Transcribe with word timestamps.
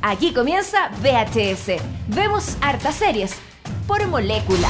Aquí 0.00 0.32
comienza 0.32 0.90
VHS. 1.02 1.82
Vemos 2.06 2.56
hartas 2.60 2.94
series 2.94 3.34
por 3.88 4.06
molécula. 4.06 4.68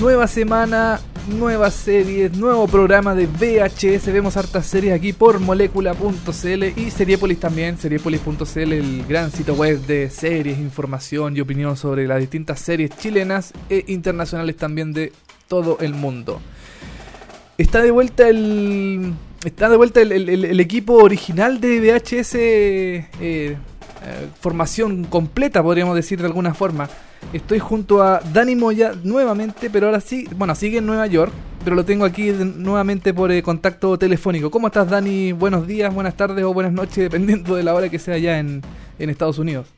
Nueva 0.00 0.26
semana, 0.26 1.00
nuevas 1.28 1.74
series, 1.74 2.34
nuevo 2.34 2.66
programa 2.66 3.14
de 3.14 3.26
VHS. 3.26 4.06
Vemos 4.06 4.38
hartas 4.38 4.64
series 4.64 4.94
aquí 4.94 5.12
por 5.12 5.38
molécula.cl 5.38 6.64
y 6.76 6.90
Seriepolis 6.90 7.40
también, 7.40 7.76
seriepolis.cl, 7.76 8.72
el 8.72 9.04
gran 9.06 9.30
sitio 9.30 9.52
web 9.52 9.80
de 9.80 10.08
series, 10.08 10.58
información 10.58 11.36
y 11.36 11.40
opinión 11.40 11.76
sobre 11.76 12.06
las 12.06 12.20
distintas 12.20 12.58
series 12.58 12.90
chilenas 12.96 13.52
e 13.68 13.84
internacionales 13.88 14.56
también 14.56 14.94
de 14.94 15.12
todo 15.46 15.76
el 15.80 15.92
mundo. 15.92 16.40
Está 17.58 17.82
de 17.82 17.90
vuelta 17.90 18.28
el 18.28 19.12
está 19.44 19.68
de 19.68 19.76
vuelta 19.76 20.00
el, 20.00 20.60
equipo 20.60 20.94
original 20.94 21.60
de 21.60 21.80
VHS, 21.80 22.34
eh, 22.34 23.06
eh, 23.20 23.56
formación 24.40 25.04
completa, 25.04 25.62
podríamos 25.62 25.94
decir 25.94 26.20
de 26.20 26.26
alguna 26.26 26.54
forma. 26.54 26.88
Estoy 27.32 27.58
junto 27.58 28.02
a 28.02 28.20
Dani 28.32 28.54
Moya 28.54 28.92
nuevamente, 29.02 29.70
pero 29.70 29.86
ahora 29.86 30.00
sí, 30.00 30.26
bueno, 30.36 30.54
sigue 30.54 30.78
en 30.78 30.86
Nueva 30.86 31.06
York, 31.06 31.32
pero 31.64 31.74
lo 31.76 31.84
tengo 31.84 32.04
aquí 32.04 32.30
nuevamente 32.30 33.12
por 33.12 33.32
eh, 33.32 33.42
contacto 33.42 33.98
telefónico. 33.98 34.50
¿Cómo 34.50 34.68
estás, 34.68 34.88
Dani? 34.88 35.32
Buenos 35.32 35.66
días, 35.66 35.92
buenas 35.92 36.16
tardes 36.16 36.44
o 36.44 36.54
buenas 36.54 36.72
noches, 36.72 36.96
dependiendo 36.96 37.56
de 37.56 37.62
la 37.62 37.74
hora 37.74 37.88
que 37.88 37.98
sea 37.98 38.14
allá 38.14 38.38
en, 38.38 38.62
en 38.98 39.10
Estados 39.10 39.38
Unidos. 39.38 39.77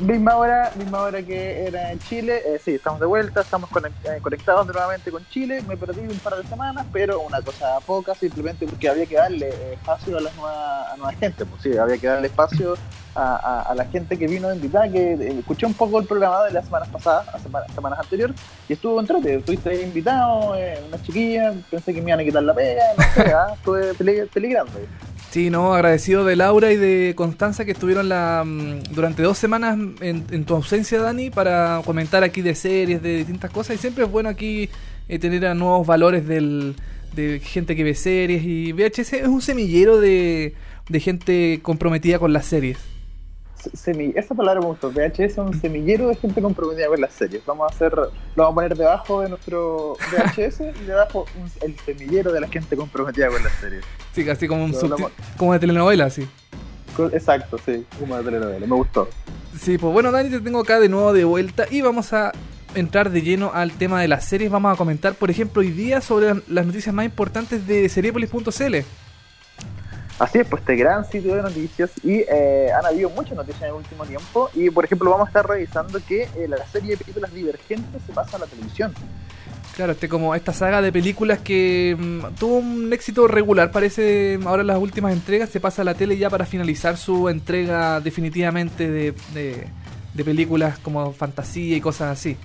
Misma 0.00 0.36
hora, 0.36 0.70
misma 0.76 1.00
hora 1.00 1.22
que 1.22 1.66
era 1.66 1.90
en 1.90 1.98
Chile. 1.98 2.42
Eh, 2.46 2.60
sí, 2.64 2.74
estamos 2.74 3.00
de 3.00 3.06
vuelta, 3.06 3.40
estamos 3.40 3.68
eh, 4.04 4.18
conectados 4.22 4.66
nuevamente 4.66 5.10
con 5.10 5.26
Chile. 5.28 5.62
Me 5.66 5.76
perdí 5.76 6.00
un 6.00 6.18
par 6.18 6.36
de 6.36 6.48
semanas, 6.48 6.86
pero 6.92 7.20
una 7.20 7.42
cosa 7.42 7.80
poca, 7.84 8.14
simplemente 8.14 8.66
porque 8.66 8.88
había 8.88 9.06
que 9.06 9.16
darle 9.16 9.72
espacio 9.72 10.18
a 10.18 10.20
la 10.20 10.30
nueva, 10.34 10.92
a 10.92 10.96
nueva 10.96 11.12
gente. 11.14 11.44
Pues 11.44 11.62
sí, 11.62 11.76
había 11.76 11.98
que 11.98 12.06
darle 12.06 12.28
espacio 12.28 12.76
a, 13.16 13.74
la 13.74 13.84
gente 13.86 14.16
que 14.16 14.28
vino 14.28 14.52
invitada, 14.54 14.88
que 14.88 15.14
eh, 15.14 15.38
escuché 15.40 15.66
un 15.66 15.74
poco 15.74 15.98
el 15.98 16.06
programa 16.06 16.44
de 16.44 16.52
las 16.52 16.64
semanas 16.66 16.88
pasadas, 16.88 17.26
semanas, 17.74 17.98
anteriores, 17.98 18.36
y 18.68 18.74
estuvo 18.74 19.00
entrete. 19.00 19.34
Estuviste 19.34 19.82
invitado, 19.82 20.52
una 20.86 21.02
chiquilla, 21.02 21.52
pensé 21.68 21.92
que 21.92 22.00
me 22.00 22.10
iban 22.10 22.20
a 22.20 22.24
quitar 22.24 22.44
la 22.44 22.54
pega, 22.54 22.84
no 22.96 23.04
sé, 23.12 23.32
¿ah? 23.34 23.54
estuve 23.54 24.26
peligrando. 24.26 24.72
Sí, 25.30 25.50
no, 25.50 25.74
agradecido 25.74 26.24
de 26.24 26.36
Laura 26.36 26.72
y 26.72 26.76
de 26.76 27.12
Constanza 27.14 27.66
que 27.66 27.72
estuvieron 27.72 28.08
la, 28.08 28.44
mm, 28.46 28.94
durante 28.94 29.22
dos 29.22 29.36
semanas 29.36 29.78
en, 30.00 30.44
tu 30.44 30.54
ausencia, 30.54 31.00
Dani, 31.00 31.28
para 31.30 31.82
comentar 31.84 32.24
aquí 32.24 32.40
de 32.40 32.54
series, 32.54 33.02
de 33.02 33.18
distintas 33.18 33.50
cosas. 33.50 33.76
Y 33.76 33.78
siempre 33.78 34.04
es 34.04 34.10
bueno 34.10 34.30
aquí 34.30 34.70
eh, 35.08 35.18
tener 35.18 35.44
a 35.46 35.54
nuevos 35.54 35.86
valores 35.86 36.26
del, 36.26 36.74
de 37.14 37.40
gente 37.40 37.76
que 37.76 37.84
ve 37.84 37.94
series. 37.94 38.42
Y 38.42 38.72
VHS 38.72 39.12
es 39.14 39.28
un 39.28 39.42
semillero 39.42 40.00
de, 40.00 40.54
de 40.88 41.00
gente 41.00 41.60
comprometida 41.62 42.18
con 42.18 42.32
las 42.32 42.46
series 42.46 42.78
esa 44.14 44.34
palabra 44.34 44.60
me 44.60 44.66
gustó. 44.66 44.90
VHS 44.90 45.20
es 45.20 45.38
un 45.38 45.60
semillero 45.60 46.08
de 46.08 46.16
gente 46.16 46.40
comprometida 46.40 46.88
con 46.88 47.00
las 47.00 47.12
series. 47.12 47.44
Vamos 47.46 47.70
a 47.70 47.74
hacer, 47.74 47.92
lo 47.94 48.10
vamos 48.36 48.52
a 48.52 48.54
poner 48.54 48.76
debajo 48.76 49.20
de 49.22 49.28
nuestro 49.28 49.96
VHS 50.12 50.60
y 50.80 50.84
debajo 50.84 51.26
el 51.62 51.78
semillero 51.80 52.32
de 52.32 52.40
la 52.40 52.48
gente 52.48 52.76
comprometida 52.76 53.28
con 53.28 53.42
las 53.42 53.52
series. 53.54 53.84
Sí, 54.12 54.24
casi 54.24 54.48
como 54.48 54.64
un 54.64 54.74
como 55.36 55.52
de 55.52 55.58
telenovela, 55.58 56.10
sí. 56.10 56.28
Exacto, 57.12 57.58
sí, 57.64 57.86
como 57.98 58.16
de 58.16 58.24
telenovela. 58.24 58.66
Me 58.66 58.76
gustó. 58.76 59.08
Sí, 59.58 59.78
pues 59.78 59.92
bueno, 59.92 60.12
Dani, 60.12 60.30
te 60.30 60.40
tengo 60.40 60.60
acá 60.60 60.78
de 60.80 60.88
nuevo 60.88 61.12
de 61.12 61.24
vuelta 61.24 61.66
y 61.70 61.80
vamos 61.80 62.12
a 62.12 62.32
entrar 62.74 63.10
de 63.10 63.22
lleno 63.22 63.50
al 63.54 63.72
tema 63.72 64.00
de 64.00 64.08
las 64.08 64.24
series. 64.24 64.50
Vamos 64.50 64.72
a 64.72 64.76
comentar, 64.76 65.14
por 65.14 65.30
ejemplo, 65.30 65.60
hoy 65.60 65.70
día 65.70 66.00
sobre 66.00 66.34
las 66.48 66.66
noticias 66.66 66.94
más 66.94 67.04
importantes 67.04 67.66
de 67.66 67.88
Seriepolis.cl. 67.88 68.76
Así 70.18 70.38
es, 70.38 70.46
pues 70.48 70.62
este 70.62 70.74
gran 70.74 71.04
sitio 71.04 71.36
de 71.36 71.42
noticias 71.42 71.90
y 72.02 72.24
eh, 72.28 72.70
han 72.76 72.84
habido 72.84 73.08
muchas 73.10 73.36
noticias 73.36 73.62
en 73.62 73.68
el 73.68 73.74
último 73.74 74.04
tiempo 74.04 74.50
y 74.52 74.68
por 74.68 74.84
ejemplo 74.84 75.10
vamos 75.10 75.26
a 75.26 75.30
estar 75.30 75.46
revisando 75.46 76.00
que 76.06 76.22
eh, 76.22 76.48
la 76.48 76.66
serie 76.66 76.90
de 76.90 76.96
películas 76.96 77.32
divergentes 77.32 78.02
se 78.04 78.12
pasa 78.12 78.36
a 78.36 78.40
la 78.40 78.46
televisión. 78.46 78.92
Claro, 79.76 79.92
este 79.92 80.08
como 80.08 80.34
esta 80.34 80.52
saga 80.52 80.82
de 80.82 80.90
películas 80.90 81.38
que 81.38 81.96
mm, 81.96 82.34
tuvo 82.36 82.56
un 82.56 82.92
éxito 82.92 83.28
regular, 83.28 83.70
parece 83.70 84.40
ahora 84.44 84.62
en 84.62 84.66
las 84.66 84.78
últimas 84.78 85.12
entregas 85.12 85.50
se 85.50 85.60
pasa 85.60 85.82
a 85.82 85.84
la 85.84 85.94
tele 85.94 86.18
ya 86.18 86.28
para 86.28 86.46
finalizar 86.46 86.96
su 86.96 87.28
entrega 87.28 88.00
definitivamente 88.00 88.90
de, 88.90 89.14
de 90.14 90.24
películas 90.24 90.80
como 90.80 91.12
fantasía 91.12 91.76
y 91.76 91.80
cosas 91.80 92.18
así. 92.18 92.36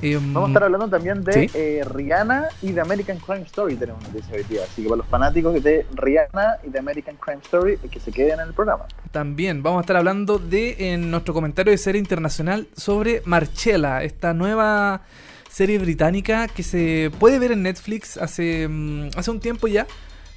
Em, 0.00 0.32
Vamos 0.32 0.48
a 0.48 0.50
estar 0.50 0.64
hablando 0.64 0.88
también 0.88 1.22
de 1.22 1.50
eh, 1.54 1.84
Rihanna 1.84 2.48
y 2.62 2.72
de 2.72 2.80
American 2.80 3.18
Crime 3.18 3.42
Story, 3.42 3.76
tenemos 3.76 4.02
noticia 4.02 4.34
hoy 4.34 4.44
día. 4.44 4.62
Así 4.64 4.82
que 4.82 4.88
para 4.88 4.98
los 4.98 5.06
fanáticos 5.06 5.62
de 5.62 5.86
Rihanna 5.94 6.58
y 6.64 6.70
de 6.70 6.78
American 6.78 7.16
Crime 7.16 7.40
Story, 7.42 7.76
que 7.76 8.00
se 8.00 8.10
queden 8.10 8.40
en 8.40 8.48
el 8.48 8.54
programa. 8.54 8.86
También 9.10 9.62
vamos 9.62 9.78
a 9.78 9.80
estar 9.82 9.96
hablando 9.96 10.38
de, 10.38 10.92
en 10.92 11.10
nuestro 11.10 11.34
comentario 11.34 11.70
de 11.70 11.78
serie 11.78 11.98
internacional, 11.98 12.68
sobre 12.76 13.22
Marcella, 13.26 14.02
esta 14.02 14.32
nueva 14.32 15.02
serie 15.50 15.78
británica 15.78 16.48
que 16.48 16.62
se 16.62 17.10
puede 17.18 17.38
ver 17.38 17.52
en 17.52 17.62
Netflix 17.62 18.16
hace, 18.16 18.66
mm, 18.68 19.10
hace 19.16 19.30
un 19.30 19.38
tiempo 19.38 19.68
ya 19.68 19.86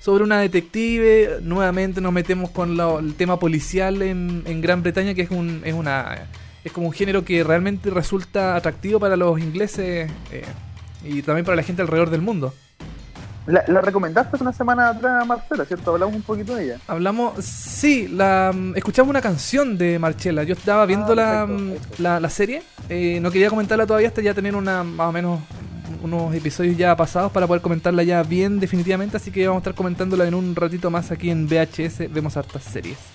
sobre 0.02 0.24
una 0.24 0.40
detective. 0.40 1.40
Nuevamente 1.42 2.02
nos 2.02 2.12
metemos 2.12 2.52
con 2.52 2.80
el 2.80 3.16
tema 3.16 3.40
policial 3.40 4.02
en, 4.02 4.44
en 4.46 4.62
Gran 4.62 4.84
Bretaña, 4.84 5.14
que 5.14 5.24
es, 5.24 5.32
un, 5.32 5.62
es 5.64 5.74
una 5.74 6.28
es 6.66 6.72
como 6.72 6.88
un 6.88 6.94
género 6.94 7.24
que 7.24 7.44
realmente 7.44 7.92
resulta 7.92 8.56
atractivo 8.56 9.00
para 9.00 9.16
los 9.16 9.40
ingleses 9.40 10.12
eh, 10.32 10.44
y 11.04 11.22
también 11.22 11.46
para 11.46 11.56
la 11.56 11.62
gente 11.64 11.84
alrededor 11.84 12.10
del 12.10 12.22
mundo. 12.22 12.54
La, 13.46 13.62
recomendaste 13.80 14.38
una 14.42 14.52
semana 14.52 14.90
atrás, 14.90 15.28
Marcela, 15.28 15.66
¿cierto? 15.66 15.92
Hablamos 15.92 16.16
un 16.16 16.24
poquito 16.24 16.56
de 16.56 16.66
ella. 16.66 16.80
Hablamos, 16.88 17.46
sí, 17.46 18.08
la, 18.08 18.52
mm, 18.52 18.76
escuchamos 18.76 19.12
una 19.12 19.22
canción 19.22 19.78
de 19.78 20.00
Marcela. 20.00 20.42
Yo 20.42 20.56
estaba 20.56 20.82
ah, 20.82 20.86
viendo 20.88 21.14
mm, 21.16 21.74
la, 22.00 22.20
la, 22.20 22.30
serie, 22.32 22.64
eh, 22.90 23.20
no 23.22 23.30
quería 23.30 23.52
comentarla 23.52 23.86
todavía 23.86 24.08
hasta 24.08 24.24
ya 24.24 24.34
tener 24.34 24.56
una 24.56 24.84
más 24.84 25.10
o 25.10 25.12
menos 25.12 25.40
unos 26.02 26.34
episodios 26.34 26.76
ya 26.76 26.96
pasados 26.96 27.32
para 27.32 27.46
poder 27.46 27.62
comentarla 27.62 28.02
ya 28.02 28.24
bien 28.24 28.60
definitivamente, 28.60 29.18
así 29.18 29.30
que 29.30 29.46
vamos 29.48 29.62
a 29.62 29.62
estar 29.62 29.76
comentándola 29.76 30.28
en 30.28 30.34
un 30.34 30.56
ratito 30.56 30.90
más 30.90 31.12
aquí 31.12 31.30
en 31.30 31.48
VHS, 31.48 32.12
vemos 32.12 32.36
hartas 32.38 32.64
series. 32.64 33.15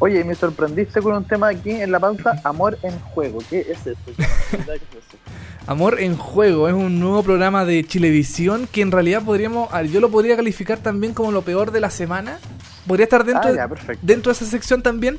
Oye, 0.00 0.22
me 0.22 0.34
sorprendiste 0.36 1.02
con 1.02 1.16
un 1.16 1.24
tema 1.24 1.48
aquí 1.48 1.70
en 1.70 1.90
la 1.90 1.98
pauta, 1.98 2.40
Amor 2.44 2.78
en 2.82 2.96
Juego. 3.00 3.40
¿Qué 3.50 3.60
es 3.60 3.84
esto? 3.84 4.12
Amor 5.66 6.00
en 6.00 6.16
Juego 6.16 6.68
es 6.68 6.74
un 6.74 7.00
nuevo 7.00 7.22
programa 7.24 7.64
de 7.64 7.82
Chilevisión 7.84 8.68
que 8.70 8.80
en 8.80 8.92
realidad 8.92 9.22
podríamos, 9.24 9.68
yo 9.90 10.00
lo 10.00 10.08
podría 10.08 10.36
calificar 10.36 10.78
también 10.78 11.14
como 11.14 11.32
lo 11.32 11.42
peor 11.42 11.72
de 11.72 11.80
la 11.80 11.90
semana. 11.90 12.38
Podría 12.86 13.04
estar 13.04 13.24
dentro, 13.24 13.50
ah, 13.50 13.68
dentro 14.00 14.30
de 14.30 14.36
esa 14.36 14.46
sección 14.46 14.82
también. 14.82 15.18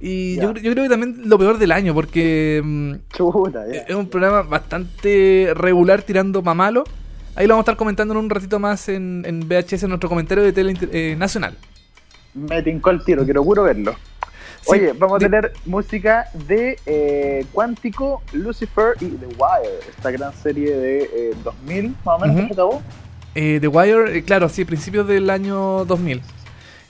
Y 0.00 0.36
yo, 0.36 0.52
creo 0.52 0.74
que 0.74 0.88
también 0.88 1.22
lo 1.24 1.38
peor 1.38 1.58
del 1.58 1.72
año, 1.72 1.94
porque 1.94 2.60
mm, 2.62 2.92
es 3.72 3.94
un 3.94 4.08
programa 4.08 4.42
bastante 4.42 5.52
regular 5.54 6.02
tirando 6.02 6.42
pa' 6.42 6.54
malo. 6.54 6.84
Ahí 7.34 7.46
lo 7.46 7.54
vamos 7.54 7.62
a 7.62 7.70
estar 7.70 7.76
comentando 7.76 8.14
en 8.14 8.18
un 8.18 8.30
ratito 8.30 8.58
más 8.58 8.88
en, 8.88 9.22
en 9.24 9.48
VHS, 9.48 9.84
en 9.84 9.90
nuestro 9.90 10.08
comentario 10.08 10.42
de 10.42 10.52
Tele 10.52 10.74
eh, 10.92 11.14
Nacional 11.16 11.56
me 12.34 12.62
tincó 12.62 12.90
el 12.90 13.04
tiro, 13.04 13.24
quiero 13.24 13.44
puro 13.44 13.64
verlo. 13.64 13.96
Oye, 14.66 14.92
vamos 14.92 15.16
a 15.16 15.18
tener 15.20 15.52
música 15.64 16.26
de 16.46 16.78
eh, 16.84 17.46
Cuántico, 17.52 18.22
Lucifer 18.32 18.94
y 19.00 19.06
The 19.06 19.26
Wire, 19.26 19.78
esta 19.88 20.10
gran 20.10 20.34
serie 20.34 20.76
de 20.76 21.34
2000, 21.42 21.84
eh, 21.84 21.92
más 22.04 22.16
o 22.16 22.26
menos, 22.26 22.46
¿se 22.48 22.52
acabó? 22.52 22.82
Eh, 23.34 23.58
The 23.60 23.68
Wire, 23.68 24.22
claro, 24.24 24.48
sí, 24.48 24.64
principios 24.64 25.06
del 25.06 25.30
año 25.30 25.84
2000. 25.86 26.20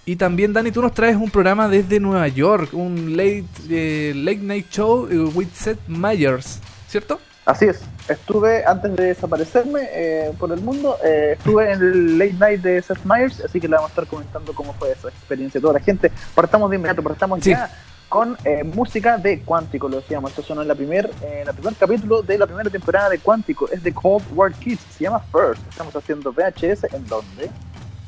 Y 0.07 0.17
también, 0.17 0.53
Dani, 0.53 0.73
tú 0.73 0.81
nos 0.83 0.93
traes 0.93 1.17
un 1.17 1.31
programa 1.31 1.69
desde 1.69 2.01
Nueva 2.01 2.27
York, 2.29 2.71
un 2.73 3.17
late, 3.17 4.15
late 4.15 4.41
night 4.41 4.67
show 4.71 5.07
with 5.35 5.49
Seth 5.53 5.87
Meyers, 5.87 6.61
¿cierto? 6.89 7.21
Así 7.45 7.67
es, 7.67 7.83
estuve 8.09 8.65
antes 8.65 8.97
de 8.97 9.07
desaparecerme 9.07 9.89
eh, 9.93 10.33
por 10.39 10.53
el 10.53 10.61
mundo, 10.61 10.97
eh, 11.05 11.37
estuve 11.39 11.73
en 11.73 11.81
el 11.81 12.19
late 12.19 12.35
night 12.35 12.61
de 12.63 12.83
Seth 12.83 13.05
Meyers, 13.05 13.41
así 13.45 13.61
que 13.61 13.69
le 13.69 13.77
vamos 13.77 13.91
a 13.91 13.93
estar 13.93 14.07
comentando 14.07 14.53
cómo 14.55 14.73
fue 14.75 14.93
esa 14.93 15.09
experiencia. 15.09 15.61
Toda 15.61 15.75
la 15.75 15.81
gente, 15.81 16.11
partamos 16.35 16.71
de 16.71 16.77
inmediato, 16.77 17.03
partamos 17.03 17.41
ya 17.41 17.71
con 18.09 18.39
eh, 18.45 18.65
música 18.65 19.19
de 19.19 19.41
Cuántico, 19.41 19.89
lo 19.89 19.97
decíamos, 20.01 20.31
esto 20.31 20.43
sonó 20.43 20.63
en 20.63 20.69
la 20.69 20.75
primer, 20.75 21.11
el 21.21 21.55
primer 21.55 21.75
capítulo 21.75 22.23
de 22.23 22.39
la 22.39 22.47
primera 22.47 22.71
temporada 22.71 23.11
de 23.11 23.19
Cuántico, 23.19 23.69
es 23.71 23.83
de 23.83 23.93
Cold 23.93 24.25
War 24.35 24.53
Kids, 24.55 24.81
se 24.97 25.05
llama 25.05 25.21
First, 25.31 25.63
estamos 25.69 25.95
haciendo 25.95 26.33
VHS, 26.33 26.85
¿en 26.95 27.07
dónde? 27.07 27.51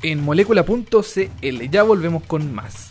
En 0.02 0.24
molécula.cl, 0.24 1.70
ya 1.70 1.82
volvemos 1.82 2.22
con 2.22 2.54
más. 2.54 2.90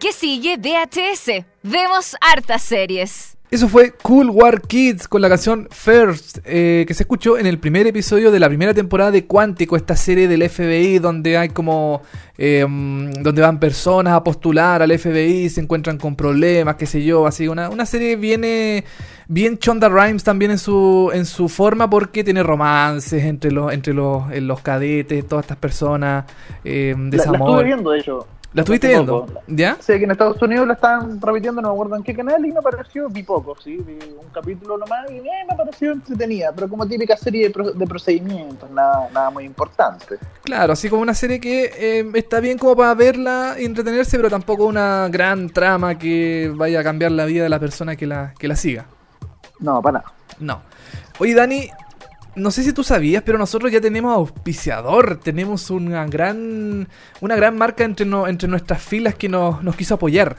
¿Qué 0.00 0.12
sigue? 0.12 0.56
VHS. 0.56 1.44
Vemos 1.62 2.16
hartas 2.20 2.62
series. 2.62 3.36
Eso 3.48 3.68
fue 3.68 3.92
Cool 3.92 4.30
War 4.30 4.62
Kids 4.62 5.06
con 5.06 5.20
la 5.20 5.28
canción 5.28 5.68
First, 5.70 6.38
eh, 6.46 6.84
que 6.88 6.94
se 6.94 7.02
escuchó 7.02 7.36
en 7.36 7.46
el 7.46 7.58
primer 7.58 7.86
episodio 7.86 8.30
de 8.30 8.40
la 8.40 8.48
primera 8.48 8.72
temporada 8.72 9.10
de 9.10 9.26
Cuántico, 9.26 9.76
esta 9.76 9.94
serie 9.94 10.26
del 10.26 10.48
FBI 10.48 10.98
donde 10.98 11.36
hay 11.36 11.50
como... 11.50 12.00
eh, 12.38 12.62
donde 12.66 13.42
van 13.42 13.60
personas 13.60 14.14
a 14.14 14.24
postular 14.24 14.80
al 14.80 14.98
FBI, 14.98 15.50
se 15.50 15.60
encuentran 15.60 15.98
con 15.98 16.16
problemas, 16.16 16.76
qué 16.76 16.86
sé 16.86 17.04
yo, 17.04 17.26
así, 17.26 17.46
una, 17.46 17.68
una 17.68 17.84
serie 17.84 18.16
viene 18.16 18.84
bien 19.28 19.58
Chonda 19.58 19.90
Rhimes 19.90 20.24
también 20.24 20.50
en 20.50 20.58
su, 20.58 21.10
en 21.12 21.26
su 21.26 21.50
forma 21.50 21.90
porque 21.90 22.24
tiene 22.24 22.42
romances 22.42 23.22
entre 23.22 23.52
los, 23.52 23.70
entre 23.70 23.92
los, 23.92 24.34
los 24.34 24.60
cadetes, 24.62 25.28
todas 25.28 25.44
estas 25.44 25.58
personas, 25.58 26.24
eh, 26.64 26.94
La, 26.96 27.04
la 27.04 27.10
desamor. 27.10 27.50
estuve 27.50 27.64
viendo, 27.64 27.90
de 27.90 27.98
hecho. 28.00 28.26
¿La 28.54 28.60
estuviste 28.62 28.88
viendo? 28.88 29.26
¿Ya? 29.46 29.76
Sé 29.80 29.98
que 29.98 30.04
en 30.04 30.10
Estados 30.10 30.40
Unidos 30.42 30.66
la 30.66 30.74
estaban 30.74 31.18
repitiendo, 31.20 31.62
no 31.62 31.68
me 31.68 31.74
acuerdo 31.74 31.96
en 31.96 32.02
qué 32.02 32.14
canal, 32.14 32.44
y 32.44 32.52
me 32.52 32.60
pareció, 32.60 33.08
vi 33.08 33.22
poco, 33.22 33.56
sí, 33.62 33.76
vi 33.78 33.94
un 33.94 34.28
capítulo 34.30 34.76
nomás 34.76 35.10
y 35.10 35.16
eh, 35.16 35.44
me 35.48 35.56
pareció 35.56 35.92
entretenida, 35.92 36.52
pero 36.54 36.68
como 36.68 36.86
típica 36.86 37.16
serie 37.16 37.46
de, 37.46 37.50
pro- 37.50 37.72
de 37.72 37.86
procedimientos, 37.86 38.70
nada, 38.70 39.08
nada 39.12 39.30
muy 39.30 39.44
importante. 39.44 40.18
Claro, 40.44 40.74
así 40.74 40.90
como 40.90 41.00
una 41.00 41.14
serie 41.14 41.40
que 41.40 41.72
eh, 41.74 42.10
está 42.14 42.40
bien 42.40 42.58
como 42.58 42.76
para 42.76 42.94
verla 42.94 43.56
y 43.58 43.64
entretenerse, 43.64 44.18
pero 44.18 44.28
tampoco 44.28 44.66
una 44.66 45.08
gran 45.08 45.48
trama 45.48 45.98
que 45.98 46.52
vaya 46.54 46.80
a 46.80 46.84
cambiar 46.84 47.12
la 47.12 47.24
vida 47.24 47.44
de 47.44 47.48
la 47.48 47.58
persona 47.58 47.96
que 47.96 48.06
la, 48.06 48.34
que 48.38 48.48
la 48.48 48.56
siga. 48.56 48.84
No, 49.60 49.80
para 49.80 50.00
nada. 50.00 50.12
No. 50.40 50.60
Oye, 51.18 51.34
Dani, 51.34 51.70
no 52.34 52.50
sé 52.50 52.62
si 52.62 52.72
tú 52.72 52.82
sabías, 52.84 53.22
pero 53.24 53.38
nosotros 53.38 53.70
ya 53.72 53.80
tenemos 53.80 54.14
auspiciador. 54.14 55.18
Tenemos 55.22 55.70
una 55.70 56.06
gran, 56.06 56.88
una 57.20 57.36
gran 57.36 57.56
marca 57.56 57.84
entre, 57.84 58.06
no- 58.06 58.26
entre 58.26 58.48
nuestras 58.48 58.82
filas 58.82 59.14
que 59.14 59.28
nos, 59.28 59.62
nos 59.62 59.76
quiso 59.76 59.94
apoyar. 59.94 60.36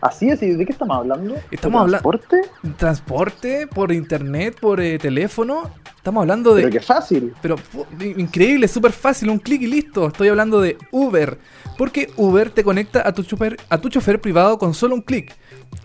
Así 0.00 0.28
es, 0.28 0.42
¿y 0.42 0.50
de 0.50 0.66
qué 0.66 0.72
estamos 0.72 0.98
hablando? 0.98 1.34
Estamos 1.50 1.80
¿De 1.80 1.84
habla- 1.84 1.98
transporte? 2.00 2.42
Transporte, 2.76 3.66
por 3.66 3.90
internet, 3.90 4.58
por 4.60 4.80
eh, 4.80 4.98
teléfono. 4.98 5.70
Estamos 5.96 6.20
hablando 6.20 6.54
de... 6.54 6.62
Pero 6.64 6.72
qué 6.74 6.80
fácil. 6.80 7.32
Pero 7.40 7.56
increíble, 8.00 8.68
súper 8.68 8.92
fácil, 8.92 9.30
un 9.30 9.38
clic 9.38 9.62
y 9.62 9.66
listo. 9.66 10.08
Estoy 10.08 10.28
hablando 10.28 10.60
de 10.60 10.76
Uber. 10.90 11.38
Porque 11.76 12.10
Uber 12.16 12.50
te 12.50 12.62
conecta 12.62 13.06
a 13.06 13.12
tu 13.12 13.22
chofer, 13.24 14.20
privado 14.20 14.58
con 14.58 14.74
solo 14.74 14.94
un 14.94 15.02
clic. 15.02 15.34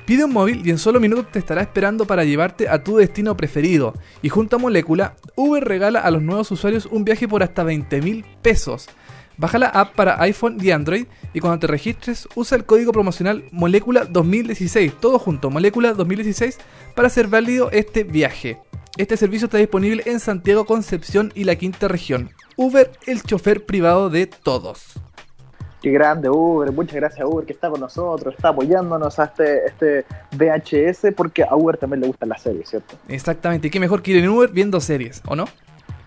Pide 0.05 0.25
un 0.25 0.33
móvil 0.33 0.65
y 0.65 0.69
en 0.69 0.77
solo 0.77 0.99
minutos 0.99 1.31
te 1.31 1.39
estará 1.39 1.61
esperando 1.61 2.05
para 2.05 2.23
llevarte 2.23 2.69
a 2.69 2.83
tu 2.83 2.97
destino 2.97 3.35
preferido. 3.35 3.93
Y 4.21 4.29
junto 4.29 4.55
a 4.55 4.59
Molécula, 4.59 5.15
Uber 5.35 5.63
regala 5.63 5.99
a 5.99 6.11
los 6.11 6.21
nuevos 6.21 6.51
usuarios 6.51 6.87
un 6.91 7.05
viaje 7.05 7.27
por 7.27 7.43
hasta 7.43 7.63
20 7.63 8.01
mil 8.01 8.25
pesos. 8.41 8.87
Baja 9.37 9.57
la 9.57 9.67
app 9.67 9.95
para 9.95 10.21
iPhone 10.21 10.57
y 10.61 10.71
Android 10.71 11.05
y 11.33 11.39
cuando 11.39 11.59
te 11.59 11.67
registres 11.67 12.27
usa 12.35 12.57
el 12.57 12.65
código 12.65 12.91
promocional 12.91 13.45
Molécula 13.51 14.03
2016, 14.03 14.99
todo 14.99 15.17
junto, 15.17 15.49
Molécula 15.49 15.93
2016, 15.93 16.57
para 16.93 17.07
hacer 17.07 17.27
válido 17.27 17.71
este 17.71 18.03
viaje. 18.03 18.59
Este 18.97 19.15
servicio 19.15 19.45
está 19.45 19.57
disponible 19.57 20.03
en 20.07 20.19
Santiago, 20.19 20.65
Concepción 20.65 21.31
y 21.35 21.45
la 21.45 21.55
quinta 21.55 21.87
región. 21.87 22.31
Uber, 22.57 22.91
el 23.07 23.23
chofer 23.23 23.65
privado 23.65 24.09
de 24.09 24.27
todos. 24.27 24.99
Qué 25.81 25.91
grande 25.91 26.29
Uber, 26.29 26.73
muchas 26.73 26.95
gracias 26.95 27.21
a 27.21 27.27
Uber 27.27 27.45
que 27.45 27.53
está 27.53 27.69
con 27.69 27.79
nosotros, 27.79 28.35
está 28.35 28.49
apoyándonos 28.49 29.17
a 29.17 29.25
este, 29.25 29.65
este 29.65 30.05
VHS, 30.35 31.13
porque 31.15 31.43
a 31.43 31.55
Uber 31.55 31.77
también 31.77 32.01
le 32.01 32.07
gustan 32.07 32.29
las 32.29 32.41
series, 32.41 32.69
¿cierto? 32.69 32.95
Exactamente, 33.07 33.67
y 33.67 33.71
qué 33.71 33.79
mejor 33.79 34.01
que 34.01 34.11
ir 34.11 34.23
en 34.23 34.29
Uber 34.29 34.49
viendo 34.49 34.81
series, 34.81 35.21
¿o 35.25 35.37
no? 35.37 35.45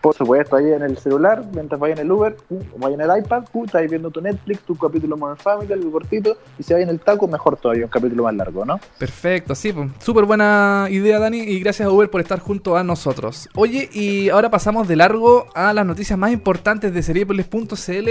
Por 0.03 0.17
supuesto, 0.17 0.57
ahí 0.57 0.71
en 0.73 0.83
el 0.83 0.99
celular, 0.99 1.45
mientras 1.55 1.81
vaya 1.81 1.95
en 1.95 2.01
el 2.01 2.11
Uber, 2.11 2.37
uh, 2.51 2.61
vaya 2.77 2.97
en 2.97 3.01
el 3.03 3.19
iPad, 3.19 3.45
uh, 3.53 3.65
estás 3.65 3.89
viendo 3.89 4.11
tu 4.11 4.21
Netflix, 4.21 4.61
tu 4.63 4.77
capítulo 4.77 5.17
Modern 5.17 5.39
Family, 5.39 5.73
algo 5.73 5.93
cortito, 5.93 6.37
y 6.59 6.65
si 6.65 6.73
vaya 6.73 6.83
en 6.83 6.91
el 6.91 6.99
taco, 6.99 7.29
mejor 7.29 7.57
todavía, 7.57 7.85
un 7.85 7.91
capítulo 7.91 8.25
más 8.25 8.35
largo, 8.35 8.65
¿no? 8.65 8.81
Perfecto, 8.99 9.55
sí, 9.55 9.73
pues, 9.73 9.91
súper 10.01 10.25
buena 10.25 10.89
idea 10.91 11.21
Dani 11.21 11.39
y 11.39 11.61
gracias 11.61 11.87
a 11.87 11.93
Uber 11.93 12.11
por 12.11 12.21
estar 12.21 12.41
junto 12.41 12.77
a 12.77 12.83
nosotros. 12.83 13.49
Oye, 13.55 13.89
y 13.93 14.29
ahora 14.29 14.51
pasamos 14.51 14.89
de 14.89 14.97
largo 14.97 15.47
a 15.55 15.73
las 15.73 15.87
noticias 15.87 16.19
más 16.19 16.33
importantes 16.33 16.93
de 16.93 17.01
seriepolis.cl. 17.01 18.11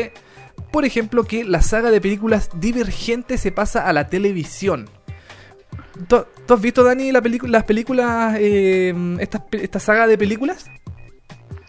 Por 0.72 0.86
ejemplo, 0.86 1.24
que 1.24 1.44
la 1.44 1.62
saga 1.62 1.92
de 1.92 2.00
películas 2.00 2.50
Divergente 2.54 3.38
se 3.38 3.52
pasa 3.52 3.88
a 3.88 3.94
la 3.94 4.08
televisión. 4.08 4.90
¿Tú, 6.08 6.26
tú 6.46 6.54
has 6.54 6.62
visto, 6.62 6.84
Dani, 6.84 7.12
la 7.12 7.22
las 7.48 7.64
películas, 7.64 8.36
eh, 8.40 8.94
esta, 9.20 9.46
esta 9.52 9.80
saga 9.80 10.08
de 10.08 10.18
películas? 10.18 10.66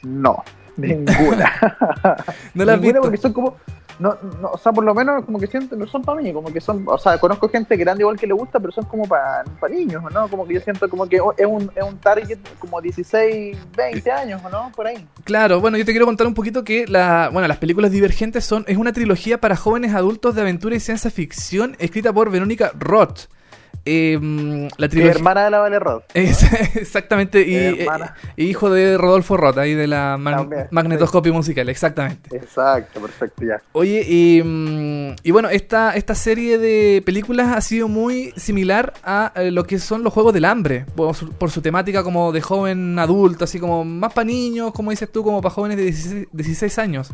No, 0.02 0.42
ninguna. 0.76 1.52
¿No 2.54 2.64
la 2.64 2.74
has 2.74 2.80
ninguna 2.80 3.00
visto? 3.00 3.00
porque 3.02 3.16
son 3.18 3.32
como... 3.32 3.56
No, 3.98 4.16
no, 4.40 4.50
o 4.52 4.58
sea, 4.58 4.72
por 4.72 4.84
lo 4.84 4.94
menos 4.94 5.24
como 5.24 5.38
que 5.38 5.46
siento, 5.46 5.76
no 5.76 5.86
son 5.86 6.02
para 6.02 6.20
mí, 6.20 6.32
como 6.32 6.52
que 6.52 6.60
son, 6.60 6.84
o 6.86 6.98
sea, 6.98 7.18
conozco 7.18 7.48
gente 7.48 7.76
grande 7.76 8.02
igual 8.02 8.18
que 8.18 8.26
le 8.26 8.34
gusta, 8.34 8.58
pero 8.58 8.72
son 8.72 8.84
como 8.84 9.04
para 9.06 9.44
niños, 9.70 10.02
¿no? 10.12 10.28
Como 10.28 10.46
que 10.46 10.54
yo 10.54 10.60
siento 10.60 10.88
como 10.88 11.08
que 11.08 11.16
es 11.16 11.46
un, 11.46 11.70
es 11.74 11.82
un 11.82 11.98
target 11.98 12.38
como 12.58 12.80
16, 12.80 13.56
20 13.76 14.10
años, 14.10 14.42
¿o 14.44 14.48
no? 14.48 14.72
Por 14.74 14.86
ahí. 14.86 15.06
Claro, 15.24 15.60
bueno, 15.60 15.76
yo 15.76 15.84
te 15.84 15.92
quiero 15.92 16.06
contar 16.06 16.26
un 16.26 16.34
poquito 16.34 16.64
que 16.64 16.86
la, 16.86 17.30
bueno, 17.32 17.48
las 17.48 17.58
películas 17.58 17.90
divergentes 17.90 18.44
son 18.44 18.64
es 18.66 18.76
una 18.76 18.92
trilogía 18.92 19.40
para 19.40 19.56
jóvenes 19.56 19.94
adultos 19.94 20.34
de 20.34 20.42
aventura 20.42 20.74
y 20.76 20.80
ciencia 20.80 21.10
ficción 21.10 21.76
escrita 21.78 22.12
por 22.12 22.30
Verónica 22.30 22.72
Roth. 22.78 23.28
Eh, 23.84 24.68
la 24.76 24.88
trilogía 24.88 25.12
hermana 25.16 25.44
de 25.44 25.50
la 25.50 25.58
Vale 25.58 25.78
Rod. 25.78 26.02
Es- 26.14 26.76
exactamente 26.76 27.42
y, 27.46 27.54
eh, 27.56 27.86
y 28.36 28.44
hijo 28.44 28.70
de 28.70 28.96
Rodolfo 28.96 29.36
Roth 29.36 29.58
ahí 29.58 29.74
de 29.74 29.86
la 29.86 30.16
mag- 30.18 30.36
También, 30.36 30.68
magnetoscopio 30.70 31.32
musical, 31.34 31.68
exactamente. 31.68 32.36
Exacto, 32.36 33.00
perfecto, 33.00 33.44
ya. 33.44 33.60
Oye, 33.72 34.04
y, 34.08 34.42
mm, 34.44 35.16
y 35.24 35.30
bueno, 35.32 35.48
esta, 35.48 35.94
esta 35.96 36.14
serie 36.14 36.58
de 36.58 37.02
películas 37.04 37.56
ha 37.56 37.60
sido 37.60 37.88
muy 37.88 38.32
similar 38.36 38.92
a 39.02 39.32
eh, 39.36 39.50
lo 39.50 39.64
que 39.64 39.78
son 39.78 40.02
los 40.04 40.12
Juegos 40.12 40.32
del 40.34 40.44
Hambre, 40.44 40.84
por 40.94 41.14
su, 41.14 41.30
por 41.32 41.50
su 41.50 41.60
temática 41.60 42.02
como 42.04 42.30
de 42.32 42.40
joven 42.40 42.98
adulto, 42.98 43.44
así 43.44 43.58
como 43.58 43.84
más 43.84 44.12
para 44.12 44.24
niños, 44.26 44.72
como 44.72 44.90
dices 44.90 45.10
tú, 45.10 45.24
como 45.24 45.40
para 45.42 45.52
jóvenes 45.54 45.76
de 45.78 45.84
16, 45.84 46.28
16 46.32 46.78
años. 46.78 47.10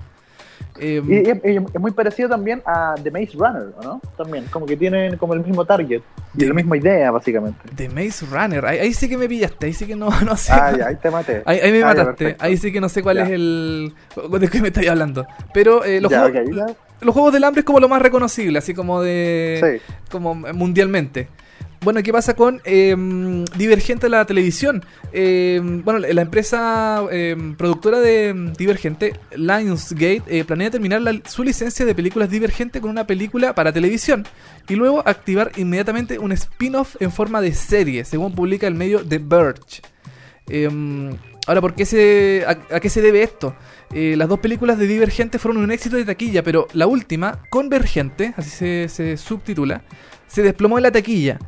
Eh, 0.81 1.03
Y, 1.07 1.15
y- 1.49 1.53
y 1.53 1.57
es 1.57 1.81
muy 1.81 1.91
parecido 1.93 2.29
también 2.29 2.63
a 2.67 2.95
The 3.03 3.11
Maze 3.11 3.33
Runner, 3.35 3.69
¿o 3.79 3.83
¿no? 3.83 4.01
También, 4.17 4.45
como 4.51 4.67
que 4.67 4.77
tienen 4.77 5.17
como 5.17 5.35
el 5.35 5.41
mismo 5.45 5.65
target 5.65 6.01
y 6.35 6.39
The- 6.39 6.47
la 6.49 6.55
misma 6.55 6.77
idea, 6.77 7.11
básicamente. 7.11 7.59
The 7.75 7.89
Maze 7.89 8.27
Runner, 8.31 8.65
ahí, 8.67 8.79
ahí 8.79 8.95
sí 8.95 9.09
que 9.09 9.17
me 9.17 9.29
pillaste, 9.29 9.67
ahí 9.67 9.73
sí 9.73 9.87
que 9.87 9.97
no, 9.97 10.09
no 10.25 10.37
sé. 10.37 10.53
Ah, 10.53 10.73
ya, 10.77 10.87
ahí 10.89 10.97
te 10.97 11.11
maté. 11.11 11.43
Ahí, 11.45 11.59
ahí 11.61 11.73
me 11.73 11.83
Ah, 11.83 11.87
mataste, 11.87 12.37
ahí 12.39 12.57
sí 12.57 12.73
que 12.73 12.81
no 12.81 12.89
sé 12.89 13.03
cuál 13.03 13.17
Ya. 13.19 13.25
es 13.25 13.31
el... 13.31 13.95
de 14.41 14.49
qué 14.49 14.61
me 14.61 14.69
estáis 14.69 14.89
hablando. 14.89 15.27
Pero 15.53 15.85
eh, 15.85 16.01
los, 16.01 16.11
Ya, 16.11 16.23
juegos, 16.31 16.75
los 17.01 17.15
Juegos 17.15 17.33
del 17.33 17.45
Hambre 17.45 17.61
es 17.61 17.65
como 17.65 17.81
lo 17.81 17.89
más 17.89 18.03
reconocible, 18.03 18.59
así 18.59 18.75
como 18.75 19.03
de... 19.03 19.81
Sí. 19.81 19.95
como 20.11 20.35
mundialmente. 20.35 21.29
Bueno, 21.81 22.03
¿qué 22.03 22.13
pasa 22.13 22.35
con 22.35 22.61
eh, 22.65 22.97
Divergente 23.57 24.09
la 24.09 24.25
televisión? 24.25 24.85
Eh, 25.13 25.61
bueno, 25.63 26.01
la 26.01 26.23
empresa 26.23 27.05
eh, 27.11 27.37
productora 27.57 28.01
de 28.01 28.53
Divergente, 28.59 29.15
Lionsgate, 29.37 30.23
eh, 30.27 30.45
planea 30.45 30.71
terminar 30.71 31.01
su 31.27 31.45
licencia 31.45 31.87
de 31.87 31.95
películas 31.95 32.31
Divergente 32.31 32.81
con 32.81 32.91
una 32.91 33.07
película 33.07 33.55
para 33.55 33.73
televisión 33.73 34.27
y 34.69 34.75
luego 34.75 35.07
activar 35.07 35.53
inmediatamente 35.57 36.19
un 36.19 36.33
spin-off 36.33 36.97
en 37.01 37.13
forma 37.13 37.41
de 37.41 37.53
serie, 37.55 38.05
según 38.05 38.35
publica 38.35 38.67
el 38.67 38.75
medio 38.75 39.05
The 39.05 39.19
Verge. 39.19 39.83
Ahora, 41.47 41.63
¿por 41.63 41.75
qué 41.75 41.87
se, 41.87 42.45
a, 42.47 42.79
qué 42.79 42.91
se 42.91 43.01
debe 43.01 43.23
esto? 43.23 43.57
Eh, 43.95 44.17
las 44.19 44.29
dos 44.29 44.39
películas 44.41 44.79
de 44.79 44.87
Divergente 44.87 45.39
fueron 45.39 45.63
un 45.63 45.71
éxito 45.71 45.97
de 45.97 46.05
taquilla, 46.05 46.43
pero 46.43 46.67
la 46.75 46.87
última, 46.87 47.41
Convergente, 47.49 48.35
así 48.37 48.51
se 48.89 49.17
subtitula, 49.17 49.83
se 50.27 50.43
desplomó 50.43 50.77
en 50.77 50.83
la 50.83 50.93
taquilla. 50.93 51.39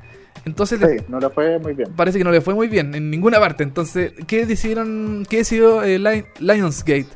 Entonces 0.45 0.81
Sí, 0.81 1.05
no 1.09 1.21
le 1.21 1.29
fue 1.31 1.59
muy 1.59 1.75
bien. 1.75 1.91
parece 1.95 2.19
que 2.19 2.25
no 2.25 2.31
le 2.31 2.41
fue 2.41 2.55
muy 2.55 2.69
bien 2.69 2.95
en 2.95 3.11
ninguna 3.11 3.39
parte. 3.39 3.63
Entonces, 3.63 4.13
¿qué 4.27 4.47
decidieron? 4.47 5.27
¿Qué 5.29 5.39
decidió 5.39 5.83
eh, 5.83 5.99
Li- 5.99 6.25
Lionsgate? 6.39 7.07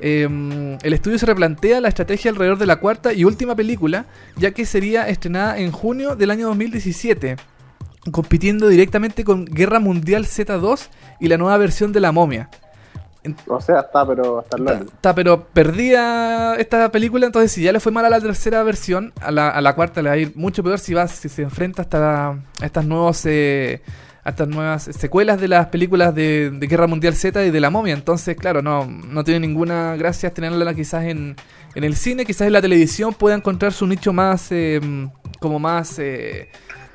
Eh, 0.00 0.76
el 0.82 0.92
estudio 0.92 1.18
se 1.18 1.24
replantea 1.26 1.80
la 1.80 1.88
estrategia 1.88 2.30
alrededor 2.30 2.58
de 2.58 2.66
la 2.66 2.76
cuarta 2.76 3.12
y 3.14 3.24
última 3.24 3.54
película, 3.56 4.04
ya 4.36 4.50
que 4.50 4.66
sería 4.66 5.08
estrenada 5.08 5.58
en 5.58 5.70
junio 5.72 6.14
del 6.16 6.30
año 6.30 6.48
2017, 6.48 7.36
compitiendo 8.10 8.68
directamente 8.68 9.24
con 9.24 9.46
Guerra 9.46 9.80
Mundial 9.80 10.26
Z2 10.26 10.88
y 11.20 11.28
la 11.28 11.38
nueva 11.38 11.56
versión 11.56 11.92
de 11.92 12.00
La 12.00 12.12
Momia. 12.12 12.50
O 13.46 13.60
sea, 13.60 13.80
está, 13.80 14.06
pero 14.06 14.40
hasta 14.40 14.56
el 14.56 14.62
Está, 14.64 14.74
lado. 14.74 14.86
está, 14.92 15.14
pero 15.14 15.44
perdía 15.48 16.54
esta 16.58 16.90
película, 16.90 17.26
entonces 17.26 17.52
si 17.52 17.62
ya 17.62 17.72
le 17.72 17.80
fue 17.80 17.90
mal 17.92 18.04
a 18.04 18.10
la 18.10 18.20
tercera 18.20 18.62
versión, 18.62 19.12
a 19.20 19.30
la, 19.30 19.48
a 19.48 19.60
la 19.60 19.74
cuarta 19.74 20.02
le 20.02 20.08
va 20.10 20.14
a 20.14 20.18
ir 20.18 20.32
mucho 20.34 20.62
peor 20.62 20.78
si 20.78 20.92
va 20.94 21.08
si 21.08 21.28
se 21.28 21.42
enfrenta 21.42 21.82
hasta 21.82 22.28
a 22.30 22.36
estas 22.62 22.84
nuevos 22.84 23.24
eh, 23.26 23.80
a 24.24 24.30
estas 24.30 24.48
nuevas 24.48 24.84
secuelas 24.84 25.40
de 25.40 25.48
las 25.48 25.66
películas 25.66 26.14
de, 26.14 26.50
de 26.50 26.66
Guerra 26.66 26.86
Mundial 26.86 27.14
Z 27.14 27.44
y 27.44 27.50
de 27.50 27.60
la 27.60 27.68
momia. 27.70 27.92
Entonces, 27.94 28.36
claro, 28.36 28.62
no, 28.62 28.86
no 28.86 29.22
tiene 29.24 29.40
ninguna 29.46 29.96
gracia 29.96 30.32
tenerla 30.32 30.72
quizás 30.74 31.04
en, 31.04 31.36
en 31.74 31.84
el 31.84 31.94
cine, 31.94 32.24
quizás 32.24 32.46
en 32.46 32.54
la 32.54 32.62
televisión 32.62 33.12
pueda 33.12 33.36
encontrar 33.36 33.72
su 33.72 33.86
nicho 33.86 34.12
más 34.14 34.50
eh, 34.50 34.80
como 35.40 35.58
más, 35.58 35.98
eh, 35.98 36.48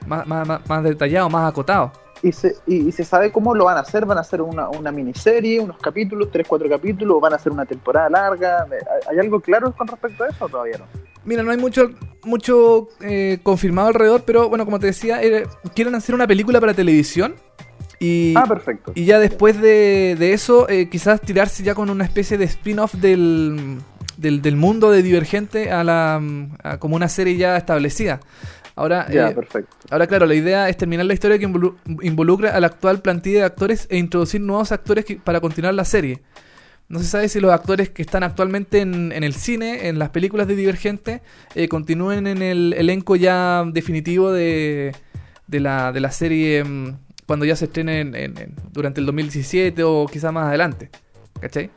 más, 0.08 0.26
más, 0.26 0.48
más- 0.48 0.68
más 0.68 0.84
detallado, 0.84 1.30
más 1.30 1.48
acotado. 1.50 1.92
Y 2.22 2.32
se, 2.34 2.56
y, 2.68 2.88
y 2.88 2.92
se 2.92 3.04
sabe 3.04 3.32
cómo 3.32 3.56
lo 3.56 3.66
van 3.66 3.78
a 3.78 3.82
hacer. 3.82 4.06
Van 4.06 4.18
a 4.18 4.22
hacer 4.22 4.42
una, 4.42 4.70
una 4.70 4.92
miniserie, 4.92 5.60
unos 5.60 5.78
capítulos, 5.78 6.30
tres, 6.32 6.46
cuatro 6.48 6.68
capítulos, 6.70 7.18
o 7.18 7.20
van 7.20 7.34
a 7.34 7.38
hacer 7.38 7.52
una 7.52 7.66
temporada 7.66 8.10
larga. 8.10 8.66
¿Hay, 9.10 9.20
algo 9.20 9.40
claro 9.40 9.74
con 9.76 9.88
respecto 9.88 10.24
a 10.24 10.28
eso 10.28 10.46
o 10.46 10.50
todavía 10.50 10.78
no? 10.80 10.86
Mira, 11.26 11.44
no 11.44 11.52
hay 11.52 11.58
mucho, 11.58 11.90
mucho 12.24 12.90
eh, 13.02 13.40
confirmado 13.44 13.90
alrededor, 13.90 14.24
pero 14.26 14.50
bueno, 14.50 14.66
como 14.66 14.80
te 14.80 14.88
decía, 14.88 15.22
eh, 15.22 15.46
quieren 15.76 15.96
hacer 15.96 16.16
una 16.16 16.28
película 16.28 16.60
para 16.60 16.74
televisión. 16.74 17.36
Y, 18.00 18.34
Ah, 18.38 18.46
perfecto. 18.48 18.94
y 18.96 19.04
ya 19.06 19.20
después 19.20 19.60
de, 19.60 20.16
de 20.18 20.32
eso, 20.34 20.70
eh, 20.70 20.88
quizás 20.90 21.20
tirarse 21.20 21.64
ya 21.64 21.76
con 21.76 21.90
una 21.90 22.06
especie 22.06 22.38
de 22.38 22.46
spin-off 22.46 22.94
del, 22.96 23.80
del, 24.16 24.42
del 24.42 24.56
mundo 24.56 24.90
de 24.90 25.04
Divergente 25.04 25.70
a 25.72 25.84
la 25.84 26.22
a 26.64 26.78
como 26.78 26.96
una 26.96 27.10
serie 27.10 27.36
ya 27.36 27.58
establecida. 27.58 28.22
Ahora, 28.80 29.08
Ya, 29.12 29.30
eh, 29.30 29.36
perfecto. 29.36 29.76
Ahora, 29.90 30.08
claro, 30.08 30.26
la 30.26 30.36
idea 30.36 30.70
es 30.70 30.78
terminar 30.78 31.06
la 31.06 31.14
historia 31.14 31.38
que 31.38 31.48
involu- 31.48 31.76
involucra 32.02 32.56
a 32.56 32.60
la 32.60 32.68
actual 32.68 33.02
plantilla 33.02 33.40
de 33.40 33.46
actores 33.46 33.88
e 33.90 33.98
introducir 33.98 34.40
nuevos 34.42 34.72
actores 34.72 35.04
que- 35.06 35.18
para 35.18 35.42
continuar 35.42 35.74
la 35.74 35.84
serie. 35.86 36.22
No 36.88 37.00
se 37.00 37.06
sabe 37.06 37.28
si 37.30 37.40
los 37.40 37.52
actores 37.52 37.90
que 37.90 38.02
están 38.02 38.24
actualmente 38.24 38.80
en, 38.80 39.12
en 39.12 39.24
el 39.24 39.34
cine, 39.34 39.90
en 39.90 40.00
las 40.00 40.10
películas 40.10 40.48
de 40.48 40.56
Divergente, 40.56 41.22
eh, 41.56 41.68
continúen 41.68 42.26
en 42.26 42.42
el 42.42 42.74
elenco 42.78 43.16
ya 43.16 43.64
definitivo 43.68 44.32
de, 44.32 44.96
de, 45.48 45.60
la, 45.60 45.92
de 45.92 46.00
la 46.00 46.10
serie 46.12 46.64
mm, 46.64 46.96
cuando 47.28 47.46
ya 47.46 47.56
se 47.56 47.66
estrene 47.66 48.00
en- 48.00 48.16
en- 48.16 48.38
en- 48.38 48.56
durante 48.72 49.02
el 49.02 49.06
2017 49.06 49.84
o 49.84 50.08
quizá 50.12 50.32
más 50.32 50.48
adelante. 50.48 50.90
¿Cachai? 51.42 51.70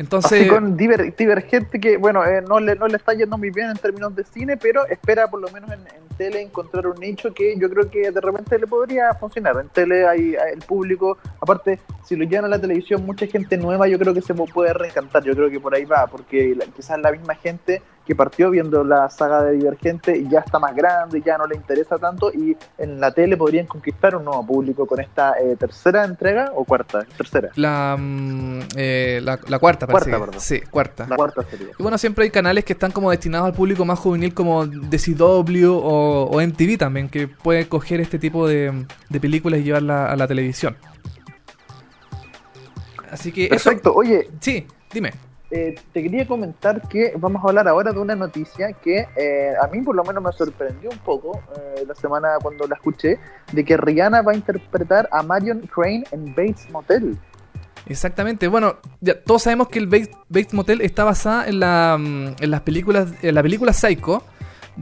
Entonces, 0.00 0.32
Así 0.40 0.48
con 0.48 0.78
Diver- 0.78 1.14
Divergente 1.14 1.78
que, 1.78 1.98
bueno, 1.98 2.24
eh, 2.24 2.40
no, 2.40 2.58
le, 2.58 2.74
no 2.74 2.88
le 2.88 2.96
está 2.96 3.12
yendo 3.12 3.36
muy 3.36 3.50
bien 3.50 3.68
en 3.68 3.76
términos 3.76 4.16
de 4.16 4.24
cine, 4.24 4.56
pero 4.56 4.86
espera 4.86 5.28
por 5.28 5.40
lo 5.40 5.48
menos 5.50 5.70
en, 5.72 5.80
tele 6.16 6.42
encontrar 6.42 6.86
un 6.86 6.98
nicho 7.00 7.32
que 7.32 7.56
yo 7.58 7.70
creo 7.70 7.88
que 7.90 8.10
de 8.10 8.20
repente 8.20 8.58
le 8.58 8.66
podría 8.66 9.12
funcionar. 9.14 9.56
En 9.60 9.68
tele 9.68 10.06
hay, 10.06 10.36
hay 10.36 10.52
el 10.54 10.58
público, 10.60 11.16
aparte, 11.40 11.78
si 12.04 12.14
lo 12.16 12.24
llevan 12.24 12.46
a 12.46 12.48
la 12.48 12.58
televisión, 12.60 13.04
mucha 13.06 13.26
gente 13.26 13.56
nueva 13.56 13.88
yo 13.88 13.98
creo 13.98 14.12
que 14.14 14.20
se 14.22 14.34
puede 14.34 14.72
reencantar, 14.74 15.22
yo 15.22 15.34
creo 15.34 15.48
que 15.50 15.60
por 15.60 15.74
ahí 15.74 15.84
va, 15.86 16.06
porque 16.06 16.54
la- 16.54 16.66
quizás 16.66 16.98
la 17.00 17.12
misma 17.12 17.34
gente 17.34 17.80
que 18.06 18.14
partió 18.14 18.50
viendo 18.50 18.82
la 18.82 19.08
saga 19.10 19.42
de 19.42 19.52
Divergente 19.52 20.24
ya 20.28 20.40
está 20.40 20.58
más 20.58 20.74
grande, 20.74 21.22
ya 21.24 21.38
no 21.38 21.46
le 21.46 21.56
interesa 21.56 21.98
tanto 21.98 22.32
y 22.32 22.56
en 22.78 23.00
la 23.00 23.12
tele 23.12 23.36
podrían 23.36 23.66
conquistar 23.66 24.16
un 24.16 24.24
nuevo 24.24 24.44
público 24.46 24.86
con 24.86 25.00
esta 25.00 25.38
eh, 25.40 25.56
tercera 25.56 26.04
entrega 26.04 26.52
o 26.54 26.64
cuarta, 26.64 27.04
tercera, 27.16 27.50
la, 27.56 27.96
mm, 27.98 28.60
eh, 28.76 29.20
la, 29.22 29.38
la 29.46 29.58
cuarta, 29.58 29.86
parece. 29.86 30.10
Cuarta, 30.10 30.26
perdón. 30.26 30.40
Sí, 30.40 30.60
cuarta. 30.70 31.06
la 31.08 31.16
cuarta 31.16 31.42
sería. 31.44 31.68
Y 31.78 31.82
bueno, 31.82 31.98
siempre 31.98 32.24
hay 32.24 32.30
canales 32.30 32.64
que 32.64 32.72
están 32.72 32.90
como 32.90 33.10
destinados 33.10 33.46
al 33.46 33.54
público 33.54 33.84
más 33.84 33.98
juvenil 33.98 34.34
como 34.34 34.66
DCW 34.66 35.70
o, 35.72 36.24
o 36.24 36.40
MTV 36.40 36.78
también, 36.78 37.08
que 37.08 37.28
puede 37.28 37.68
coger 37.68 38.00
este 38.00 38.18
tipo 38.18 38.48
de, 38.48 38.86
de 39.08 39.20
películas 39.20 39.60
y 39.60 39.64
llevarla 39.64 40.06
a 40.06 40.16
la 40.16 40.26
televisión. 40.26 40.76
Así 43.10 43.32
que 43.32 43.46
eso... 43.46 43.70
Perfecto, 43.70 43.94
oye, 43.94 44.28
Sí, 44.40 44.66
dime. 44.92 45.29
Eh, 45.50 45.74
te 45.92 46.02
quería 46.02 46.26
comentar 46.28 46.86
que 46.88 47.12
vamos 47.16 47.44
a 47.44 47.48
hablar 47.48 47.66
ahora 47.66 47.92
de 47.92 47.98
una 47.98 48.14
noticia 48.14 48.72
que 48.72 49.08
eh, 49.16 49.52
a 49.60 49.66
mí 49.66 49.82
por 49.82 49.96
lo 49.96 50.04
menos 50.04 50.22
me 50.22 50.30
sorprendió 50.30 50.90
un 50.90 50.98
poco 50.98 51.40
eh, 51.56 51.84
la 51.88 51.94
semana 51.96 52.36
cuando 52.40 52.68
la 52.68 52.76
escuché, 52.76 53.18
de 53.52 53.64
que 53.64 53.76
Rihanna 53.76 54.22
va 54.22 54.32
a 54.32 54.36
interpretar 54.36 55.08
a 55.10 55.22
Marion 55.22 55.60
Crane 55.62 56.04
en 56.12 56.26
Bates 56.36 56.70
Motel. 56.70 57.18
Exactamente. 57.86 58.46
Bueno, 58.46 58.76
ya 59.00 59.20
todos 59.20 59.42
sabemos 59.42 59.68
que 59.68 59.80
el 59.80 59.88
Bates, 59.88 60.10
Bates 60.28 60.54
Motel 60.54 60.82
está 60.82 61.02
basada 61.02 61.48
en, 61.48 61.58
la, 61.58 61.96
mm, 61.98 62.36
en 62.40 62.50
las 62.50 62.60
películas, 62.60 63.08
en 63.22 63.34
la 63.34 63.42
película 63.42 63.72
Psycho 63.72 64.22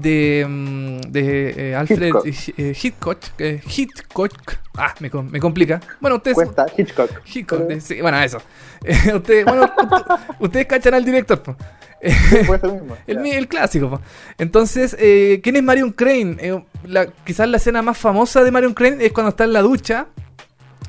de, 0.01 0.47
mm, 0.49 1.01
de 1.11 1.71
eh, 1.71 1.75
Alfred 1.75 2.13
Hitchcock. 2.25 2.27
eh, 2.59 2.75
Hitchcock. 2.83 3.19
eh, 3.39 3.61
Hitchcock. 3.67 4.33
Ah, 4.77 4.95
me, 5.01 5.11
me 5.31 5.41
complica. 5.41 5.81
Bueno, 6.01 6.17
ustedes... 6.17 6.37
Cuenta 6.37 6.67
Hitchcock. 6.77 7.11
Hitchcock, 7.27 7.61
Pero- 7.67 7.79
eh, 7.79 7.81
sí, 7.81 8.01
bueno, 8.01 8.21
eso. 8.21 8.41
Ustedes, 9.15 9.45
bueno, 9.45 9.69
ustedes 10.39 10.67
cachan 10.67 10.95
al 10.95 11.05
director. 11.05 11.43
po. 11.43 11.57
Mismo. 12.01 12.97
el, 13.09 13.27
el 13.27 13.49
clásico. 13.49 13.91
po. 13.91 14.01
Entonces, 14.39 14.97
eh, 15.01 15.41
¿quién 15.43 15.57
es 15.57 15.63
Marion 15.65 15.91
Crane? 15.91 16.63
La- 16.85 17.07
quizás 17.25 17.49
la 17.49 17.57
escena 17.57 17.83
más 17.83 17.99
famosa 17.99 18.45
de 18.45 18.51
Marion 18.53 18.75
Crane 18.75 19.05
es 19.05 19.13
cuando 19.13 19.31
está 19.31 19.45
en 19.45 19.53
la 19.53 19.63
ducha. 19.63 20.07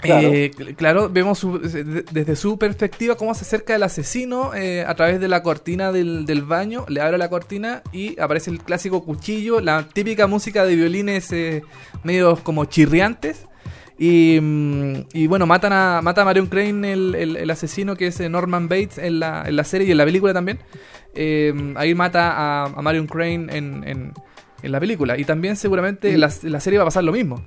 Claro. 0.02 0.30
Eh, 0.32 0.52
cl- 0.56 0.76
claro, 0.76 1.10
vemos 1.10 1.40
su- 1.40 1.60
desde 1.60 2.36
su 2.38 2.58
perspectiva 2.58 3.16
cómo 3.16 3.34
se 3.34 3.42
acerca 3.42 3.76
el 3.76 3.84
asesino 3.84 4.54
eh, 4.56 4.86
a 4.88 4.96
través 4.96 5.20
de 5.20 5.28
la 5.28 5.44
cortina 5.44 5.92
del, 5.92 6.26
del 6.26 6.44
baño, 6.44 6.86
le 6.88 7.02
abre 7.02 7.18
la 7.18 7.30
cortina 7.30 7.82
y 7.92 8.18
aparece 8.20 8.50
el 8.50 8.60
clásico 8.60 9.04
cuchillo, 9.04 9.60
la 9.60 9.88
típica 9.90 10.26
música 10.28 10.64
de 10.66 10.76
violines 10.76 11.32
eh, 11.34 11.64
medios 12.04 12.40
como 12.40 12.64
chirriantes. 12.66 13.46
Y, 13.98 14.40
mm, 14.42 14.94
y 15.12 15.28
bueno, 15.28 15.46
matan 15.46 15.74
a, 15.74 16.00
mata 16.02 16.22
a 16.22 16.26
Marion 16.26 16.46
Crane, 16.48 16.94
el, 16.94 17.16
el- 17.16 17.36
el 17.36 17.50
asesino 17.52 17.98
que 17.98 18.08
es 18.08 18.20
eh, 18.22 18.30
Norman 18.30 18.70
Bates 18.70 18.98
en 19.00 19.20
la, 19.20 19.44
en 19.46 19.58
la 19.58 19.66
serie 19.66 19.86
y 19.88 19.92
en 19.92 19.98
la 19.98 20.06
película 20.06 20.34
también. 20.34 20.60
Ahí 21.76 21.94
mata 21.96 22.32
a, 22.32 22.64
a 22.68 22.82
Marion 22.82 23.08
Crane 23.08 23.48
en, 23.58 23.84
en- 23.86 24.14
en 24.64 24.72
la 24.72 24.80
película. 24.80 25.18
Y 25.18 25.26
también 25.26 25.58
seguramente 25.58 26.14
en 26.14 26.22
la, 26.22 26.32
en 26.44 26.52
la 26.54 26.60
serie 26.62 26.78
va 26.80 26.84
a 26.84 26.88
pasar 26.88 27.04
lo 27.04 27.12
mismo. 27.12 27.44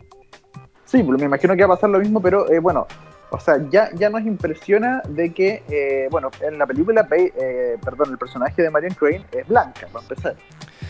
Sí, 0.93 1.03
pues 1.03 1.19
me 1.19 1.25
imagino 1.25 1.57
que 1.57 1.65
va 1.65 1.73
a 1.73 1.77
pasar 1.77 1.89
lo 1.89 1.99
mismo, 1.99 2.21
pero 2.21 2.51
eh, 2.53 2.59
bueno, 2.59 2.87
o 3.31 3.41
sea, 3.41 3.57
ya, 3.71 3.89
ya 3.95 4.11
nos 4.11 4.21
impresiona 4.27 5.01
de 5.09 5.33
que, 5.33 5.63
eh, 5.71 6.07
bueno, 6.11 6.31
en 6.43 6.59
la 6.59 6.67
película, 6.67 7.09
eh, 7.11 7.79
perdón, 7.83 8.11
el 8.11 8.19
personaje 8.19 8.61
de 8.61 8.69
Marion 8.69 8.93
Crane 8.93 9.25
es 9.33 9.49
blanca, 9.49 9.87
para 9.91 10.03
empezar. 10.03 10.35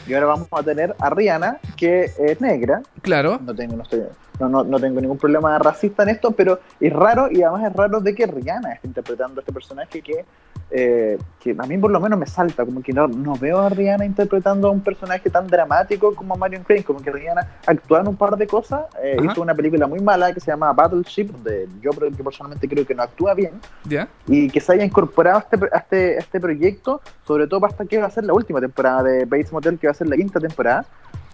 Y 0.09 0.15
ahora 0.15 0.27
vamos 0.27 0.49
a 0.51 0.61
tener 0.65 0.93
a 0.99 1.09
Rihanna, 1.09 1.59
que 1.77 2.11
es 2.19 2.41
negra, 2.41 2.83
Claro. 3.01 3.39
no 3.41 3.55
tengo, 3.55 3.77
no, 3.77 3.85
estoy- 3.85 4.03
no, 4.41 4.49
no, 4.49 4.65
no 4.65 4.81
tengo 4.81 5.01
ningún 5.01 5.19
problema 5.19 5.57
racista 5.61 6.03
en 6.03 6.09
esto, 6.09 6.33
pero 6.33 6.59
es 6.81 6.93
raro 6.93 7.29
y 7.31 7.45
además 7.45 7.71
es 7.71 7.77
raro 7.77 8.01
de 8.01 8.13
que 8.13 8.27
Rihanna 8.27 8.73
esté 8.73 8.89
interpretando 8.89 9.39
a 9.39 9.43
este 9.43 9.53
personaje 9.53 10.03
que, 10.03 10.25
eh, 10.75 11.19
que 11.38 11.55
a 11.59 11.67
mí 11.67 11.76
por 11.79 11.91
lo 11.91 12.00
menos 12.00 12.19
me 12.19 12.26
salta, 12.26 12.64
como 12.64 12.83
que 12.83 12.93
no, 12.93 13.07
no 13.09 13.35
veo 13.37 13.59
a 13.61 13.69
Rihanna 13.69 14.05
interpretando 14.07 14.69
a 14.69 14.71
un 14.71 14.81
personaje 14.81 15.29
tan 15.29 15.47
dramático 15.47 16.14
como 16.14 16.35
Marion 16.37 16.62
Crane, 16.64 16.83
como 16.85 17.00
que 17.02 17.11
Rihanna 17.11 17.47
actúa 17.67 18.00
en 18.00 18.09
un 18.09 18.17
par 18.17 18.37
de 18.37 18.47
cosas, 18.47 18.83
eh, 19.02 19.17
hizo 19.23 19.43
una 19.43 19.55
película 19.55 19.87
muy 19.87 20.00
mala 20.00 20.33
que 20.33 20.41
se 20.41 20.50
llama 20.50 20.73
Battleship, 20.73 21.26
donde 21.33 21.69
yo, 21.81 21.91
yo 21.93 22.25
personalmente 22.25 22.69
creo 22.69 22.87
que 22.87 22.95
no 22.95 23.02
actúa 23.02 23.35
bien, 23.35 23.52
¿Ya? 23.85 24.09
y 24.26 24.49
que 24.49 24.61
se 24.61 24.73
haya 24.73 24.85
incorporado 24.85 25.38
a 25.38 25.41
este, 25.41 25.57
a 25.73 25.79
este, 25.79 26.17
a 26.17 26.19
este 26.21 26.41
proyecto, 26.41 27.00
sobre 27.26 27.47
todo 27.47 27.61
para 27.61 27.73
esta 27.73 27.85
que 27.85 27.99
va 27.99 28.07
a 28.07 28.11
ser 28.11 28.25
la 28.25 28.33
última 28.33 28.61
temporada 28.61 29.02
de 29.02 29.25
Bates 29.25 29.52
Motel, 29.52 29.79
que 29.79 29.87
va 29.87 29.91
a 29.91 29.95
ser 29.95 30.07
la 30.09 30.17
quinta 30.17 30.41
temporada. 30.41 30.85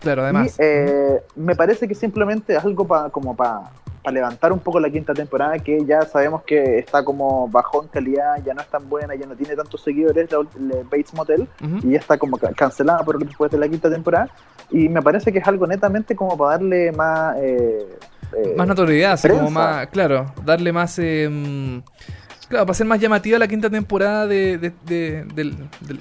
Claro, 0.00 0.23
además. 0.23 0.57
Y, 0.59 0.62
eh, 0.62 1.21
me 1.37 1.54
parece 1.57 1.87
que 1.88 1.95
simplemente 1.95 2.54
es 2.57 2.64
algo 2.64 2.87
pa- 2.87 3.11
como 3.11 3.35
para 3.37 3.62
levantar 4.11 4.52
un 4.52 4.59
poco 4.61 4.81
la 4.81 4.88
quinta 4.88 5.12
temporada, 5.12 5.59
que 5.59 5.85
ya 5.85 6.02
sabemos 6.02 6.43
que 6.45 6.78
está 6.78 7.05
como 7.05 7.49
bajó 7.49 7.83
en 7.83 7.88
calidad, 7.88 8.37
ya 8.45 8.55
no 8.55 8.61
es 8.62 8.69
tan 8.69 8.88
buena, 8.88 9.14
ya 9.14 9.26
no 9.26 9.35
tiene 9.35 9.55
tantos 9.55 9.83
seguidores, 9.83 10.31
la, 10.33 10.38
la 10.38 10.76
Bates 10.85 11.12
Motel, 11.14 11.47
y 11.83 11.90
ya 11.93 11.99
está 11.99 12.17
como 12.17 12.38
ca- 12.38 12.52
cancelada 12.52 13.02
por 13.05 13.19
después 13.25 13.50
de 13.50 13.59
la 13.59 13.69
quinta 13.69 13.90
temporada. 13.90 14.28
Y 14.71 14.88
me 14.88 15.02
parece 15.02 15.33
que 15.33 15.38
es 15.38 15.47
algo 15.49 15.67
netamente 15.67 16.14
como 16.17 16.37
para 16.37 16.52
darle 16.52 16.93
más... 16.93 17.37
eh, 17.38 17.87
eh, 18.37 18.55
más 18.57 18.67
notoriedad, 18.67 19.12
así 19.12 19.28
como 19.28 19.50
más, 19.50 19.87
claro, 19.88 20.33
darle 20.45 20.73
más, 20.73 20.99
eh, 20.99 21.81
claro, 22.49 22.67
para 22.67 22.75
ser 22.75 22.87
más 22.87 23.00
llamativa 23.00 23.38
la 23.38 23.49
quinta 23.49 23.71
temporada 23.71 24.26
de, 24.26 24.59
de, 24.59 24.73
de- 24.85 25.55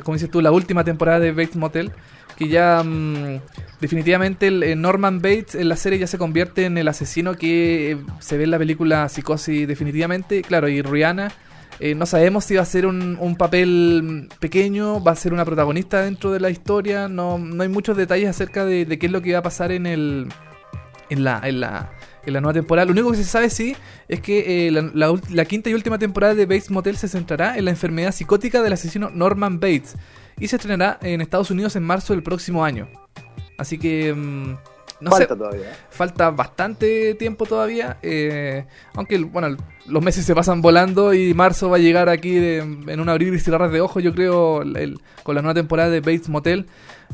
como 0.04 0.16
dices 0.16 0.30
tú, 0.32 0.42
la 0.42 0.52
última 0.52 0.84
temporada 0.84 1.20
de 1.20 1.32
Bates 1.32 1.56
Motel, 1.56 1.92
que 2.38 2.48
ya 2.48 2.84
mm, 2.84 3.42
definitivamente 3.82 4.48
el, 4.48 4.64
eh, 4.64 4.76
Norman 4.76 5.20
Bates 5.22 5.56
en 5.56 5.70
la 5.70 5.76
serie 5.76 6.00
ya 6.00 6.08
se 6.08 6.18
convierte 6.18 6.66
en 6.66 6.78
el 6.78 6.88
asesino 6.88 7.36
que 7.36 7.92
eh, 7.92 7.98
se 8.20 8.38
ve 8.38 8.44
en 8.46 8.52
la 8.52 8.58
película 8.60 9.10
Psicosis 9.10 9.68
definitivamente, 9.68 10.42
claro, 10.42 10.68
y 10.70 10.82
Rihanna. 10.82 11.32
eh, 11.80 11.96
no 11.96 12.06
sabemos 12.06 12.46
si 12.46 12.56
va 12.56 12.62
a 12.62 12.66
ser 12.66 12.86
un, 12.88 13.36
papel 13.38 14.30
pequeño, 14.40 15.04
va 15.04 15.12
a 15.12 15.16
ser 15.16 15.34
una 15.34 15.46
protagonista 15.46 16.02
dentro 16.02 16.32
de 16.32 16.40
la 16.40 16.50
historia. 16.50 17.08
No, 17.08 17.38
no 17.40 17.64
hay 17.64 17.70
muchos 17.70 17.98
detalles 17.98 18.30
acerca 18.30 18.66
de, 18.66 18.86
de 18.86 18.98
qué 19.00 19.08
es 19.08 19.12
lo 19.12 19.22
que 19.22 19.34
va 19.34 19.40
a 19.40 19.44
pasar 19.44 19.72
en 19.72 19.86
el, 19.86 20.28
en 21.10 21.24
la, 21.24 21.42
en 21.44 21.60
la, 21.60 21.92
en 22.28 22.34
la 22.34 22.42
nueva 22.42 22.54
temporada. 22.54 22.86
Lo 22.86 22.92
único 22.92 23.10
que 23.12 23.18
se 23.18 23.24
sabe 23.24 23.50
sí 23.50 23.76
es 24.08 24.20
que 24.22 24.68
eh, 24.68 24.72
la, 24.72 24.82
la 24.94 25.10
ul- 25.10 25.28
la 25.30 25.46
quinta 25.46 25.70
y 25.70 25.74
última 25.74 25.98
temporada 25.98 26.36
de 26.36 26.46
Bates 26.46 26.70
Motel 26.70 26.98
se 26.98 27.08
centrará 27.08 27.58
en 27.58 27.66
la 27.66 27.72
enfermedad 27.72 28.12
psicótica 28.12 28.62
del 28.62 28.74
asesino 28.74 29.10
Norman 29.10 29.60
Bates 29.60 29.96
y 30.40 30.48
se 30.48 30.58
estrenará 30.58 31.00
en 31.02 31.22
Estados 31.22 31.50
Unidos 31.50 31.76
en 31.76 31.84
marzo 31.84 32.14
del 32.14 32.22
próximo 32.24 32.64
año. 32.64 32.88
Así 33.58 33.80
que 33.80 34.14
mm, 34.14 34.52
no 35.00 35.12
falta 35.12 35.34
sé, 35.34 35.38
todavía. 35.38 35.76
falta 35.90 36.30
bastante 36.30 37.16
tiempo 37.16 37.46
todavía. 37.46 37.98
eh, 38.04 38.66
aunque 38.94 39.18
bueno, 39.20 39.58
los 39.88 40.04
meses 40.04 40.26
se 40.26 40.36
pasan 40.36 40.62
volando 40.62 41.14
y 41.14 41.34
marzo 41.34 41.70
va 41.70 41.78
a 41.78 41.80
llegar 41.80 42.10
aquí 42.10 42.34
de- 42.36 42.58
en 42.60 43.00
un 43.00 43.10
abrir 43.10 43.34
y 43.34 43.40
cerrar 43.40 43.72
de 43.72 43.82
ojos, 43.82 44.04
yo 44.04 44.14
creo, 44.14 44.62
el- 44.62 45.00
con 45.24 45.36
la 45.36 45.42
nueva 45.42 45.54
temporada 45.56 45.90
de 45.90 46.00
Bates 46.02 46.30
Motel. 46.30 46.66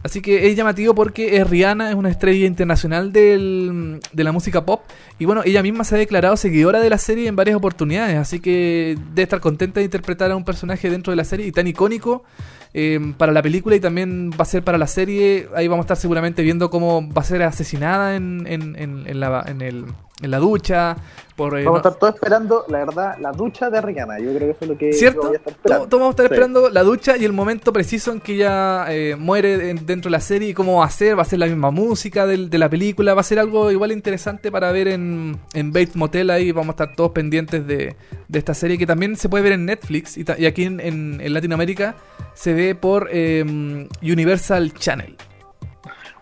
Así 0.04 0.22
que 0.22 0.48
es 0.50 0.56
llamativo 0.56 0.96
porque 0.96 1.38
es 1.38 1.48
Rihanna, 1.50 1.90
es 1.90 1.96
una 1.96 2.10
estrella 2.10 2.46
internacional 2.48 3.14
del- 3.14 4.00
de 4.12 4.24
la 4.24 4.32
música 4.32 4.66
pop. 4.66 4.82
Y 5.20 5.26
bueno, 5.26 5.42
ella 5.46 5.62
misma 5.62 5.84
se 5.84 5.96
ha 5.96 5.98
declarado 6.00 6.36
seguidora 6.36 6.80
de 6.82 6.90
la 6.90 6.98
serie 6.98 7.28
en 7.28 7.36
varias 7.36 7.56
oportunidades. 7.56 8.18
Así 8.18 8.40
que 8.40 8.98
debe 9.10 9.24
estar 9.24 9.40
contenta 9.40 9.80
de 9.80 9.86
interpretar 9.86 10.32
a 10.32 10.36
un 10.36 10.44
personaje 10.44 10.90
dentro 10.90 11.12
de 11.12 11.18
la 11.18 11.24
serie 11.24 11.46
y 11.48 11.52
tan 11.52 11.68
icónico 11.68 12.24
eh, 12.74 13.00
para 13.20 13.32
la 13.32 13.44
película 13.44 13.76
y 13.76 13.80
también 13.80 14.32
va 14.32 14.42
a 14.42 14.46
ser 14.46 14.64
para 14.64 14.80
la 14.80 14.88
serie. 14.88 15.48
Ahí 15.56 15.68
vamos 15.68 15.84
a 15.84 15.86
estar 15.86 15.98
seguramente 15.98 16.42
viendo 16.42 16.72
cómo 16.72 17.08
va 17.14 17.22
a 17.22 17.26
ser 17.26 17.44
asesinada 17.44 18.16
en, 18.16 18.46
en, 18.48 18.76
en, 18.76 19.04
en 19.06 19.20
la, 19.20 19.46
en, 19.48 19.62
el, 19.62 19.86
en 20.24 20.32
la 20.32 20.40
ducha. 20.40 20.96
Por, 21.36 21.58
eh, 21.58 21.64
vamos 21.64 21.78
a 21.78 21.90
estar 21.90 21.96
todos 21.96 22.14
esperando, 22.14 22.64
la 22.70 22.80
verdad, 22.80 23.18
la 23.20 23.32
ducha 23.32 23.70
de 23.70 23.82
Rihanna. 23.82 24.20
Yo 24.20 24.36
creo 24.36 24.40
que 24.40 24.50
eso 24.52 24.58
es 24.62 24.68
lo 24.68 24.78
que 24.78 24.94
¿Cierto? 24.94 25.22
Voy 25.22 25.34
a 25.34 25.38
estar 25.38 25.54
esperando. 25.54 25.88
Todos 25.88 26.00
vamos 26.00 26.08
a 26.08 26.12
estar 26.12 26.26
esperando 26.26 26.70
la 26.70 26.84
ducha 26.84 27.18
y 27.18 27.26
el 27.26 27.34
momento 27.34 27.74
preciso 27.74 28.12
en 28.12 28.20
que 28.20 28.36
ella 28.36 28.86
eh, 28.90 29.16
muere 29.18 29.58
dentro 29.58 30.10
de 30.10 30.12
la 30.12 30.20
serie 30.20 30.50
y 30.50 30.54
cómo 30.54 30.80
va 30.80 30.86
a 30.86 30.90
ser. 30.90 31.18
Va 31.18 31.24
a 31.24 31.26
ser 31.26 31.40
la 31.40 31.48
misma 31.48 31.72
música 31.72 32.28
de, 32.28 32.48
de 32.48 32.58
la 32.58 32.70
película. 32.70 33.16
Va 33.16 33.22
a 33.22 33.24
ser 33.24 33.40
algo 33.40 33.72
igual 33.72 33.92
interesante 33.92 34.52
para 34.52 34.72
ver 34.72 34.88
en, 34.90 35.40
en 35.54 35.72
Bates 35.74 35.96
Motel. 35.96 36.30
Ahí 36.30 36.52
vamos 36.52 36.70
a 36.70 36.84
estar 36.84 36.96
todos 36.96 37.12
pendientes 37.12 37.66
de, 37.66 37.96
de 38.28 38.40
esta 38.40 38.54
serie 38.54 38.78
que 38.78 38.86
también 38.86 39.16
se 39.16 39.28
puede 39.28 39.44
ver 39.44 39.54
en 39.54 39.66
Netflix 39.66 40.18
y, 40.18 40.26
y 40.38 40.46
aquí 40.46 40.66
en, 40.66 40.80
en, 40.80 41.34
Latinoamérica 41.34 41.96
se 42.36 42.54
ve 42.54 42.76
por 42.76 43.10
em, 43.12 43.88
Universal 44.02 44.74
Channel. 44.74 45.16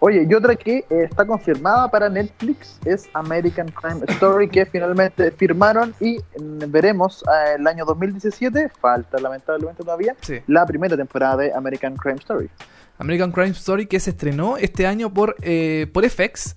Oye, 0.03 0.25
y 0.27 0.33
otra 0.33 0.55
que 0.55 0.79
eh, 0.79 0.85
está 0.89 1.27
confirmada 1.27 1.87
para 1.91 2.09
Netflix 2.09 2.79
es 2.85 3.07
American 3.13 3.67
Crime 3.67 4.01
Story, 4.07 4.49
que 4.49 4.65
finalmente 4.65 5.29
firmaron 5.29 5.93
y 5.99 6.17
mm, 6.17 6.71
veremos 6.71 7.23
eh, 7.27 7.57
el 7.59 7.67
año 7.67 7.85
2017, 7.85 8.69
falta 8.81 9.19
lamentablemente 9.19 9.83
todavía, 9.83 10.15
la 10.47 10.65
primera 10.65 10.97
temporada 10.97 11.37
de 11.37 11.53
American 11.53 11.95
Crime 11.97 12.17
Story. 12.17 12.49
American 12.97 13.31
Crime 13.31 13.51
Story 13.51 13.85
que 13.85 13.99
se 13.99 14.09
estrenó 14.09 14.57
este 14.57 14.87
año 14.87 15.13
por, 15.13 15.35
eh, 15.43 15.85
por 15.93 16.03
FX 16.09 16.55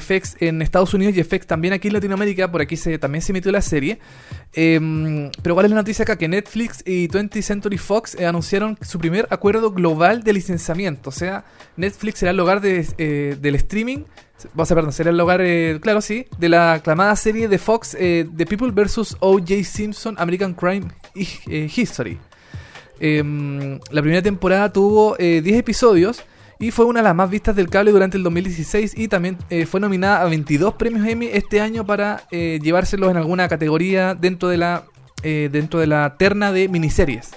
FX 0.00 0.36
en 0.40 0.62
Estados 0.62 0.94
Unidos 0.94 1.16
y 1.16 1.22
FX 1.22 1.46
también 1.46 1.74
aquí 1.74 1.88
en 1.88 1.94
Latinoamérica, 1.94 2.50
por 2.50 2.60
aquí 2.60 2.76
se, 2.76 2.98
también 2.98 3.22
se 3.22 3.32
emitió 3.32 3.52
la 3.52 3.62
serie. 3.62 3.98
Em, 4.54 5.30
pero 5.42 5.54
¿cuál 5.54 5.66
es 5.66 5.70
la 5.70 5.76
noticia 5.76 6.02
acá? 6.02 6.16
Que 6.16 6.28
Netflix 6.28 6.82
y 6.86 7.08
20th 7.08 7.42
Century 7.42 7.78
Fox 7.78 8.14
eh, 8.14 8.26
anunciaron 8.26 8.78
su 8.82 8.98
primer 8.98 9.26
acuerdo 9.30 9.70
global 9.72 10.22
de 10.22 10.32
licenciamiento. 10.32 11.10
O 11.10 11.12
sea, 11.12 11.44
Netflix 11.76 12.18
será 12.20 12.30
el 12.30 12.60
de, 12.60 12.86
eh, 12.98 13.36
del 13.40 13.54
streaming. 13.56 14.04
O 14.56 14.66
sea, 14.66 14.74
perdón, 14.74 14.92
será 14.92 15.10
el 15.10 15.18
lugar, 15.18 15.40
eh, 15.40 15.78
claro, 15.80 16.00
sí, 16.00 16.26
de 16.38 16.48
la 16.48 16.74
aclamada 16.74 17.14
serie 17.14 17.46
de 17.46 17.58
Fox 17.58 17.92
The 17.92 18.46
People 18.48 18.72
vs. 18.72 19.16
O.J. 19.20 19.62
Simpson 19.62 20.16
American 20.18 20.54
Crime 20.54 20.88
History. 21.14 22.18
Em, 22.98 23.78
la 23.90 24.00
primera 24.02 24.22
temporada 24.22 24.72
tuvo 24.72 25.16
10 25.16 25.46
episodios 25.56 26.24
y 26.58 26.70
fue 26.70 26.84
una 26.84 27.00
de 27.00 27.04
las 27.04 27.14
más 27.14 27.30
vistas 27.30 27.56
del 27.56 27.68
cable 27.68 27.90
durante 27.90 28.16
el 28.16 28.22
2016 28.22 28.94
y 28.96 29.08
también 29.08 29.38
eh, 29.50 29.66
fue 29.66 29.80
nominada 29.80 30.22
a 30.22 30.24
22 30.26 30.74
premios 30.74 31.06
Emmy 31.06 31.26
este 31.26 31.60
año 31.60 31.84
para 31.84 32.24
eh, 32.30 32.58
llevárselos 32.62 33.10
en 33.10 33.16
alguna 33.16 33.48
categoría 33.48 34.14
dentro 34.14 34.48
de 34.48 34.58
la 34.58 34.84
eh, 35.24 35.48
dentro 35.52 35.78
de 35.78 35.86
la 35.86 36.16
terna 36.18 36.50
de 36.52 36.68
miniseries. 36.68 37.30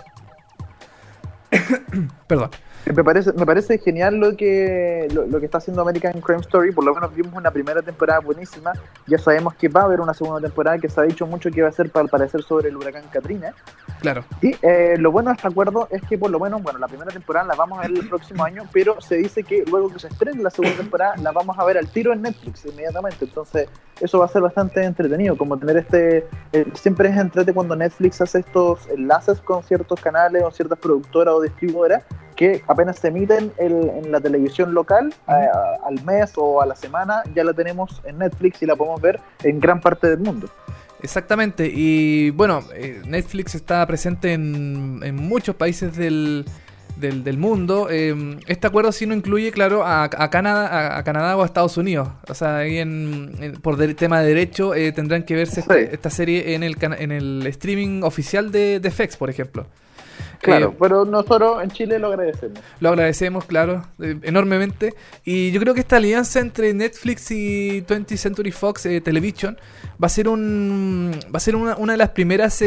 Perdón. 2.27 2.49
Me 2.93 3.03
parece, 3.03 3.33
me 3.33 3.45
parece 3.47 3.79
genial 3.79 4.17
lo 4.17 4.37
que, 4.37 5.07
lo, 5.11 5.39
que 5.39 5.45
está 5.45 5.57
haciendo 5.57 5.81
American 5.81 6.21
Crime 6.21 6.41
Story. 6.41 6.71
Por 6.71 6.83
lo 6.83 6.93
menos 6.93 7.15
vimos 7.15 7.33
una 7.33 7.49
primera 7.49 7.81
temporada 7.81 8.19
buenísima. 8.19 8.73
Ya 9.07 9.17
sabemos 9.17 9.55
que 9.55 9.69
va 9.69 9.81
a 9.81 9.83
haber 9.85 10.01
una 10.01 10.13
segunda 10.13 10.39
temporada 10.39 10.77
que 10.77 10.87
se 10.87 11.01
ha 11.01 11.03
dicho 11.03 11.25
mucho 11.25 11.49
que 11.49 11.63
va 11.63 11.69
a 11.69 11.71
ser 11.71 11.89
para 11.89 12.07
parecer 12.07 12.43
sobre 12.43 12.69
el 12.69 12.77
huracán 12.77 13.03
Katrina. 13.11 13.55
Claro. 14.01 14.23
Y 14.41 14.55
eh, 14.61 14.97
lo 14.99 15.11
bueno 15.11 15.31
de 15.31 15.35
este 15.35 15.47
acuerdo 15.47 15.87
es 15.89 16.03
que 16.03 16.17
por 16.17 16.29
lo 16.29 16.39
menos, 16.39 16.61
bueno, 16.61 16.77
la 16.77 16.87
primera 16.87 17.09
temporada 17.11 17.47
la 17.47 17.55
vamos 17.55 17.79
a 17.79 17.87
ver 17.87 17.91
el 17.97 18.07
próximo 18.07 18.43
año, 18.43 18.63
pero 18.71 19.01
se 19.01 19.15
dice 19.15 19.43
que 19.43 19.63
luego 19.65 19.89
que 19.89 19.97
se 19.97 20.07
estrene 20.07 20.43
la 20.43 20.51
segunda 20.51 20.77
temporada 20.77 21.15
la 21.17 21.31
vamos 21.31 21.57
a 21.57 21.65
ver 21.65 21.79
al 21.79 21.87
tiro 21.87 22.13
en 22.13 22.21
Netflix 22.21 22.65
inmediatamente. 22.65 23.25
Entonces 23.25 23.67
eso 23.99 24.19
va 24.19 24.25
a 24.25 24.29
ser 24.29 24.43
bastante 24.43 24.83
entretenido, 24.83 25.35
como 25.35 25.57
tener 25.57 25.77
este... 25.77 26.27
Eh, 26.53 26.65
siempre 26.75 27.09
es 27.09 27.17
entrete 27.17 27.51
cuando 27.51 27.75
Netflix 27.75 28.21
hace 28.21 28.39
estos 28.39 28.87
enlaces 28.89 29.41
con 29.41 29.63
ciertos 29.63 29.99
canales 29.99 30.43
o 30.43 30.51
ciertas 30.51 30.77
productoras 30.77 31.33
o 31.33 31.41
distribuidoras 31.41 32.03
que 32.35 32.63
apenas 32.67 32.99
se 32.99 33.07
emiten 33.07 33.51
en 33.57 34.11
la 34.11 34.19
televisión 34.19 34.73
local 34.73 35.13
eh, 35.27 35.47
al 35.85 36.03
mes 36.03 36.33
o 36.35 36.61
a 36.61 36.65
la 36.65 36.75
semana, 36.75 37.23
ya 37.33 37.43
la 37.43 37.53
tenemos 37.53 38.01
en 38.05 38.19
Netflix 38.19 38.61
y 38.61 38.65
la 38.65 38.75
podemos 38.75 39.01
ver 39.01 39.19
en 39.43 39.59
gran 39.59 39.79
parte 39.79 40.07
del 40.07 40.19
mundo. 40.19 40.47
Exactamente, 41.01 41.69
y 41.71 42.31
bueno, 42.31 42.63
eh, 42.73 43.01
Netflix 43.05 43.55
está 43.55 43.85
presente 43.85 44.33
en, 44.33 45.01
en 45.03 45.15
muchos 45.15 45.55
países 45.55 45.95
del, 45.95 46.45
del, 46.97 47.37
mundo. 47.37 47.89
Em, 47.89 48.39
este 48.47 48.67
acuerdo 48.67 48.91
sí 48.91 49.05
no 49.05 49.13
incluye, 49.13 49.51
claro, 49.51 49.85
a, 49.85 50.09
Canadá, 50.29 50.97
a, 50.97 51.03
Canadá 51.03 51.37
o 51.37 51.43
a 51.43 51.45
Estados 51.45 51.77
Unidos. 51.77 52.07
O 52.27 52.33
sea, 52.33 52.57
ahí 52.57 52.77
en, 52.77 53.59
por 53.61 53.77
tema 53.95 54.21
de 54.21 54.27
derecho 54.27 54.73
eh, 54.73 54.91
tendrán 54.91 55.23
que 55.23 55.35
verse 55.35 55.59
este, 55.59 55.93
esta 55.93 56.09
serie 56.09 56.55
en 56.55 56.63
el, 56.63 56.77
en 56.81 57.11
el 57.11 57.45
streaming 57.47 58.01
oficial 58.03 58.51
de, 58.51 58.79
de 58.79 58.91
FX, 58.91 59.17
por 59.17 59.29
ejemplo. 59.29 59.67
Claro, 60.45 60.69
eh, 60.69 60.77
pero 60.79 61.05
nosotros 61.05 61.63
en 61.63 61.71
Chile 61.71 61.97
lo 61.97 62.07
agradecemos. 62.07 62.59
Lo 62.79 62.89
agradecemos, 62.89 63.45
claro, 63.45 63.83
eh, 63.99 64.17
enormemente. 64.21 64.93
Y 65.23 65.51
yo 65.51 65.59
creo 65.59 65.73
que 65.73 65.79
esta 65.79 65.97
alianza 65.97 66.39
entre 66.39 66.73
Netflix 66.73 67.31
y 67.31 67.81
20th 67.81 68.17
Century 68.17 68.51
Fox 68.51 68.85
eh, 68.85 69.01
Television 69.01 69.57
va 70.01 70.05
a 70.05 70.09
ser 70.09 70.27
un 70.27 71.11
va 71.33 71.37
a 71.37 71.39
ser 71.39 71.55
una, 71.55 71.75
una 71.77 71.93
de 71.93 71.97
las 71.97 72.09
primeras 72.09 72.63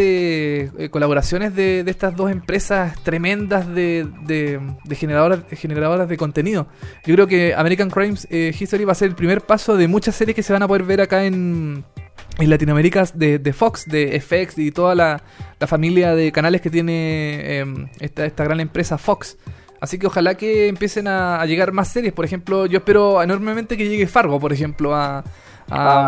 colaboraciones 0.90 1.54
de, 1.54 1.84
de, 1.84 1.90
estas 1.90 2.16
dos 2.16 2.30
empresas 2.30 2.98
tremendas 3.02 3.66
de, 3.66 4.08
de, 4.24 4.60
de, 4.84 4.96
generadoras, 4.96 5.40
generadoras 5.52 6.08
de 6.08 6.16
contenido. 6.16 6.66
Yo 7.04 7.14
creo 7.14 7.26
que 7.26 7.54
American 7.54 7.90
Crimes 7.90 8.26
History 8.30 8.84
va 8.84 8.92
a 8.92 8.94
ser 8.96 9.08
el 9.08 9.14
primer 9.14 9.42
paso 9.42 9.76
de 9.76 9.86
muchas 9.88 10.16
series 10.16 10.34
que 10.34 10.42
se 10.42 10.52
van 10.52 10.62
a 10.62 10.68
poder 10.68 10.82
ver 10.82 11.00
acá 11.00 11.24
en 11.24 11.84
en 12.38 12.50
Latinoamérica 12.50 13.04
de, 13.14 13.38
de, 13.38 13.52
Fox, 13.52 13.86
de 13.86 14.20
FX 14.20 14.58
y 14.58 14.70
toda 14.70 14.94
la, 14.94 15.22
familia 15.66 16.14
de 16.14 16.30
canales 16.32 16.60
que 16.60 16.70
tiene 16.70 17.58
em, 17.58 17.88
esta, 18.00 18.24
esta 18.24 18.44
gran 18.44 18.60
empresa 18.60 18.96
Fox. 18.96 19.36
Así 19.80 19.98
que 19.98 20.06
ojalá 20.06 20.34
que 20.34 20.68
empiecen 20.68 21.06
a, 21.08 21.44
llegar 21.46 21.72
más 21.72 21.88
series. 21.88 22.12
Por 22.12 22.24
ejemplo, 22.24 22.66
yo 22.66 22.78
espero 22.78 23.22
enormemente 23.22 23.76
que 23.76 23.88
llegue 23.88 24.06
Fargo, 24.06 24.40
por 24.40 24.52
ejemplo, 24.52 24.94
a, 24.94 25.18
a, 25.18 25.24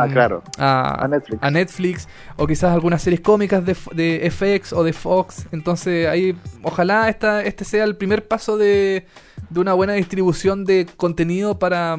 ah, 0.02 0.08
claro. 0.10 0.42
a, 0.58 1.50
Netflix. 1.50 2.08
O 2.36 2.46
quizás 2.46 2.72
algunas 2.72 3.02
series 3.02 3.20
cómicas 3.20 3.64
de, 3.64 3.76
de, 3.92 4.30
FX 4.30 4.72
o 4.72 4.82
de 4.82 4.92
Fox. 4.92 5.46
Entonces, 5.52 6.08
ahí, 6.08 6.36
ojalá 6.62 7.08
esta, 7.08 7.42
este 7.42 7.64
sea 7.64 7.84
el 7.84 7.96
primer 7.96 8.26
paso 8.26 8.56
de, 8.56 9.06
de 9.50 9.60
una 9.60 9.74
buena 9.74 9.92
distribución 9.92 10.64
de 10.64 10.86
contenido 10.96 11.58
para, 11.58 11.96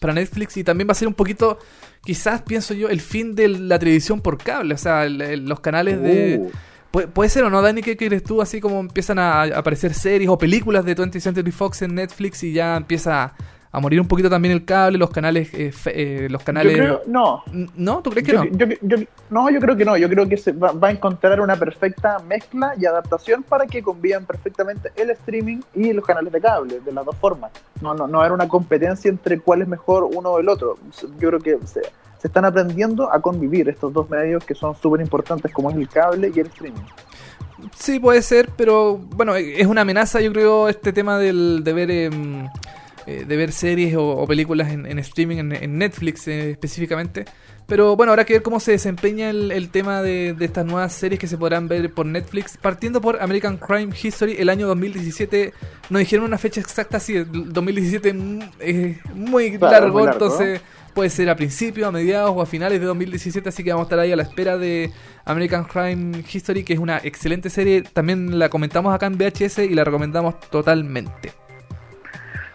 para 0.00 0.14
Netflix. 0.14 0.56
Y 0.56 0.64
también 0.64 0.88
va 0.88 0.92
a 0.92 0.96
ser 0.96 1.06
un 1.06 1.14
poquito 1.14 1.58
quizás 2.04 2.42
pienso 2.42 2.74
yo, 2.74 2.88
el 2.88 3.00
fin 3.00 3.34
de 3.34 3.48
la 3.48 3.78
televisión 3.78 4.20
por 4.20 4.38
cable, 4.38 4.74
o 4.74 4.78
sea, 4.78 5.08
los 5.08 5.60
canales 5.60 6.02
de... 6.02 6.50
Uh. 6.92 7.08
puede 7.08 7.30
ser 7.30 7.44
o 7.44 7.50
no, 7.50 7.62
Dani, 7.62 7.80
¿qué 7.80 7.96
crees 7.96 8.24
tú? 8.24 8.42
Así 8.42 8.60
como 8.60 8.80
empiezan 8.80 9.18
a, 9.18 9.42
aparecer 9.42 9.94
series 9.94 10.28
o 10.28 10.36
películas 10.36 10.84
de 10.84 10.96
20th 10.96 11.20
Century 11.20 11.52
Fox 11.52 11.82
en 11.82 11.94
Netflix 11.94 12.42
y 12.42 12.52
ya 12.52 12.76
empieza 12.76 13.34
a 13.74 13.80
morir 13.80 14.00
un 14.00 14.06
poquito 14.06 14.28
también 14.28 14.52
el 14.52 14.66
cable, 14.66 14.98
los 14.98 15.08
canales, 15.08 15.52
eh, 15.54 15.72
eh, 15.86 16.28
los 16.30 16.42
canales. 16.42 17.00
no. 17.06 17.42
¿No? 17.74 18.02
¿Tú 18.02 18.10
crees 18.10 18.26
que 18.26 18.34
no? 18.34 18.44
no, 19.30 19.50
yo 19.50 19.60
creo 19.60 19.74
que 19.74 19.84
no. 19.86 19.96
Yo 19.96 20.10
creo 20.10 20.28
que 20.28 20.36
se 20.36 20.52
va, 20.52 20.74
a 20.82 20.90
encontrar 20.90 21.40
una 21.40 21.56
perfecta 21.56 22.18
mezcla 22.18 22.74
y 22.78 22.84
adaptación 22.84 23.42
para 23.42 23.66
que 23.66 23.82
convivan 23.82 24.26
perfectamente 24.26 24.92
el 24.94 25.10
streaming 25.10 25.60
y 25.74 25.92
los 25.94 26.04
canales 26.04 26.30
de 26.32 26.40
cable, 26.40 26.80
de 26.80 26.92
las 26.92 27.06
dos 27.06 27.16
formas. 27.16 27.50
No, 27.80 27.94
no, 27.94 28.06
no 28.06 28.22
era 28.22 28.34
una 28.34 28.46
competencia 28.46 29.08
entre 29.08 29.40
cuál 29.40 29.62
es 29.62 29.68
mejor 29.68 30.04
uno 30.04 30.32
o 30.32 30.38
el 30.38 30.50
otro. 30.50 30.76
Yo 31.18 31.28
creo 31.30 31.40
que 31.40 31.58
se, 31.66 31.80
se 32.18 32.28
están 32.28 32.44
aprendiendo 32.44 33.10
a 33.10 33.22
convivir 33.22 33.70
estos 33.70 33.90
dos 33.90 34.10
medios 34.10 34.44
que 34.44 34.54
son 34.54 34.76
súper 34.76 35.00
importantes 35.00 35.50
como 35.50 35.70
es 35.70 35.76
el 35.76 35.88
cable 35.88 36.30
y 36.34 36.40
el 36.40 36.46
streaming. 36.48 36.82
Sí, 37.74 37.98
puede 37.98 38.20
ser, 38.20 38.50
pero 38.54 38.98
bueno, 38.98 39.34
es 39.34 39.66
una 39.66 39.80
amenaza, 39.80 40.20
yo 40.20 40.30
creo, 40.30 40.68
este 40.68 40.92
tema 40.92 41.18
del, 41.18 41.64
de 41.64 41.72
ver. 41.72 42.12
Eh, 43.06 43.24
de 43.26 43.36
ver 43.36 43.50
series 43.50 43.96
o, 43.98 44.24
películas 44.26 44.70
en, 44.70 44.98
streaming, 45.00 45.38
en, 45.38 45.78
Netflix 45.78 46.28
eh, 46.28 46.50
específicamente. 46.50 47.24
Pero 47.66 47.96
bueno, 47.96 48.12
habrá 48.12 48.24
que 48.24 48.34
ver 48.34 48.42
cómo 48.42 48.60
se 48.60 48.72
desempeña 48.72 49.30
el, 49.30 49.70
tema 49.70 50.02
de, 50.02 50.36
estas 50.40 50.64
nuevas 50.66 50.92
series 50.92 51.18
que 51.18 51.26
se 51.26 51.36
podrán 51.38 51.68
ver 51.68 51.92
por 51.92 52.06
Netflix. 52.06 52.56
Partiendo 52.56 53.00
por 53.00 53.20
American 53.20 53.56
Crime 53.56 53.92
History, 54.00 54.36
el 54.38 54.48
año 54.48 54.66
2017. 54.68 55.52
Nos 55.90 56.00
dijeron 56.00 56.26
una 56.26 56.38
fecha 56.38 56.60
exacta, 56.60 57.00
sí, 57.00 57.16
el 57.16 57.52
2017 57.52 58.12
mm, 58.12 58.40
es 58.60 59.04
muy, 59.14 59.58
largo, 59.58 60.08
entonces 60.08 60.60
puede 60.94 61.10
ser 61.10 61.30
a 61.30 61.36
principios, 61.36 61.88
a 61.88 61.90
mediados 61.90 62.32
o 62.34 62.42
a 62.42 62.46
finales 62.46 62.78
de 62.78 62.86
2017. 62.86 63.48
Así 63.48 63.64
que 63.64 63.70
vamos 63.70 63.84
a 63.84 63.86
estar 63.86 63.98
ahí 63.98 64.12
a 64.12 64.16
la 64.16 64.22
espera 64.22 64.58
de 64.58 64.92
American 65.24 65.64
Crime 65.64 66.24
History, 66.30 66.64
que 66.64 66.74
es 66.74 66.78
una 66.78 66.98
excelente 66.98 67.50
serie. 67.50 67.82
También 67.82 68.38
la 68.38 68.48
comentamos 68.48 68.94
acá 68.94 69.06
en 69.06 69.16
VHS 69.18 69.58
y 69.58 69.74
la 69.74 69.84
recomendamos 69.84 70.38
totalmente. 70.50 71.41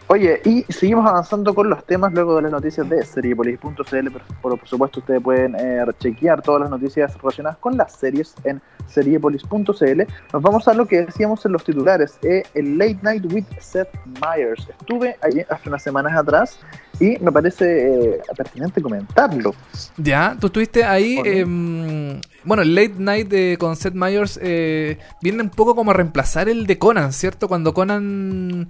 Oye, 0.10 0.42
y 0.46 0.64
seguimos 0.72 1.06
avanzando 1.06 1.54
con 1.54 1.70
los 1.70 1.86
temas 1.86 2.14
luego 2.14 2.38
de 2.38 2.44
las 2.44 2.52
noticias 2.52 2.88
de 2.90 3.04
seriepolis.cl. 3.04 4.10
Por, 4.42 4.58
por, 4.58 4.68
supuesto, 4.68 5.02
ustedes 5.02 5.22
pueden 5.22 5.54
eh, 5.60 5.84
chequear 6.00 6.42
todas 6.42 6.62
las 6.62 6.70
noticias 6.70 7.14
relacionadas 7.18 7.58
con 7.58 7.76
las 7.76 7.92
series 7.92 8.34
en 8.46 8.62
seriepolis.cl. 8.88 10.02
Nos 10.32 10.42
vamos 10.42 10.66
a 10.70 10.74
lo 10.74 10.86
que 10.86 11.06
decíamos 11.08 11.46
en 11.46 11.52
los 11.52 11.66
titulares: 11.66 12.20
eh, 12.24 12.44
el 12.54 12.78
Late 12.78 13.00
Night 13.02 13.26
with 13.34 13.44
Seth 13.60 13.90
Meyers. 14.22 14.70
Estuve 14.80 15.18
ahí 15.22 15.44
hace 15.50 15.68
unas 15.68 15.84
semanas 15.84 16.18
atrás 16.18 16.58
y 17.02 17.18
me 17.20 17.30
parece 17.30 18.14
eh, 18.14 18.22
pertinente 18.38 18.82
comentarlo. 18.82 19.54
Ya, 19.98 20.38
tú 20.40 20.48
estuviste 20.48 20.86
ahí. 20.86 21.20
Em, 21.26 22.22
bueno, 22.46 22.64
el 22.64 22.74
Late 22.74 22.96
Night 22.98 23.28
de, 23.28 23.58
con 23.60 23.76
Seth 23.76 23.94
Meyers 23.94 24.40
viene 24.40 25.44
un 25.44 25.50
poco 25.50 25.76
como 25.76 25.92
a 25.92 25.94
reemplazar 25.94 26.48
el 26.48 26.66
de 26.66 26.80
Conan, 26.80 27.12
¿cierto? 27.12 27.50
Cuando 27.50 27.74
Conan 27.74 28.70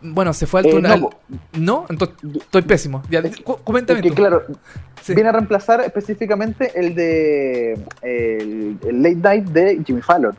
Bueno, 0.00 0.32
se 0.32 0.46
fue 0.46 0.60
al 0.60 0.66
Eh, 0.66 0.70
túnel. 0.70 1.00
no, 1.00 1.10
No, 1.58 1.86
entonces 1.88 2.16
estoy 2.40 2.62
pésimo. 2.62 3.02
Ya, 3.10 3.20
Es- 3.20 3.40
cu- 3.40 3.58
coméntame 3.64 4.00
Que 4.02 4.08
tú. 4.10 4.14
claro, 4.14 4.42
Sí. 5.02 5.14
viene 5.14 5.28
a 5.30 5.32
reemplazar 5.32 5.80
específicamente 5.82 6.72
el 6.74 6.94
de 6.94 7.72
el, 8.02 8.78
el 8.86 9.02
Late 9.02 9.16
Night 9.16 9.44
de 9.46 9.82
Jimmy 9.86 10.02
Fallon. 10.02 10.34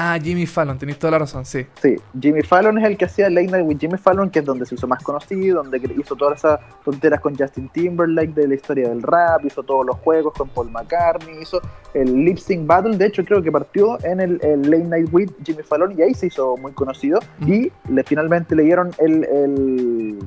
Ah, 0.00 0.16
Jimmy 0.22 0.46
Fallon, 0.46 0.78
tenéis 0.78 0.96
toda 0.96 1.10
la 1.10 1.18
razón, 1.18 1.44
sí. 1.44 1.66
Sí, 1.82 1.96
Jimmy 2.20 2.42
Fallon 2.42 2.78
es 2.78 2.84
el 2.84 2.96
que 2.96 3.06
hacía 3.06 3.28
Late 3.28 3.48
Night 3.48 3.66
with 3.66 3.78
Jimmy 3.80 3.98
Fallon, 3.98 4.30
que 4.30 4.38
es 4.38 4.44
donde 4.44 4.64
se 4.64 4.76
hizo 4.76 4.86
más 4.86 5.02
conocido, 5.02 5.60
donde 5.64 5.80
hizo 5.98 6.14
todas 6.14 6.38
esas 6.38 6.60
tonteras 6.84 7.20
con 7.20 7.36
Justin 7.36 7.68
Timberlake 7.70 8.32
de 8.32 8.46
la 8.46 8.54
historia 8.54 8.90
del 8.90 9.02
rap, 9.02 9.44
hizo 9.44 9.64
todos 9.64 9.84
los 9.84 9.96
juegos 9.96 10.34
con 10.34 10.50
Paul 10.50 10.70
McCartney, 10.70 11.42
hizo 11.42 11.60
el 11.94 12.14
Lip 12.24 12.38
Sync 12.38 12.64
Battle, 12.64 12.96
de 12.96 13.06
hecho 13.06 13.24
creo 13.24 13.42
que 13.42 13.50
partió 13.50 13.98
en 14.04 14.20
el, 14.20 14.38
el 14.44 14.70
Late 14.70 14.84
Night 14.84 15.08
with 15.10 15.32
Jimmy 15.44 15.64
Fallon 15.64 15.98
y 15.98 16.02
ahí 16.02 16.14
se 16.14 16.28
hizo 16.28 16.56
muy 16.58 16.70
conocido 16.70 17.18
Ujú. 17.42 17.52
y 17.52 17.72
le, 17.88 18.04
finalmente 18.04 18.54
le 18.54 18.62
dieron 18.62 18.92
el, 18.98 19.24
el, 19.24 20.18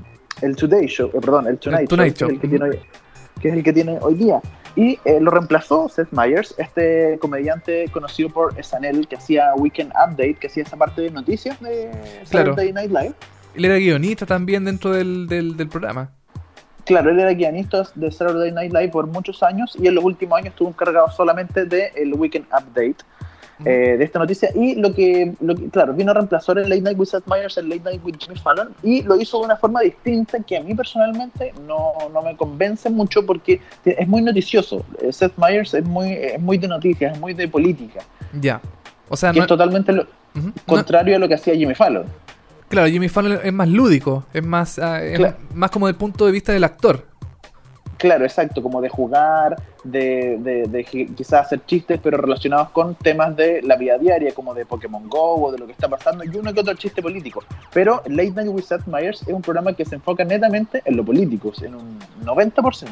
el 0.41 0.55
Today 0.57 0.85
Show, 0.87 1.11
eh, 1.13 1.19
perdón, 1.21 1.47
el 1.47 1.57
Tonight, 1.59 1.83
El 1.83 1.87
Tonight 1.87 2.17
Show, 2.17 2.29
Show, 2.29 2.39
que 2.41 2.47
tiene 2.49 2.65
hoy, 2.65 2.79
que 3.39 3.47
es 3.47 3.53
el 3.53 3.63
que 3.63 3.71
tiene 3.71 3.97
hoy 4.01 4.15
día. 4.15 4.41
Y 4.75 4.99
eh, 5.03 5.19
lo 5.19 5.31
reemplazó 5.31 5.89
Seth 5.89 6.11
Meyers, 6.11 6.55
este 6.57 7.17
comediante 7.19 7.85
conocido 7.91 8.29
por 8.29 8.53
SNL 8.63 9.07
que 9.07 9.17
hacía 9.17 9.53
Weekend 9.55 9.91
Update, 9.91 10.35
que 10.35 10.47
hacía 10.47 10.63
esa 10.63 10.77
parte 10.77 11.01
de 11.01 11.11
noticias 11.11 11.59
de 11.61 11.91
Claro. 12.29 12.51
Saturday 12.51 12.71
Night 12.71 12.91
Live. 12.91 13.13
Él 13.53 13.65
era 13.65 13.75
guionista 13.75 14.25
también 14.25 14.63
dentro 14.63 14.91
del, 14.91 15.27
del, 15.27 15.57
del 15.57 15.67
programa. 15.67 16.11
Claro, 16.85 17.11
él 17.11 17.19
era 17.19 17.33
guionista 17.33 17.83
de 17.95 18.11
Saturday 18.11 18.51
Night 18.51 18.73
Live 18.73 18.89
por 18.89 19.07
muchos 19.07 19.43
años 19.43 19.77
y 19.79 19.87
en 19.87 19.95
los 19.95 20.03
últimos 20.03 20.37
años 20.37 20.49
estuvo 20.49 20.69
encargado 20.69 21.09
solamente 21.11 21.65
del 21.65 21.91
el 21.95 22.13
Weekend 22.13 22.45
Update 22.45 22.97
eh, 23.65 23.95
de 23.97 24.03
esta 24.03 24.19
noticia. 24.19 24.49
Y 24.55 24.75
lo 24.75 24.93
que, 24.93 25.33
lo 25.39 25.55
que, 25.55 25.69
claro, 25.69 25.93
vino 25.93 26.11
a 26.11 26.13
reemplazar 26.15 26.57
el 26.57 26.69
Late 26.69 26.81
Night 26.81 26.99
with 26.99 27.07
Seth 27.07 27.27
Meyers, 27.27 27.57
el 27.57 27.69
Late 27.69 27.81
Night 27.83 28.01
with 28.03 28.15
Jimmy 28.19 28.37
Fallon, 28.39 28.69
y 28.83 29.01
lo 29.03 29.19
hizo 29.19 29.39
de 29.39 29.45
una 29.45 29.55
forma 29.57 29.81
distinta 29.81 30.39
que 30.41 30.57
a 30.57 30.61
mí 30.63 30.73
personalmente 30.75 31.53
no, 31.67 31.93
no 32.13 32.21
me 32.21 32.35
convence 32.35 32.89
mucho 32.89 33.25
porque 33.25 33.59
es 33.85 34.07
muy 34.07 34.21
noticioso. 34.21 34.85
Eh, 35.01 35.11
Seth 35.11 35.37
Meyers 35.37 35.73
es 35.73 35.83
muy, 35.85 36.11
es 36.13 36.39
muy 36.39 36.57
de 36.57 36.67
noticias, 36.67 37.13
es 37.13 37.19
muy 37.19 37.33
de 37.33 37.47
política, 37.47 38.01
Ya. 38.39 38.61
O 39.09 39.17
sea, 39.17 39.31
que 39.33 39.39
no, 39.39 39.43
es 39.43 39.49
totalmente 39.49 39.91
lo 39.91 40.07
contrario 40.65 41.17
a 41.17 41.19
lo 41.19 41.27
que 41.27 41.33
hacía 41.33 41.53
Jimmy 41.53 41.75
Fallon. 41.75 42.05
claro, 42.69 42.87
Jimmy 42.87 43.09
Fallon 43.09 43.39
es 43.43 43.51
más 43.51 43.67
lúdico, 43.67 44.23
es 44.33 44.45
más, 44.45 44.79
ah, 44.79 45.03
es 45.03 45.17
Claro. 45.17 45.35
más 45.53 45.69
como 45.71 45.87
del 45.87 45.95
punto 45.97 46.25
de 46.25 46.31
vista 46.31 46.53
del 46.53 46.63
actor. 46.63 47.10
Claro, 48.01 48.25
exacto, 48.25 48.63
como 48.63 48.81
de 48.81 48.89
jugar, 48.89 49.61
de, 49.83 50.37
de, 50.39 50.63
de 50.63 50.83
quizás 50.83 51.45
hacer 51.45 51.63
chistes, 51.67 51.99
pero 52.01 52.17
relacionados 52.17 52.71
con 52.71 52.95
temas 52.95 53.35
de 53.35 53.61
la 53.61 53.75
vida 53.75 53.99
diaria, 53.99 54.33
como 54.33 54.55
de 54.55 54.65
Pokémon 54.65 55.07
Go 55.07 55.35
o 55.35 55.51
de 55.51 55.59
lo 55.59 55.67
que 55.67 55.73
está 55.73 55.87
pasando, 55.87 56.23
y 56.23 56.35
uno 56.35 56.51
que 56.51 56.61
otro 56.61 56.73
chiste 56.73 56.99
político. 56.99 57.43
Pero 57.71 58.01
Late 58.07 58.31
Night 58.31 58.49
with 58.49 58.63
Seth 58.63 58.87
Meyers 58.87 59.21
es 59.21 59.27
un 59.31 59.43
programa 59.43 59.73
que 59.73 59.85
se 59.85 59.93
enfoca 59.93 60.23
netamente 60.23 60.81
en 60.83 60.97
lo 60.97 61.05
político, 61.05 61.51
en 61.61 61.75
un 61.75 61.99
90%. 62.25 62.87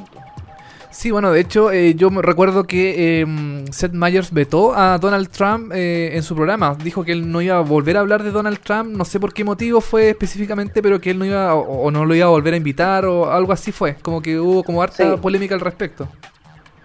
Sí, 0.92 1.12
bueno, 1.12 1.32
de 1.32 1.40
hecho, 1.42 1.72
eh, 1.72 1.94
yo 1.94 2.10
me 2.10 2.22
recuerdo 2.24 2.64
que 2.66 3.22
eh, 3.22 3.26
Seth 3.72 3.94
Meyers 3.94 4.32
vetó 4.34 4.74
a 4.76 4.98
Donald 4.98 5.30
Trump 5.30 5.72
eh, 5.74 6.12
en 6.14 6.24
su 6.24 6.36
programa. 6.36 6.76
Dijo 6.84 7.04
que 7.04 7.12
él 7.12 7.32
no 7.32 7.42
iba 7.44 7.58
a 7.58 7.62
volver 7.62 7.96
a 7.96 8.00
hablar 8.00 8.24
de 8.24 8.32
Donald 8.32 8.60
Trump, 8.60 8.90
no 8.98 9.06
sé 9.06 9.20
por 9.20 9.32
qué 9.32 9.44
motivo 9.44 9.82
fue 9.82 10.10
específicamente, 10.10 10.82
pero 10.82 11.00
que 11.00 11.12
él 11.12 11.20
no 11.20 11.26
iba 11.26 11.54
o, 11.54 11.84
o 11.84 11.92
no 11.92 12.06
lo 12.06 12.16
iba 12.16 12.26
a 12.26 12.30
volver 12.30 12.56
a 12.56 12.58
invitar 12.58 13.06
o 13.06 13.32
algo 13.32 13.54
así 13.54 13.72
fue. 13.72 13.96
Como 14.02 14.22
que 14.22 14.40
hubo 14.40 14.64
como 14.64 14.82
harta 14.82 15.14
Sí. 15.16 15.20
polémica 15.22 15.54
al 15.54 15.62
respecto. 15.62 16.10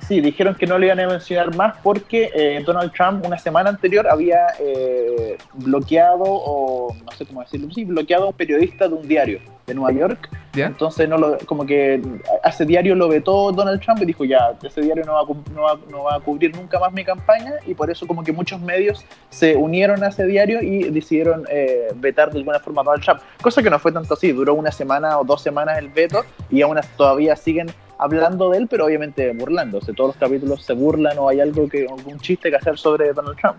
Sí, 0.06 0.20
dijeron 0.20 0.54
que 0.54 0.66
no 0.66 0.78
le 0.78 0.86
iban 0.86 1.00
a 1.00 1.06
mencionar 1.06 1.54
más 1.56 1.76
porque 1.82 2.30
eh, 2.34 2.62
Donald 2.66 2.92
Trump 2.92 3.24
una 3.24 3.38
semana 3.38 3.70
anterior 3.70 4.06
había 4.06 4.48
eh, 4.60 5.38
bloqueado, 5.54 6.24
o 6.24 6.94
no 6.94 7.12
sé 7.12 7.24
cómo 7.24 7.40
decirlo, 7.40 7.70
sí, 7.70 7.84
bloqueado 7.84 8.24
a 8.24 8.28
un 8.28 8.34
periodista 8.34 8.86
de 8.86 8.94
un 8.94 9.08
diario 9.08 9.40
de 9.66 9.74
Nueva 9.74 9.92
York 9.98 10.28
¿Ya? 10.54 10.66
Entonces, 10.66 11.08
no 11.08 11.18
lo, 11.18 11.38
como 11.46 11.66
que 11.66 12.00
a 12.42 12.48
ese 12.48 12.64
diario 12.64 12.94
lo 12.94 13.08
vetó 13.08 13.50
Donald 13.50 13.80
Trump 13.80 14.00
y 14.02 14.04
dijo, 14.04 14.24
ya, 14.24 14.54
ese 14.62 14.82
diario 14.82 15.04
no 15.04 15.14
va, 15.14 15.34
no, 15.52 15.62
va, 15.62 15.78
no 15.90 16.04
va 16.04 16.14
a 16.16 16.20
cubrir 16.20 16.54
nunca 16.56 16.78
más 16.78 16.92
mi 16.92 17.04
campaña 17.04 17.54
y 17.66 17.74
por 17.74 17.90
eso 17.90 18.06
como 18.06 18.22
que 18.22 18.32
muchos 18.32 18.60
medios 18.60 19.04
se 19.30 19.56
unieron 19.56 20.04
a 20.04 20.08
ese 20.08 20.26
diario 20.26 20.62
y 20.62 20.90
decidieron 20.90 21.44
eh, 21.50 21.88
vetar 21.96 22.30
de 22.30 22.38
alguna 22.38 22.60
forma 22.60 22.82
a 22.82 22.84
Donald 22.84 23.02
Trump. 23.02 23.20
Cosa 23.42 23.62
que 23.62 23.70
no 23.70 23.78
fue 23.80 23.90
tanto 23.90 24.14
así, 24.14 24.30
duró 24.30 24.54
una 24.54 24.70
semana 24.70 25.18
o 25.18 25.24
dos 25.24 25.42
semanas 25.42 25.78
el 25.78 25.88
veto 25.88 26.24
y 26.50 26.62
aún 26.62 26.78
todavía 26.96 27.34
siguen 27.34 27.66
hablando 27.98 28.50
de 28.50 28.58
él, 28.58 28.68
pero 28.68 28.86
obviamente 28.86 29.32
burlándose. 29.32 29.92
Todos 29.92 30.08
los 30.08 30.16
capítulos 30.16 30.64
se 30.64 30.72
burlan 30.72 31.18
o 31.18 31.28
hay 31.28 31.40
algo 31.40 31.68
que 31.68 31.86
algún 31.86 32.18
chiste 32.20 32.50
que 32.50 32.56
hacer 32.56 32.78
sobre 32.78 33.12
Donald 33.12 33.36
Trump. 33.38 33.56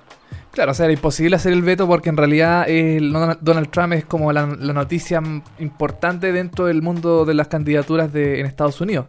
Claro, 0.51 0.71
o 0.71 0.73
sea, 0.73 0.85
era 0.85 0.93
imposible 0.93 1.35
hacer 1.35 1.51
el 1.51 1.63
veto 1.63 1.85
porque 1.85 2.09
en 2.09 2.17
realidad 2.17 2.69
el 2.69 3.11
Donald 3.41 3.69
Trump 3.71 3.93
es 3.93 4.05
como 4.05 4.31
la, 4.31 4.45
la 4.47 4.71
noticia 4.71 5.21
importante 5.59 6.31
dentro 6.31 6.65
del 6.65 6.81
mundo 6.81 7.25
de 7.25 7.33
las 7.33 7.49
candidaturas 7.49 8.13
de, 8.13 8.39
en 8.39 8.45
Estados 8.45 8.79
Unidos. 8.79 9.07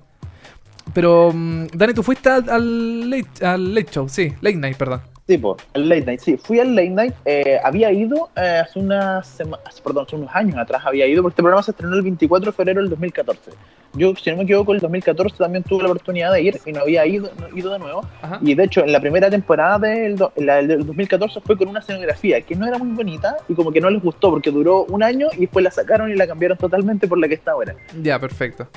Pero, 0.93 1.31
mm, 1.33 1.67
Dani, 1.73 1.95
tú 1.95 2.03
fuiste 2.03 2.29
al, 2.31 2.49
al 2.49 3.11
late, 3.11 3.47
al 3.47 3.75
late 3.75 3.93
Show, 3.93 4.09
sí, 4.09 4.33
Late 4.41 4.57
Night, 4.57 4.77
perdón. 4.77 5.01
Tipo, 5.27 5.57
el 5.75 5.89
late 5.89 6.05
night, 6.05 6.21
sí, 6.21 6.37
fui 6.37 6.61
al 6.61 6.77
late 6.77 6.91
night, 6.91 7.15
eh, 7.25 7.59
había 7.65 7.91
ido 7.91 8.31
eh, 8.37 8.63
hace 8.65 8.79
unas 8.79 9.27
semanas, 9.27 9.81
perdón, 9.81 10.05
hace 10.07 10.15
unos 10.15 10.31
años 10.33 10.57
atrás 10.57 10.83
había 10.87 11.05
ido, 11.09 11.21
porque 11.21 11.33
este 11.33 11.43
programa 11.43 11.65
se 11.65 11.73
estrenó 11.73 11.97
el 11.97 12.03
24 12.03 12.53
de 12.53 12.57
febrero 12.57 12.81
del 12.81 12.91
2014. 12.91 13.51
Yo, 13.95 14.15
si 14.15 14.31
no 14.31 14.37
me 14.37 14.43
equivoco, 14.45 14.73
el 14.73 14.79
2014 14.79 15.37
también 15.37 15.65
tuve 15.65 15.83
la 15.83 15.89
oportunidad 15.89 16.33
de 16.33 16.43
ir 16.43 16.61
y 16.65 16.71
no 16.71 16.83
había 16.83 17.05
ido, 17.07 17.29
no 17.41 17.59
ido 17.59 17.73
de 17.73 17.79
nuevo. 17.81 18.03
Ajá. 18.23 18.39
Y 18.41 18.55
de 18.55 18.63
hecho, 18.63 18.83
en 18.85 18.93
la 18.93 19.01
primera 19.01 19.29
temporada 19.29 19.81
del, 19.81 20.15
do- 20.17 20.33
la 20.37 20.63
del 20.63 20.87
2014 20.87 21.41
fue 21.41 21.57
con 21.59 21.67
una 21.67 21.81
escenografía 21.81 22.41
que 22.43 22.55
no 22.55 22.65
era 22.69 22.79
muy 22.79 22.95
bonita 22.95 23.37
y 23.49 23.55
como 23.55 23.73
que 23.73 23.81
no 23.81 23.91
les 23.91 24.01
gustó 24.01 24.31
porque 24.31 24.53
duró 24.53 24.85
un 24.85 25.03
año 25.03 25.27
y 25.37 25.41
después 25.41 25.65
la 25.65 25.73
sacaron 25.73 26.09
y 26.09 26.15
la 26.15 26.29
cambiaron 26.29 26.57
totalmente 26.57 27.09
por 27.09 27.19
la 27.19 27.27
que 27.27 27.35
está 27.35 27.51
ahora. 27.51 27.75
Ya, 28.01 28.21
perfecto. 28.21 28.69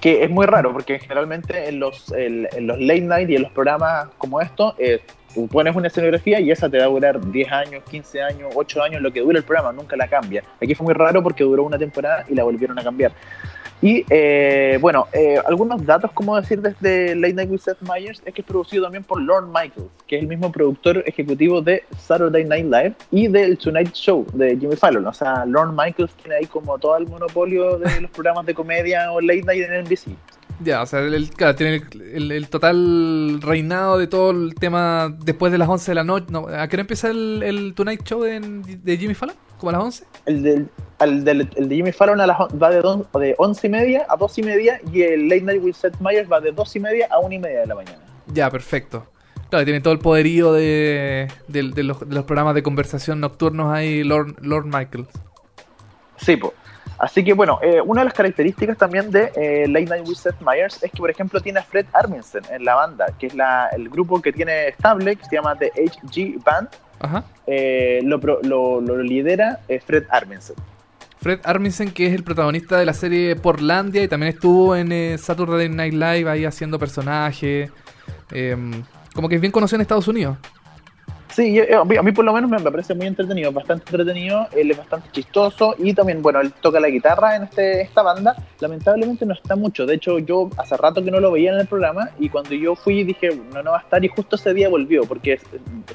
Que 0.00 0.24
es 0.24 0.30
muy 0.30 0.46
raro 0.46 0.72
porque 0.72 0.98
generalmente 1.00 1.68
en 1.68 1.80
los, 1.80 2.10
el- 2.12 2.48
en 2.52 2.66
los 2.66 2.78
late 2.80 3.02
night 3.02 3.28
y 3.28 3.36
en 3.36 3.42
los 3.42 3.52
programas 3.52 4.08
como 4.16 4.40
esto, 4.40 4.74
eh, 4.78 5.02
tú 5.34 5.46
pones 5.48 5.74
una 5.74 5.88
escenografía 5.88 6.40
y 6.40 6.50
esa 6.50 6.68
te 6.68 6.78
va 6.78 6.84
a 6.84 6.88
durar 6.88 7.20
10 7.20 7.52
años, 7.52 7.82
15 7.90 8.22
años, 8.22 8.52
8 8.54 8.82
años, 8.82 9.02
lo 9.02 9.12
que 9.12 9.20
dura 9.20 9.38
el 9.38 9.44
programa, 9.44 9.72
nunca 9.72 9.96
la 9.96 10.08
cambia. 10.08 10.42
Aquí 10.60 10.74
fue 10.74 10.84
muy 10.84 10.94
raro 10.94 11.22
porque 11.22 11.44
duró 11.44 11.64
una 11.64 11.78
temporada 11.78 12.24
y 12.28 12.34
la 12.34 12.44
volvieron 12.44 12.78
a 12.78 12.82
cambiar. 12.82 13.12
Y 13.82 14.04
eh, 14.10 14.78
bueno, 14.80 15.08
eh, 15.12 15.40
algunos 15.46 15.84
datos, 15.86 16.12
como 16.12 16.38
decir, 16.38 16.60
desde 16.60 17.14
Late 17.14 17.32
Night 17.32 17.50
with 17.50 17.60
Seth 17.60 17.80
Meyers 17.80 18.20
es 18.26 18.34
que 18.34 18.42
es 18.42 18.46
producido 18.46 18.84
también 18.84 19.04
por 19.04 19.22
Lorne 19.22 19.48
Michaels, 19.48 19.90
que 20.06 20.16
es 20.16 20.22
el 20.22 20.28
mismo 20.28 20.52
productor 20.52 21.02
ejecutivo 21.06 21.62
de 21.62 21.82
Saturday 21.98 22.44
Night 22.44 22.66
Live 22.66 22.94
y 23.10 23.28
del 23.28 23.56
Tonight 23.56 23.92
Show 23.94 24.26
de 24.34 24.58
Jimmy 24.58 24.76
Fallon. 24.76 25.06
O 25.06 25.14
sea, 25.14 25.46
Lorne 25.46 25.72
Michaels 25.74 26.12
tiene 26.14 26.36
ahí 26.36 26.46
como 26.46 26.78
todo 26.78 26.96
el 26.98 27.06
monopolio 27.06 27.78
de 27.78 28.02
los 28.02 28.10
programas 28.10 28.44
de 28.44 28.52
comedia 28.52 29.10
o 29.12 29.20
Late 29.20 29.44
Night 29.44 29.62
en 29.62 29.84
NBC. 29.84 30.08
Ya, 30.62 30.82
o 30.82 30.86
sea, 30.86 31.00
el, 31.00 31.30
claro, 31.30 31.54
tiene 31.54 31.82
el, 31.92 32.02
el- 32.02 32.32
el 32.32 32.48
total 32.48 33.40
reinado 33.40 33.96
de 33.98 34.06
todo 34.06 34.30
el 34.30 34.54
tema 34.54 35.14
después 35.24 35.50
de 35.52 35.58
las 35.58 35.68
11 35.68 35.90
de 35.90 35.94
la 35.94 36.04
noche. 36.04 36.26
No, 36.30 36.46
¿A 36.48 36.68
qué 36.68 36.76
hora 36.76 36.82
empieza 36.82 37.08
el, 37.08 37.42
el 37.42 37.74
Tonight 37.74 38.02
Show 38.04 38.22
de, 38.22 38.40
de 38.40 38.96
Jimmy 38.98 39.14
Fallon? 39.14 39.36
¿Como 39.58 39.70
a 39.70 39.72
las 39.72 39.82
11? 39.82 40.04
El, 40.26 40.42
del, 40.42 40.68
al 40.98 41.24
del- 41.24 41.48
el 41.56 41.68
de 41.68 41.74
Jimmy 41.76 41.92
Fallon 41.92 42.20
a 42.20 42.26
las, 42.26 42.36
va 42.38 42.70
de, 42.70 42.80
don- 42.82 43.06
de 43.14 43.34
11 43.38 43.66
y 43.66 43.70
media 43.70 44.06
a 44.08 44.16
2 44.16 44.38
y 44.38 44.42
media 44.42 44.80
y 44.92 45.02
el 45.02 45.28
Late 45.28 45.42
Night 45.42 45.62
with 45.62 45.74
Seth 45.74 45.98
Meyers 46.00 46.30
va 46.30 46.40
de 46.40 46.52
2 46.52 46.76
y 46.76 46.80
media 46.80 47.08
a 47.10 47.18
1 47.20 47.34
y 47.34 47.38
media 47.38 47.60
de 47.60 47.66
la 47.66 47.74
mañana. 47.74 47.98
Ya, 48.32 48.50
perfecto. 48.50 49.06
Claro, 49.48 49.64
tiene 49.64 49.80
todo 49.80 49.94
el 49.94 49.98
poderío 49.98 50.52
de, 50.52 51.28
de- 51.48 51.70
de 51.70 51.82
los, 51.82 52.00
de 52.06 52.14
los 52.14 52.24
programas 52.24 52.54
de 52.54 52.62
conversación 52.62 53.18
nocturnos 53.20 53.72
ahí, 53.72 54.04
Lord, 54.04 54.36
Lord 54.42 54.66
Michaels. 54.66 55.08
Sí, 56.18 56.36
po. 56.36 56.52
Así 57.00 57.24
que 57.24 57.32
bueno, 57.32 57.58
eh, 57.62 57.80
una 57.80 58.02
de 58.02 58.04
las 58.04 58.14
características 58.14 58.76
también 58.76 59.10
de 59.10 59.32
eh, 59.34 59.66
Late 59.66 59.86
Night 59.86 60.06
with 60.06 60.16
Seth 60.16 60.38
Meyers 60.42 60.82
es 60.82 60.90
que, 60.90 60.98
por 60.98 61.10
ejemplo, 61.10 61.40
tiene 61.40 61.60
a 61.60 61.62
Fred 61.62 61.86
Armisen 61.94 62.42
en 62.50 62.62
la 62.62 62.74
banda, 62.74 63.06
que 63.18 63.28
es 63.28 63.34
la, 63.34 63.68
el 63.72 63.88
grupo 63.88 64.20
que 64.20 64.34
tiene 64.34 64.68
estable, 64.68 65.16
que 65.16 65.24
se 65.24 65.36
llama 65.36 65.56
The 65.56 65.72
HG 65.74 66.44
Band. 66.44 66.68
Ajá. 67.00 67.24
Eh, 67.46 68.00
lo, 68.04 68.18
lo, 68.42 68.82
lo 68.82 69.02
lidera 69.02 69.60
eh, 69.66 69.80
Fred 69.80 70.04
Armisen. 70.10 70.56
Fred 71.22 71.40
Armisen, 71.44 71.90
que 71.90 72.06
es 72.06 72.12
el 72.12 72.22
protagonista 72.22 72.76
de 72.76 72.84
la 72.84 72.92
serie 72.92 73.34
Portlandia 73.34 74.02
y 74.02 74.08
también 74.08 74.34
estuvo 74.34 74.76
en 74.76 75.18
Saturday 75.18 75.70
Night 75.70 75.94
Live 75.94 76.28
ahí 76.28 76.44
haciendo 76.44 76.78
personajes. 76.78 77.70
em, 78.30 78.82
como 79.14 79.26
que 79.26 79.36
es 79.36 79.40
bien 79.40 79.52
conocido 79.52 79.76
en 79.76 79.82
Estados 79.82 80.06
Unidos. 80.06 80.36
Sí, 81.32 81.54
yo- 81.54 81.80
a, 81.82 81.84
mí, 81.84 81.96
a 81.96 82.02
mí 82.02 82.12
por 82.12 82.24
lo 82.24 82.32
menos 82.32 82.50
me, 82.50 82.58
parece 82.70 82.94
muy 82.94 83.06
entretenido, 83.06 83.52
bastante 83.52 83.84
entretenido, 83.86 84.48
él 84.52 84.70
es 84.70 84.76
bastante 84.76 85.08
chistoso 85.12 85.74
y 85.78 85.94
también, 85.94 86.22
bueno, 86.22 86.40
él 86.40 86.52
toca 86.60 86.80
la 86.80 86.88
guitarra 86.88 87.36
en 87.36 87.44
este, 87.44 87.82
esta 87.82 88.02
banda, 88.02 88.34
lamentablemente 88.58 89.24
no 89.24 89.34
está 89.34 89.54
mucho, 89.54 89.86
de 89.86 89.94
hecho 89.94 90.18
yo 90.18 90.50
hace 90.56 90.76
rato 90.76 91.02
que 91.04 91.10
no 91.10 91.20
lo 91.20 91.30
veía 91.30 91.52
en 91.52 91.60
el 91.60 91.66
programa 91.66 92.10
y 92.18 92.28
cuando 92.28 92.54
yo 92.54 92.74
fui 92.74 93.04
dije, 93.04 93.30
no, 93.54 93.62
no 93.62 93.70
va 93.72 93.78
a 93.78 93.82
estar 93.82 94.04
y 94.04 94.08
justo 94.08 94.36
ese 94.36 94.52
día 94.54 94.68
volvió, 94.68 95.02
porque 95.04 95.34
es- 95.34 95.46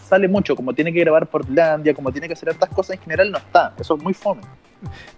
sale 0.02 0.28
mucho, 0.28 0.56
como 0.56 0.74
tiene 0.74 0.94
que 0.94 1.02
grabar 1.02 1.28
Portlandia, 1.28 1.94
como 1.94 2.12
tiene 2.12 2.28
que 2.28 2.34
hacer 2.34 2.50
estas 2.50 2.70
cosas 2.70 2.96
en 2.96 3.02
general, 3.04 3.32
no 3.32 3.38
está, 3.38 3.74
eso 3.80 3.96
es 3.98 4.04
muy 4.04 4.14
fome. 4.14 4.42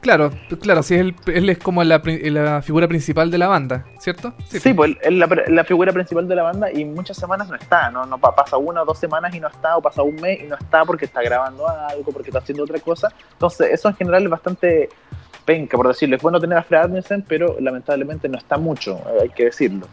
Claro, 0.01 0.31
claro, 0.61 0.83
sí, 0.83 0.95
él, 0.95 1.15
él 1.27 1.49
es 1.49 1.57
como 1.57 1.83
la, 1.83 2.01
la 2.05 2.61
figura 2.61 2.87
principal 2.87 3.29
de 3.31 3.37
la 3.37 3.47
banda, 3.47 3.85
¿cierto? 3.99 4.33
Sí, 4.47 4.73
pues 4.73 4.91
él 5.01 5.21
es 5.21 5.29
la, 5.29 5.43
la 5.47 5.63
figura 5.63 5.91
principal 5.93 6.27
de 6.27 6.35
la 6.35 6.43
banda 6.43 6.71
y 6.71 6.85
muchas 6.85 7.17
semanas 7.17 7.47
no 7.49 7.55
está, 7.55 7.89
no, 7.91 8.05
no 8.05 8.17
pa- 8.17 8.35
pasa 8.35 8.57
una 8.57 8.81
o 8.83 8.85
dos 8.85 8.97
semanas 8.99 9.33
y 9.35 9.39
no 9.39 9.47
está, 9.47 9.77
o 9.77 9.81
pasa 9.81 10.01
un 10.03 10.15
mes 10.15 10.39
y 10.41 10.47
no 10.47 10.55
está 10.55 10.85
porque 10.85 11.05
está 11.05 11.21
grabando 11.21 11.67
algo, 11.67 12.11
porque 12.11 12.29
está 12.29 12.39
haciendo 12.39 12.63
otra 12.63 12.79
cosa. 12.79 13.11
Entonces, 13.33 13.69
eso 13.71 13.89
en 13.89 13.95
general 13.95 14.23
es 14.23 14.29
bastante 14.29 14.89
penca, 15.45 15.77
por 15.77 15.87
decirlo. 15.87 16.15
Es 16.15 16.21
bueno 16.21 16.39
tener 16.39 16.57
a 16.57 16.63
Fred 16.63 16.81
Armisen, 16.81 17.23
pero 17.27 17.55
lamentablemente 17.59 18.27
no 18.29 18.37
está 18.37 18.57
mucho, 18.57 18.97
eh, 18.97 19.19
hay 19.23 19.29
que 19.29 19.45
decirlo. 19.45 19.87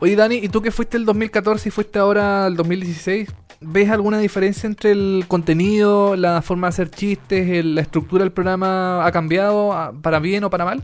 Oye, 0.00 0.14
Dani, 0.14 0.36
¿y 0.36 0.48
tú 0.48 0.60
que 0.60 0.70
fuiste 0.70 0.96
el 0.96 1.04
2014 1.06 1.68
y 1.68 1.72
fuiste 1.72 1.98
ahora 1.98 2.46
el 2.46 2.56
2016? 2.56 3.28
¿Ves 3.62 3.90
alguna 3.90 4.18
diferencia 4.18 4.66
entre 4.66 4.90
el 4.92 5.24
contenido, 5.26 6.16
la 6.16 6.42
forma 6.42 6.66
de 6.66 6.70
hacer 6.70 6.90
chistes, 6.90 7.48
el- 7.48 7.74
la 7.74 7.80
estructura 7.80 8.22
del 8.22 8.32
programa 8.32 9.06
ha 9.06 9.12
cambiado 9.12 9.94
para 10.02 10.18
bien 10.18 10.44
o 10.44 10.50
para 10.50 10.66
mal? 10.66 10.82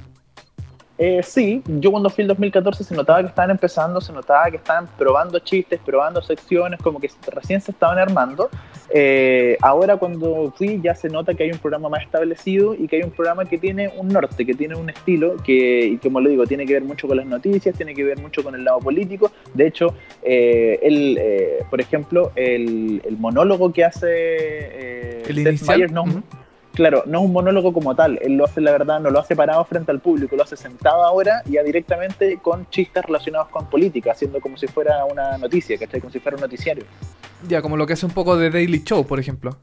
Eh, 0.98 1.20
sí, 1.22 1.62
yo 1.66 1.90
cuando 1.90 2.11
fui 2.11 2.22
el 2.22 2.28
2014 2.28 2.85
se 2.85 2.94
notaba 2.94 3.20
que 3.22 3.28
estaban 3.28 3.50
empezando, 3.50 4.00
se 4.00 4.12
notaba 4.12 4.50
que 4.50 4.57
estaban 4.59 4.87
probando 4.98 5.38
chistes, 5.38 5.81
probando 5.85 6.20
secciones, 6.22 6.81
como 6.81 7.00
que 7.00 7.11
recién 7.28 7.61
se 7.61 7.70
estaban 7.72 7.98
armando. 7.98 8.50
Eh, 8.94 9.57
ahora 9.62 9.96
cuando 9.96 10.52
fui 10.55 10.78
ya 10.83 10.94
se 10.94 11.09
nota 11.09 11.33
que 11.33 11.44
hay 11.44 11.50
un 11.50 11.59
programa 11.59 11.88
más 11.88 12.02
establecido 12.02 12.74
y 12.74 12.87
que 12.88 12.96
hay 12.96 13.02
un 13.02 13.11
programa 13.11 13.46
que 13.46 13.57
tiene 13.57 13.90
un 13.96 14.09
norte, 14.09 14.44
que 14.44 14.55
tiene 14.55 14.74
un 14.76 14.90
estilo 14.90 15.37
que, 15.42 15.87
y 15.87 15.96
como 15.96 16.20
lo 16.20 16.28
digo, 16.28 16.46
tiene 16.46 16.66
que 16.66 16.74
ver 16.74 16.85
mucho 16.85 17.09
con 17.09 17.16
las 17.16 17.26
noticias, 17.26 17.74
tiene 17.74 17.94
que 17.94 18.05
ver 18.05 18.18
mucho 18.20 18.44
con 18.44 18.55
el 18.55 18.62
lado 18.64 18.78
político. 18.81 19.33
De 19.55 19.66
hecho, 19.66 19.94
eh, 20.22 20.78
el, 20.83 21.16
eh, 21.18 21.64
por 21.70 21.81
ejemplo, 21.81 22.33
el, 22.37 23.00
el 23.05 23.16
monólogo 23.16 23.72
que 23.72 23.83
hace 23.85 24.07
eh, 24.11 25.22
El 25.26 25.59
Seth 25.59 25.90
no, 25.90 26.02
un- 26.02 26.11
Ujú. 26.11 26.22
Claro, 26.74 27.02
no 27.06 27.18
es 27.18 27.24
un 27.26 27.32
monólogo 27.32 27.72
como 27.72 27.94
tal, 27.94 28.18
él 28.22 28.35
lo 28.35 28.46
hace, 28.46 28.61
la 28.62 28.72
verdad, 28.72 28.98
no 28.98 29.11
lo 29.11 29.20
hace 29.20 29.37
parado 29.37 29.62
frente 29.64 29.90
al 29.90 30.00
público, 30.00 30.37
lo 30.37 30.42
hace 30.42 30.56
sentado 30.56 31.04
ahora 31.04 31.42
ya 31.44 31.62
directamente 31.62 32.38
con 32.38 32.66
chistes 32.70 33.04
relacionados 33.04 33.48
con 33.48 33.66
política, 33.66 34.12
haciendo 34.12 34.40
como 34.40 34.56
si 34.56 34.66
fuera 34.66 35.04
una 35.04 35.37
noticia, 35.37 35.76
¿cachai? 35.76 36.00
Como 36.00 36.11
si 36.11 36.18
fuera 36.18 36.37
un 36.37 36.42
noticiario. 36.42 36.85
Ya, 37.46 37.61
como 37.61 37.76
lo 37.76 37.87
que 37.87 37.92
hace 37.92 38.06
un 38.06 38.12
poco 38.12 38.37
de 38.37 38.50
Daily 38.50 38.82
Show, 38.85 39.06
por 39.06 39.20
ejemplo. 39.20 39.56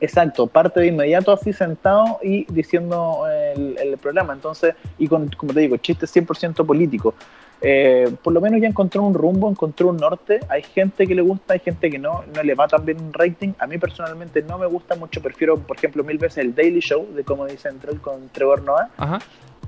Exacto, 0.00 0.46
parte 0.46 0.80
de 0.80 0.86
inmediato 0.86 1.32
así 1.32 1.52
sentado 1.52 2.18
y 2.22 2.50
diciendo 2.50 3.26
el, 3.28 3.76
el 3.78 3.98
programa, 3.98 4.32
entonces, 4.32 4.74
y 4.96 5.06
con, 5.08 5.28
como 5.30 5.52
te 5.52 5.60
digo, 5.60 5.76
chistes 5.76 6.14
100% 6.14 6.64
políticos. 6.64 7.14
Eh, 7.60 8.14
por 8.22 8.32
lo 8.32 8.40
menos 8.40 8.60
ya 8.60 8.68
encontró 8.68 9.02
un 9.02 9.14
rumbo, 9.14 9.50
encontró 9.50 9.88
un 9.88 9.96
norte. 9.96 10.40
Hay 10.48 10.62
gente 10.62 11.06
que 11.06 11.14
le 11.14 11.22
gusta, 11.22 11.54
hay 11.54 11.60
gente 11.60 11.90
que 11.90 11.98
no, 11.98 12.24
no 12.34 12.42
le 12.42 12.54
va 12.54 12.68
tan 12.68 12.84
bien 12.84 13.00
un 13.00 13.12
rating. 13.12 13.52
A 13.58 13.66
mí 13.66 13.78
personalmente 13.78 14.42
no 14.42 14.58
me 14.58 14.66
gusta 14.66 14.94
mucho, 14.94 15.20
prefiero, 15.20 15.56
por 15.58 15.76
ejemplo, 15.76 16.04
mil 16.04 16.18
veces 16.18 16.38
el 16.38 16.54
Daily 16.54 16.80
Show 16.80 17.08
de 17.14 17.24
Comedy 17.24 17.56
Central 17.56 18.00
con 18.00 18.28
Trevor 18.28 18.62
Noah. 18.62 18.90
Ajá. 18.96 19.18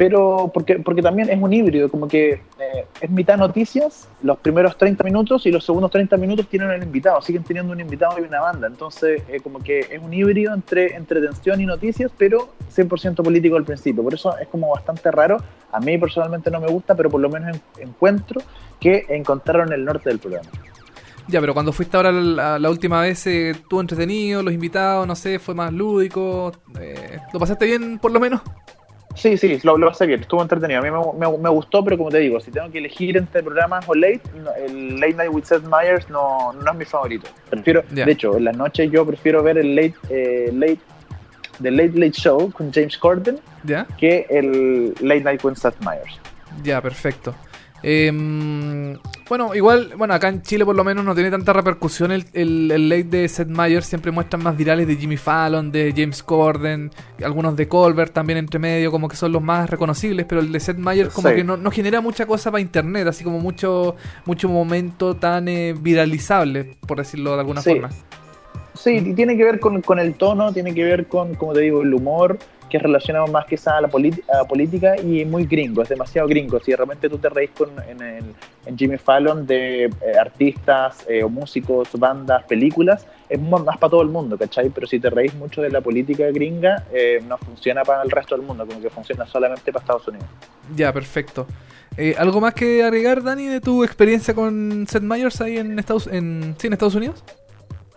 Pero 0.00 0.50
porque, 0.54 0.76
porque 0.78 1.02
también 1.02 1.28
es 1.28 1.38
un 1.38 1.52
híbrido, 1.52 1.90
como 1.90 2.08
que 2.08 2.30
eh, 2.58 2.86
es 3.02 3.10
mitad 3.10 3.36
noticias, 3.36 4.08
los 4.22 4.38
primeros 4.38 4.78
30 4.78 5.04
minutos 5.04 5.44
y 5.44 5.50
los 5.50 5.62
segundos 5.62 5.90
30 5.90 6.16
minutos 6.16 6.48
tienen 6.48 6.70
el 6.70 6.82
invitado, 6.82 7.20
siguen 7.20 7.44
teniendo 7.44 7.70
un 7.74 7.80
invitado 7.80 8.18
y 8.18 8.22
una 8.22 8.40
banda, 8.40 8.66
entonces 8.66 9.22
eh, 9.28 9.40
como 9.42 9.58
que 9.58 9.80
es 9.80 10.00
un 10.02 10.14
híbrido 10.14 10.54
entre 10.54 10.94
entretención 10.96 11.60
y 11.60 11.66
noticias, 11.66 12.10
pero 12.16 12.48
100% 12.74 13.16
político 13.22 13.56
al 13.56 13.64
principio, 13.64 14.02
por 14.02 14.14
eso 14.14 14.38
es 14.38 14.48
como 14.48 14.70
bastante 14.70 15.10
raro, 15.10 15.36
a 15.70 15.80
mí 15.80 15.98
personalmente 15.98 16.50
no 16.50 16.60
me 16.62 16.68
gusta, 16.68 16.94
pero 16.94 17.10
por 17.10 17.20
lo 17.20 17.28
menos 17.28 17.54
en- 17.54 17.88
encuentro 17.88 18.40
que 18.80 19.04
encontraron 19.10 19.70
el 19.74 19.84
norte 19.84 20.08
del 20.08 20.18
programa. 20.18 20.48
Ya, 21.28 21.40
pero 21.40 21.52
cuando 21.54 21.72
fuiste 21.72 21.96
ahora 21.96 22.10
la, 22.10 22.58
la 22.58 22.70
última 22.70 23.02
vez, 23.02 23.24
eh, 23.28 23.50
estuvo 23.50 23.80
entretenido, 23.80 24.42
los 24.42 24.52
invitados, 24.52 25.06
no 25.06 25.14
sé, 25.14 25.38
fue 25.38 25.54
más 25.54 25.72
lúdico. 25.72 26.50
eh, 26.80 27.18
¿Lo 27.32 27.38
pasaste 27.38 27.66
bien 27.66 28.00
por 28.00 28.10
lo 28.10 28.18
menos? 28.18 28.40
Sí, 29.14 29.36
sí, 29.36 29.58
lo, 29.64 29.76
lo 29.76 29.90
hace 29.90 30.06
bien, 30.06 30.20
estuvo 30.20 30.40
entretenido. 30.40 30.80
A 30.80 30.82
mí 30.82 30.90
me, 30.90 31.26
me- 31.28 31.38
me 31.38 31.48
gustó, 31.50 31.84
pero 31.84 31.98
como 31.98 32.10
te 32.10 32.18
digo, 32.18 32.40
si 32.40 32.50
tengo 32.50 32.70
que 32.70 32.78
elegir 32.78 33.16
entre 33.16 33.42
programas 33.42 33.84
o 33.88 33.94
late, 33.94 34.20
el 34.66 35.00
Late 35.00 35.14
Night 35.14 35.30
with 35.32 35.44
Seth 35.44 35.64
Meyers 35.64 36.08
no, 36.08 36.52
no 36.52 36.70
es 36.70 36.76
mi 36.76 36.84
favorito. 36.84 37.28
Prefiero, 37.50 37.82
de 38.06 38.12
hecho, 38.12 38.36
en 38.36 38.44
las 38.44 38.56
noches 38.56 38.90
yo 38.90 39.04
prefiero 39.04 39.42
ver 39.42 39.58
el 39.58 39.74
Late, 39.74 39.94
eh, 40.08 40.50
late 40.52 40.78
The 41.60 41.70
Late 41.70 41.92
Late 41.98 42.12
Show 42.12 42.50
con 42.52 42.72
James 42.72 42.96
Corden 42.96 43.38
que 43.98 44.26
el 44.30 44.94
Late 45.00 45.20
Night 45.24 45.44
with 45.44 45.56
Seth 45.56 45.78
Meyers. 45.84 46.18
Ya, 46.62 46.80
perfecto. 46.80 47.34
Em, 47.82 48.96
bueno, 49.28 49.54
igual, 49.54 49.92
bueno, 49.96 50.14
acá 50.14 50.28
en 50.28 50.42
Chile 50.42 50.64
por 50.64 50.74
lo 50.76 50.84
menos 50.84 51.04
no 51.04 51.14
tiene 51.14 51.30
tanta 51.30 51.52
repercusión 51.52 52.12
el, 52.12 52.24
el, 52.32 52.70
el 52.70 52.88
late 52.88 53.04
de 53.04 53.28
Seth 53.28 53.48
Meyers, 53.48 53.86
siempre 53.86 54.10
muestran 54.12 54.42
más 54.42 54.56
virales 54.56 54.86
de 54.86 54.96
Jimmy 54.96 55.16
Fallon, 55.16 55.70
de 55.72 55.92
James 55.96 56.22
Corden, 56.22 56.90
algunos 57.24 57.56
de 57.56 57.68
Colbert 57.68 58.12
también 58.12 58.38
entre 58.38 58.58
medio, 58.58 58.90
como 58.90 59.08
que 59.08 59.16
son 59.16 59.32
los 59.32 59.42
más 59.42 59.70
reconocibles, 59.70 60.26
pero 60.28 60.40
el 60.40 60.52
de 60.52 60.60
Seth 60.60 60.78
Meyers 60.78 61.10
como 61.14 61.28
Sí. 61.28 61.36
que 61.36 61.44
no, 61.44 61.56
no 61.56 61.70
genera 61.70 62.00
mucha 62.00 62.26
cosa 62.26 62.50
para 62.50 62.60
internet, 62.60 63.06
así 63.06 63.24
como 63.24 63.38
mucho, 63.40 63.96
mucho 64.26 64.48
momento 64.48 65.16
tan 65.16 65.48
eh, 65.48 65.74
viralizable, 65.80 66.76
por 66.86 66.98
decirlo 66.98 67.34
de 67.34 67.40
alguna 67.40 67.60
Sí. 67.62 67.70
forma. 67.70 67.90
Sí, 68.74 69.12
tiene 69.14 69.36
que 69.36 69.44
ver 69.44 69.60
con, 69.60 69.82
con 69.82 69.98
el 69.98 70.14
tono, 70.14 70.52
tiene 70.52 70.72
que 70.74 70.84
ver 70.84 71.06
con, 71.06 71.34
como 71.34 71.52
te 71.52 71.60
digo, 71.60 71.82
el 71.82 71.92
humor, 71.92 72.38
que 72.70 72.78
es 72.78 72.82
más 73.30 73.44
quizá 73.46 73.76
a 73.76 73.80
la, 73.82 73.88
a 73.88 74.44
política 74.44 74.98
y 74.98 75.24
muy 75.24 75.44
gringo, 75.44 75.82
es 75.82 75.88
demasiado 75.88 76.26
gringo. 76.28 76.58
Si 76.60 76.70
de 76.70 76.76
repente 76.78 77.08
tú 77.10 77.18
te 77.18 77.28
reís 77.28 77.50
con, 77.50 77.70
en, 77.88 78.00
el- 78.00 78.34
Jimmy 78.78 78.96
Fallon 78.98 79.46
de 79.46 79.84
eh, 79.86 79.90
artistas 80.18 81.04
eh, 81.08 81.22
o 81.22 81.28
músicos, 81.28 81.88
bandas, 81.98 82.44
películas, 82.44 83.06
es 83.28 83.40
más 83.40 83.76
para 83.78 83.90
todo 83.90 84.02
el 84.02 84.08
mundo, 84.08 84.38
¿cachai? 84.38 84.70
Pero 84.70 84.86
si 84.86 85.00
te 85.00 85.10
reís 85.10 85.34
mucho 85.34 85.60
de 85.60 85.70
la 85.70 85.80
política 85.80 86.26
gringa, 86.30 86.84
eh, 86.92 87.22
no 87.26 87.36
funciona 87.38 87.82
para 87.84 88.02
el 88.02 88.10
resto 88.10 88.36
del 88.36 88.46
mundo, 88.46 88.66
como 88.66 88.80
que 88.80 88.88
funciona 88.90 89.26
solamente 89.26 89.72
para 89.72 89.82
Estados 89.82 90.08
Unidos. 90.08 90.26
Ya, 90.76 90.92
perfecto. 90.92 91.46
¿Algo 92.16 92.40
más 92.40 92.54
que 92.54 92.82
agregar, 92.82 93.22
Dani, 93.22 93.46
de 93.46 93.60
tu 93.60 93.84
experiencia 93.84 94.32
con 94.34 94.86
Seth 94.88 95.02
Meyers 95.02 95.40
ahí 95.42 95.58
en 95.58 95.78
Estados, 95.78 96.06
en, 96.06 96.54
sí, 96.56 96.68
en 96.68 96.72
Estados 96.72 96.94
Unidos? 96.94 97.22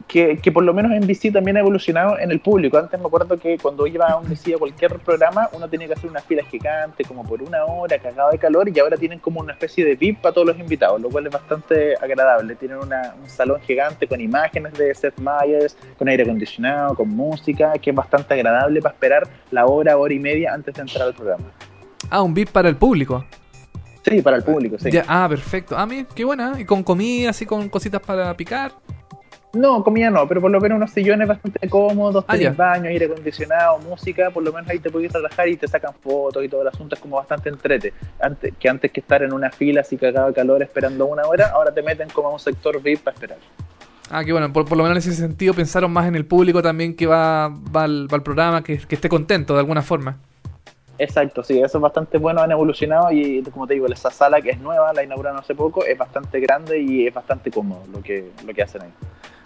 Que, 0.08 0.38
que 0.38 0.52
por 0.52 0.64
lo 0.64 0.74
menos 0.74 0.92
NBC 0.92 1.32
también 1.34 1.58
ha 1.58 1.62
evolucionado 1.62 2.20
en 2.20 2.32
el 2.32 2.40
público. 2.40 2.78
Antes 2.78 3.00
me 3.00 3.08
acuerdo 3.08 3.38
que 3.38 3.58
cuando 3.58 3.88
iba 3.88 4.06
a 4.08 4.20
NBC 4.22 4.56
a 4.56 4.58
cualquier 4.60 5.00
programa, 5.00 5.50
uno 5.54 5.68
tenía 5.70 5.88
que 5.88 5.94
hacer 5.94 6.10
una 6.10 6.22
fila 6.22 6.44
gigante, 6.44 7.04
como 7.04 7.24
por 7.24 7.42
una 7.42 7.64
hora, 7.66 7.98
cagado 8.00 8.32
de 8.32 8.38
calor, 8.38 8.70
y 8.70 8.80
ahora 8.80 8.98
tienen 8.98 9.20
como 9.20 9.40
una 9.42 9.54
especie 9.54 9.84
de 9.86 9.96
VIP 9.96 10.22
para 10.22 10.34
todos 10.34 10.48
los 10.48 10.60
invitados, 10.60 11.02
lo 11.02 11.10
cual 11.10 11.26
es 11.28 11.34
bastante 11.34 11.96
agradable. 12.02 12.56
Tienen 12.56 12.78
una- 12.78 13.16
un 13.22 13.30
salón 13.30 13.60
gigante 13.62 14.08
con 14.08 14.20
imágenes 14.22 14.74
de 14.74 14.94
Seth 14.94 15.18
Meyers, 15.20 15.76
con 15.98 16.08
aire 16.08 16.24
acondicionado, 16.24 16.96
con 16.96 17.10
música, 17.10 17.74
que 17.82 17.90
es 17.90 17.96
bastante 17.96 18.34
agradable 18.34 18.82
para 18.82 18.94
esperar 18.94 19.28
la 19.52 19.66
hora, 19.66 19.98
hora 19.98 20.14
y 20.14 20.20
media 20.20 20.54
antes 20.54 20.74
de 20.76 20.82
entrar 20.82 21.08
al 21.08 21.14
programa. 21.14 21.46
Ah, 22.10 22.22
un 22.22 22.34
VIP 22.34 22.50
para 22.52 22.70
el 22.70 22.76
público. 22.76 23.26
Sí, 24.06 24.22
para 24.22 24.36
el 24.38 24.44
público, 24.44 24.78
sí. 24.78 24.92
Ya, 24.92 25.06
ah, 25.08 25.28
perfecto. 25.30 25.78
Ah, 25.78 25.86
mira, 25.86 26.06
qué 26.14 26.26
buena. 26.26 26.60
Y 26.60 26.66
con 26.66 26.84
comida, 26.84 27.30
así 27.30 27.46
con 27.46 27.70
cositas 27.70 28.02
para 28.02 28.36
picar. 28.36 28.74
No, 29.54 29.84
comida 29.84 30.10
no, 30.10 30.28
pero 30.28 30.42
por 30.42 30.50
lo 30.50 30.60
menos 30.60 30.78
unos 30.78 30.90
sillones 30.92 31.28
bastante 31.28 31.70
cómodos, 31.70 32.26
Ah, 32.28 32.32
tenés 32.32 32.46
ya. 32.46 32.54
baño, 32.54 32.90
aire 32.90 33.06
acondicionado, 33.06 33.78
música, 33.80 34.32
por 34.32 34.42
lo 34.44 34.52
menos 34.52 34.68
ahí 34.70 34.80
te 34.80 34.90
puedes 34.90 35.14
relajar 35.14 35.48
y 35.48 35.58
te 35.58 35.68
sacan 35.68 35.94
fotos 35.94 36.44
y 36.44 36.50
todo 36.50 36.64
el 36.64 36.70
asunto 36.70 36.96
es 36.96 37.02
como 37.02 37.18
bastante 37.18 37.50
entrete. 37.50 37.94
Antes, 38.20 38.54
que 38.60 38.68
antes 38.68 38.92
que 38.92 39.00
estar 39.00 39.22
en 39.22 39.32
una 39.32 39.52
fila 39.52 39.82
así 39.82 39.96
cagado 39.96 40.28
de 40.30 40.34
calor 40.34 40.64
esperando 40.64 41.06
una 41.06 41.28
hora, 41.28 41.52
ahora 41.54 41.72
te 41.72 41.84
meten 41.84 42.10
como 42.10 42.30
a 42.30 42.34
un 42.34 42.40
sector 42.40 42.82
VIP 42.82 43.04
para 43.04 43.14
esperar. 43.14 43.38
Ah, 44.10 44.24
qué 44.26 44.32
bueno. 44.32 44.52
Por, 44.52 44.66
por 44.66 44.76
lo 44.78 44.84
menos 44.86 45.06
en 45.06 45.12
ese 45.12 45.22
sentido 45.22 45.54
pensaron 45.54 45.92
más 45.94 46.08
en 46.08 46.16
el 46.16 46.26
público 46.26 46.62
también 46.64 46.96
que 46.96 47.06
va, 47.06 47.50
va, 47.50 47.84
al, 47.84 48.08
va 48.12 48.16
al 48.18 48.24
programa, 48.24 48.64
que, 48.64 48.80
que 48.80 48.96
esté 48.96 49.08
contento 49.08 49.54
de 49.54 49.60
alguna 49.60 49.84
forma. 49.84 50.18
Exacto, 50.98 51.44
sí, 51.44 51.60
eso 51.60 51.78
es 51.78 51.82
bastante 51.82 52.18
bueno, 52.18 52.42
han 52.42 52.52
evolucionado 52.52 53.12
y 53.12 53.42
como 53.44 53.66
te 53.68 53.74
digo, 53.74 53.88
esa 53.88 54.12
sala 54.12 54.42
que 54.42 54.52
es 54.52 54.60
nueva, 54.60 54.94
la 54.94 55.04
inauguraron 55.04 55.40
hace 55.40 55.56
poco, 55.56 55.84
es 55.86 55.98
bastante 55.98 56.40
grande 56.40 56.80
y 56.80 57.08
es 57.08 57.14
bastante 57.14 57.50
cómodo 57.52 57.82
lo 57.92 58.02
que, 58.02 58.32
lo 58.46 58.54
que 58.54 58.62
hacen 58.62 58.84
ahí. 58.84 58.90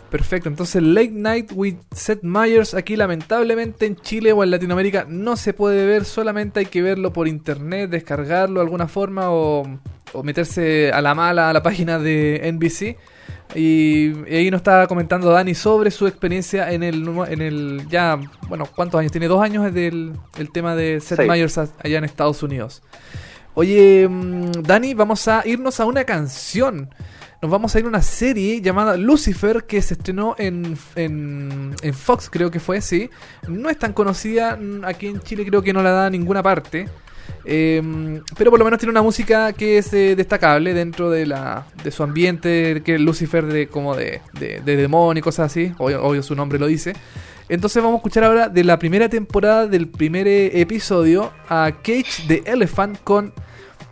Perfecto, 0.10 0.48
entonces 0.48 0.82
Late 0.82 1.12
Night 1.12 1.52
with 1.54 1.76
Seth 1.92 2.24
Meyers 2.24 2.74
aquí 2.74 2.96
lamentablemente 2.96 3.86
en 3.86 3.98
Chile 3.98 4.32
o 4.32 4.42
en 4.42 4.52
Latinoamérica 4.52 5.06
no 5.10 5.36
se 5.36 5.54
puede 5.54 5.86
ver, 5.86 6.06
solamente 6.06 6.62
hay 6.62 6.66
que 6.66 6.82
verlo 6.82 7.12
por 7.12 7.28
internet, 7.28 7.90
descargarlo 7.90 8.62
de 8.62 8.66
alguna 8.66 8.88
forma 8.88 9.32
o, 9.32 9.64
o 10.14 10.24
meterse 10.24 10.92
a 10.94 11.02
la 11.02 11.14
mala 11.14 11.50
a 11.50 11.54
la 11.54 11.62
página 11.62 12.00
de 12.00 12.50
NBC. 12.54 12.98
Y, 13.56 14.12
y 14.30 14.36
ahí 14.36 14.52
nos 14.52 14.60
estaba 14.60 14.88
comentando 14.88 15.30
Dani 15.30 15.54
sobre 15.56 15.90
su 15.92 16.06
experiencia 16.08 16.72
en 16.72 16.84
el, 16.84 17.08
en 17.30 17.42
el 17.42 17.88
ya, 17.90 18.20
bueno, 18.48 18.66
¿cuántos 18.76 19.00
años? 19.00 19.12
Tiene 19.12 19.28
dos 19.28 19.42
años 19.42 19.74
del 19.74 20.14
el 20.38 20.52
tema 20.52 20.76
de 20.76 21.00
Seth 21.02 21.22
Sí. 21.22 21.28
Meyers 21.28 21.58
allá 21.58 21.98
en 21.98 22.04
Estados 22.04 22.44
Unidos. 22.44 22.82
Oye, 23.56 24.08
mm, 24.08 24.52
Dani, 24.64 24.94
vamos 24.94 25.28
a 25.28 25.44
irnos 25.46 25.80
a 25.80 25.86
una 25.86 26.04
canción. 26.04 26.90
Nos 27.42 27.52
vamos 27.52 27.76
a 27.76 27.80
ir 27.80 27.86
a 27.86 27.88
una 27.88 28.02
serie 28.02 28.62
llamada 28.62 28.98
Lucifer 28.98 29.66
que 29.66 29.82
se 29.84 29.94
estrenó 29.94 30.36
en, 30.40 30.76
en, 30.96 31.94
Fox, 31.94 32.30
creo 32.32 32.50
que 32.50 32.60
fue, 32.60 32.82
sí. 32.82 33.12
No 33.48 33.70
es 33.70 33.78
tan 33.78 33.94
conocida, 33.94 34.56
mm, 34.56 34.84
aquí 34.84 35.08
en 35.08 35.20
Chile 35.22 35.46
creo 35.46 35.62
que 35.62 35.72
no 35.72 35.84
la 35.84 35.92
da 35.92 36.06
a 36.08 36.10
ninguna 36.10 36.42
parte. 36.42 36.88
Eh, 37.46 38.22
pero 38.38 38.50
por 38.50 38.60
lo 38.60 38.66
menos 38.66 38.80
tiene 38.80 38.92
una 38.92 39.02
música 39.02 39.54
que 39.54 39.78
es 39.78 39.94
eh, 39.94 40.16
destacable 40.16 40.74
dentro 40.74 41.10
de 41.10 41.26
la 41.26 41.68
de 41.84 41.92
su 41.92 42.02
ambiente, 42.02 42.82
que 42.84 42.96
es 42.96 43.02
Lucifer 43.02 43.46
de 43.46 43.68
como 43.68 43.96
de, 43.96 44.22
de, 44.34 44.62
de 44.62 44.76
demonio 44.76 45.20
y 45.20 45.24
cosas 45.24 45.52
así. 45.52 45.72
Obvio, 45.78 46.04
obvio 46.04 46.24
su 46.24 46.36
nombre 46.36 46.58
lo 46.58 46.66
dice. 46.66 46.94
Entonces 47.50 47.82
vamos 47.82 47.98
a 47.98 48.00
escuchar 48.00 48.24
ahora 48.24 48.50
de 48.50 48.64
la 48.64 48.80
primera 48.80 49.10
temporada 49.10 49.68
del 49.68 49.88
primer 49.88 50.28
eh, 50.28 50.60
episodio 50.60 51.32
a 51.48 51.72
Cage 51.84 52.26
the 52.28 52.44
Elephant 52.46 52.98
con 53.04 53.32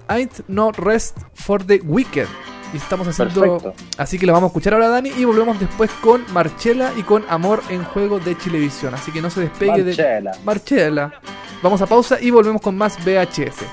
Ain't 0.08 0.42
No 0.48 0.72
Rest 0.72 1.20
for 1.34 1.64
the 1.64 1.80
Wicked. 1.84 2.28
Y 2.76 2.78
estamos 2.78 3.08
haciendo. 3.08 3.40
Perfecto. 3.40 3.74
Así 3.98 4.20
que 4.20 4.26
lo 4.26 4.34
vamos 4.34 4.48
a 4.48 4.52
escuchar 4.52 4.74
ahora, 4.74 4.90
Dani. 4.90 5.10
Y 5.18 5.24
volvemos 5.24 5.58
después 5.58 5.90
con 6.02 6.26
Marchela 6.34 6.92
y 6.98 7.04
con 7.04 7.24
Amor 7.30 7.64
en 7.70 7.86
Juego 7.86 8.20
de 8.20 8.38
Chilevisión. 8.38 8.94
Así 8.94 9.14
que 9.14 9.22
no 9.22 9.30
se 9.30 9.40
despegue 9.40 9.84
de. 9.84 9.96
Marcela. 9.96 10.32
Marchela. 10.44 11.22
Vamos 11.64 11.82
a 11.82 11.86
pausa 11.86 12.18
y 12.20 12.32
volvemos 12.32 12.62
con 12.62 12.78
más 12.78 12.98
VHS. 13.06 13.64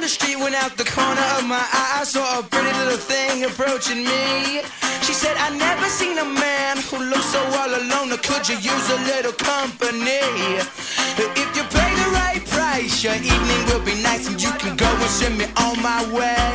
The 0.00 0.10
street 0.10 0.38
when 0.38 0.54
out 0.54 0.76
the 0.76 0.84
corner 0.84 1.24
of 1.38 1.46
my 1.48 1.56
eye 1.56 2.00
I 2.02 2.04
saw 2.04 2.38
a 2.38 2.42
pretty 2.42 2.76
little 2.76 2.98
thing 2.98 3.44
approaching 3.44 4.04
me. 4.04 4.60
She 5.00 5.14
said, 5.14 5.34
I 5.38 5.48
never 5.56 5.88
seen 5.88 6.18
a 6.18 6.24
man 6.28 6.76
who 6.76 6.98
looks 7.08 7.24
so 7.32 7.40
all 7.56 7.72
alone. 7.72 8.12
Or 8.12 8.18
could 8.18 8.46
you 8.46 8.56
use 8.56 8.86
a 8.90 9.00
little 9.08 9.32
company? 9.32 10.20
If 11.16 11.56
you 11.56 11.64
price, 12.74 13.04
your 13.04 13.14
evening 13.14 13.62
will 13.68 13.84
be 13.84 13.94
nice 14.02 14.26
and 14.28 14.40
you 14.42 14.50
can 14.58 14.76
go 14.76 14.86
and 14.86 15.10
send 15.10 15.38
me 15.38 15.46
on 15.66 15.80
my 15.82 16.00
way. 16.12 16.50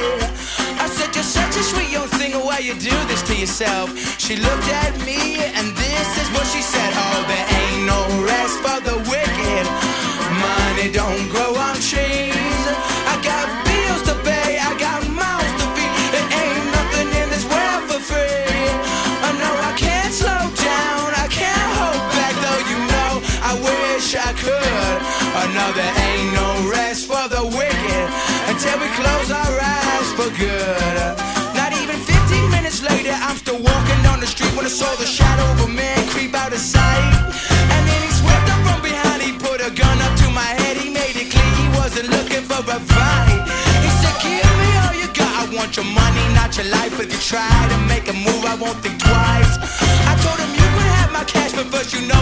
I 0.83 0.87
said, 0.95 1.15
You're 1.15 1.31
such 1.39 1.55
a 1.55 1.63
sweet 1.63 1.91
young 1.91 2.07
thing, 2.19 2.33
why 2.33 2.59
you 2.59 2.73
do 2.73 2.95
this 3.07 3.21
to 3.29 3.35
yourself? 3.35 3.87
She 4.19 4.35
looked 4.35 4.69
at 4.83 4.93
me 5.07 5.39
and 5.57 5.67
this 5.83 6.09
is 6.21 6.27
what 6.35 6.45
she 6.47 6.61
said. 6.61 6.91
Oh, 7.05 7.19
there 7.31 7.47
ain't 7.59 7.83
no 7.93 8.01
rest 8.31 8.55
for 8.63 8.77
the 8.87 8.97
wicked. 9.11 9.65
Money 10.43 10.91
don't 10.91 11.25
grow 11.29 11.51
on 11.55 11.78
saw 34.69 34.93
the 35.01 35.05
shadow 35.05 35.49
of 35.53 35.65
a 35.65 35.67
man 35.73 35.97
creep 36.09 36.35
out 36.35 36.53
of 36.53 36.59
sight. 36.59 37.13
And 37.73 37.81
then 37.89 38.01
he 38.05 38.11
swept 38.13 38.47
up 38.53 38.61
from 38.61 38.79
behind, 38.85 39.19
he 39.21 39.33
put 39.33 39.65
a 39.65 39.71
gun 39.73 39.97
up 40.05 40.13
to 40.21 40.29
my 40.29 40.51
head, 40.61 40.77
he 40.77 40.93
made 40.93 41.17
it 41.17 41.33
clear 41.33 41.51
he 41.57 41.67
wasn't 41.73 42.09
looking 42.13 42.45
for 42.45 42.61
a 42.61 42.77
fight. 42.77 43.41
He 43.81 43.89
said, 43.97 44.15
Give 44.21 44.53
me 44.61 44.69
all 44.85 44.93
you 44.93 45.09
got, 45.17 45.31
I 45.41 45.43
want 45.57 45.73
your 45.75 45.89
money, 45.89 46.21
not 46.37 46.53
your 46.55 46.69
life. 46.69 46.93
If 47.01 47.09
you 47.09 47.17
try 47.17 47.49
to 47.73 47.77
make 47.89 48.05
a 48.13 48.13
move, 48.13 48.45
I 48.45 48.55
won't 48.61 48.77
think 48.85 49.01
twice. 49.01 49.57
I 50.05 50.13
told 50.21 50.37
him 50.37 50.53
you 50.53 50.67
could 50.77 50.89
have 51.01 51.11
my 51.11 51.25
cash, 51.25 51.53
but 51.57 51.65
first 51.73 51.89
you 51.91 52.05
know 52.05 52.21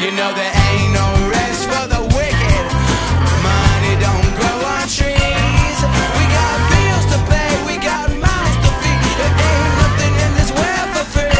You 0.00 0.12
know, 0.12 0.32
there 0.32 0.54
ain't 0.70 0.92
no 0.94 1.06
rest 1.28 1.66
for 1.66 1.84
the 1.90 2.00
wicked. 2.14 2.64
Money 3.42 3.94
don't 3.98 4.30
grow 4.38 4.58
on 4.78 4.86
trees. 4.86 5.78
We 6.14 6.24
got 6.30 6.54
bills 6.70 7.06
to 7.10 7.18
pay, 7.26 7.50
we 7.66 7.74
got 7.82 8.06
mouths 8.14 8.58
to 8.62 8.70
feed. 8.78 9.02
There 9.18 9.34
ain't 9.50 9.74
nothing 9.82 10.14
in 10.22 10.30
this 10.38 10.50
world 10.54 10.88
for 10.94 11.06
free. 11.18 11.34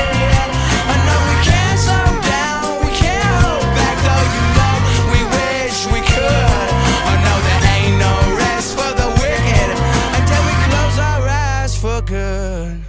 I 0.91 0.97
know 1.07 1.19
we 1.31 1.37
can't 1.47 1.79
slow 1.79 2.11
down, 2.27 2.83
we 2.83 2.91
can't 2.99 3.31
hold 3.47 3.69
back, 3.79 3.97
though 4.03 4.27
you 4.35 4.43
know 4.59 4.75
we 5.15 5.21
wish 5.39 5.77
we 5.95 6.01
could. 6.03 6.69
I 7.07 7.15
know 7.23 7.39
there 7.47 7.63
ain't 7.79 7.97
no 8.03 8.15
rest 8.43 8.75
for 8.75 8.91
the 8.91 9.09
wicked 9.23 9.71
until 10.19 10.43
we 10.51 10.55
close 10.67 10.99
our 10.99 11.23
eyes 11.31 11.79
for 11.79 12.03
good. 12.03 12.83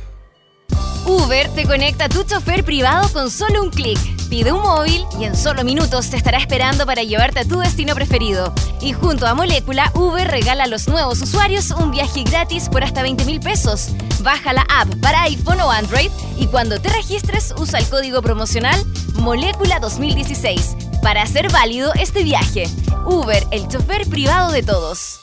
Uber 1.06 1.48
te 1.54 1.64
conecta 1.68 2.06
a 2.06 2.10
tu 2.10 2.26
chofer 2.26 2.64
privado 2.66 3.08
con 3.14 3.30
solo 3.30 3.62
un 3.62 3.70
clic. 3.70 4.09
Pide 4.30 4.52
un 4.52 4.62
móvil 4.62 5.04
y 5.20 5.24
en 5.24 5.36
solo 5.36 5.64
minutos 5.64 6.12
te 6.12 6.18
estará 6.18 6.38
esperando 6.38 6.86
para 6.86 7.02
llevarte 7.02 7.40
a 7.40 7.46
tu 7.46 7.60
destino 7.60 7.96
preferido. 7.96 8.54
Y 8.80 8.94
junto 8.94 9.26
a 9.26 9.34
Molécula, 9.34 9.92
Uber 9.96 10.28
regala 10.28 10.66
a 10.66 10.68
los 10.68 10.88
nuevos 10.88 11.20
usuarios 11.22 11.72
un 11.72 11.90
viaje 11.90 12.24
gratis 12.24 12.70
por 12.70 12.84
hasta 12.84 13.02
20 13.02 13.26
mil 13.26 13.40
pesos. 13.40 13.90
Baja 14.22 14.54
la 14.54 14.68
app 14.70 14.94
para 15.02 15.24
iPhone 15.24 15.60
o 15.62 15.72
Android 15.72 16.12
y 16.38 16.46
cuando 16.46 16.80
te 16.80 16.90
registres 16.90 17.56
usa 17.58 17.80
el 17.80 17.90
código 17.90 18.22
promocional 18.22 18.80
Molécula 19.16 19.80
2016 19.80 20.76
para 21.02 21.24
hacer 21.24 21.52
válido 21.52 21.92
este 21.96 22.24
viaje. 22.24 22.70
Uber, 23.06 23.48
el 23.50 23.68
chofer 23.68 24.08
privado 24.08 24.52
de 24.52 24.62
todos. 24.62 25.22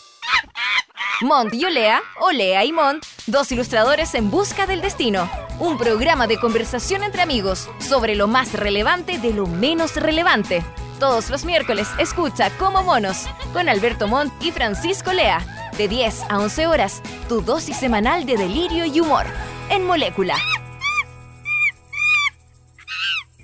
Mont 1.20 1.54
y 1.54 1.64
Olea, 1.64 2.00
Olea 2.20 2.64
y 2.64 2.72
Mont, 2.72 3.04
dos 3.28 3.52
ilustradores 3.52 4.14
en 4.16 4.32
busca 4.32 4.66
del 4.66 4.80
destino. 4.80 5.30
Un 5.58 5.78
programa 5.78 6.26
de 6.26 6.38
conversación 6.38 7.02
entre 7.02 7.22
amigos 7.22 7.70
sobre 7.78 8.14
lo 8.14 8.28
más 8.28 8.52
relevante 8.52 9.18
de 9.18 9.32
lo 9.32 9.46
menos 9.46 9.96
relevante. 9.96 10.62
Todos 11.00 11.30
los 11.30 11.44
miércoles 11.46 11.88
escucha 11.98 12.50
Como 12.58 12.82
Monos 12.82 13.26
con 13.54 13.68
Alberto 13.68 14.06
Montt 14.06 14.32
y 14.42 14.50
Francisco 14.52 15.12
Lea. 15.12 15.70
De 15.78 15.88
10 15.88 16.24
a 16.28 16.38
11 16.40 16.66
horas, 16.66 17.02
tu 17.28 17.40
dosis 17.40 17.76
semanal 17.76 18.26
de 18.26 18.36
delirio 18.36 18.84
y 18.84 19.00
humor. 19.00 19.24
En 19.70 19.86
Molécula. 19.86 20.36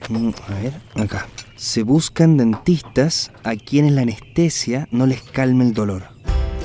Mm, 0.08 0.30
A 0.48 0.54
ver, 0.60 0.72
acá. 1.02 1.26
Se 1.56 1.82
buscan 1.82 2.36
dentistas 2.36 3.30
a 3.44 3.54
quienes 3.56 3.92
la 3.92 4.02
anestesia 4.02 4.86
no 4.90 5.06
les 5.06 5.22
calme 5.22 5.64
el 5.64 5.72
dolor. 5.72 6.11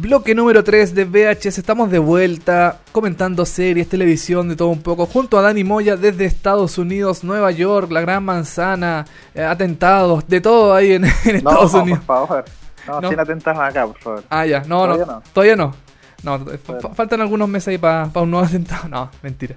Bloque 0.00 0.32
número 0.34 0.62
3 0.62 0.94
de 0.94 1.04
VHS, 1.06 1.58
estamos 1.58 1.90
de 1.90 1.98
vuelta 1.98 2.78
comentando 2.92 3.44
series, 3.44 3.88
televisión, 3.88 4.48
de 4.48 4.54
todo 4.54 4.68
un 4.68 4.80
poco, 4.82 5.06
junto 5.06 5.36
a 5.38 5.42
Dani 5.42 5.64
Moya 5.64 5.96
desde 5.96 6.24
Estados 6.24 6.78
Unidos, 6.78 7.24
Nueva 7.24 7.50
York, 7.50 7.90
la 7.90 8.00
Gran 8.02 8.22
Manzana, 8.24 9.06
eh, 9.34 9.42
atentados, 9.42 10.28
de 10.28 10.40
todo 10.40 10.72
ahí 10.74 10.92
en, 10.92 11.04
en 11.24 11.42
No, 11.42 11.50
Estados 11.50 11.72
por 11.72 11.82
Unidos. 11.82 12.04
favor. 12.06 12.44
No, 12.86 13.00
No. 13.00 13.08
sin 13.08 13.18
atentar 13.18 13.60
acá, 13.60 13.86
por 13.86 13.98
favor. 13.98 14.24
Ah, 14.30 14.46
ya, 14.46 14.60
no, 14.60 14.82
Todavía 14.84 15.06
no, 15.06 15.12
no. 15.12 15.22
todavía 15.32 15.56
no. 15.56 15.74
No, 16.22 16.38
Bueno. 16.38 16.94
faltan 16.94 17.20
algunos 17.20 17.48
meses 17.48 17.68
ahí 17.68 17.78
para 17.78 18.08
un 18.14 18.30
nuevo 18.30 18.46
atentado. 18.46 18.88
No, 18.88 19.10
mentira. 19.22 19.56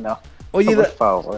No. 0.00 0.18
Oye, 0.50 0.74
por 0.74 0.86
favor. 0.96 1.36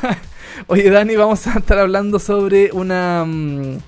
Oye, 0.68 0.88
Dani, 0.90 1.16
vamos 1.16 1.46
a 1.46 1.58
estar 1.58 1.78
hablando 1.78 2.18
sobre 2.18 2.70
una, 2.72 3.24
mm, 3.26 3.78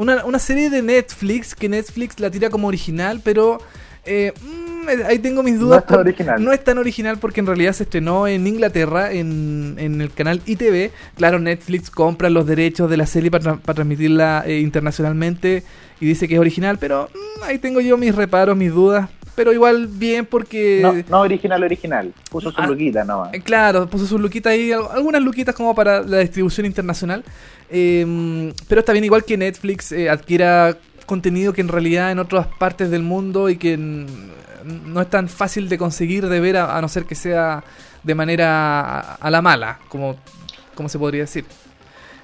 una, 0.00 0.24
una 0.24 0.38
serie 0.38 0.70
de 0.70 0.82
Netflix 0.82 1.54
que 1.54 1.68
Netflix 1.68 2.18
la 2.18 2.30
tira 2.30 2.50
como 2.50 2.68
original, 2.68 3.20
pero 3.22 3.58
eh, 4.04 4.32
mm, 4.42 5.06
ahí 5.06 5.18
tengo 5.18 5.42
mis 5.42 5.54
No 5.54 5.66
dudas. 5.66 5.80
es 5.82 5.86
tan 5.86 5.96
por- 5.98 6.06
original. 6.06 6.42
No 6.44 6.52
es 6.52 6.64
tan 6.64 6.78
original 6.78 7.18
porque 7.18 7.40
en 7.40 7.46
realidad 7.46 7.72
se 7.74 7.82
estrenó 7.84 8.26
en 8.26 8.46
Inglaterra, 8.46 9.12
en, 9.12 9.74
en 9.78 10.00
el 10.00 10.10
canal 10.12 10.40
ITV. 10.46 10.90
Claro, 11.16 11.38
Netflix 11.38 11.90
compra 11.90 12.30
los 12.30 12.46
derechos 12.46 12.88
de 12.90 12.96
la 12.96 13.06
serie 13.06 13.30
para, 13.30 13.56
para 13.56 13.74
transmitirla 13.74 14.42
eh, 14.46 14.58
internacionalmente 14.60 15.62
y 16.00 16.06
dice 16.06 16.26
que 16.26 16.34
es 16.34 16.40
original, 16.40 16.78
pero 16.78 17.08
mm, 17.12 17.42
ahí 17.44 17.58
tengo 17.58 17.80
yo 17.80 17.96
mis 17.98 18.14
reparos, 18.14 18.56
mis 18.56 18.72
dudas. 18.72 19.08
Pero 19.34 19.52
igual 19.52 19.86
bien 19.86 20.26
porque... 20.26 20.80
No, 20.82 20.92
no 21.08 21.20
original, 21.22 21.62
original. 21.62 22.12
Puso 22.30 22.50
su 22.50 22.60
Ah, 22.60 22.66
luquita 22.66 23.04
nomás. 23.04 23.32
Eh, 23.34 23.40
Claro, 23.40 23.88
puso 23.88 24.06
sus 24.06 24.20
luquitas 24.20 24.52
ahí, 24.52 24.72
al- 24.72 24.88
algunas 24.92 25.22
luquitas 25.22 25.54
como 25.54 25.74
para 25.74 26.02
la 26.02 26.18
distribución 26.18 26.66
internacional. 26.66 27.24
Eh, 27.70 28.52
pero 28.68 28.80
está 28.80 28.92
bien 28.92 29.04
igual 29.04 29.24
que 29.24 29.36
Netflix 29.36 29.92
eh, 29.92 30.10
adquiera 30.10 30.76
contenido 31.06 31.52
que 31.52 31.60
en 31.60 31.68
realidad 31.68 32.10
en 32.12 32.18
otras 32.18 32.46
partes 32.58 32.90
del 32.90 33.02
mundo 33.02 33.48
y 33.48 33.56
que 33.56 33.76
no 33.76 35.00
es 35.00 35.10
tan 35.10 35.28
fácil 35.28 35.68
de 35.68 35.78
conseguir 35.78 36.28
de 36.28 36.38
ver 36.40 36.56
a, 36.56 36.76
a 36.76 36.80
no 36.80 36.88
ser 36.88 37.04
que 37.04 37.14
sea 37.14 37.64
de 38.02 38.14
manera 38.14 39.00
a, 39.00 39.14
a 39.16 39.30
la 39.30 39.40
mala, 39.42 39.78
como, 39.88 40.16
como 40.74 40.88
se 40.88 40.98
podría 40.98 41.22
decir. 41.22 41.44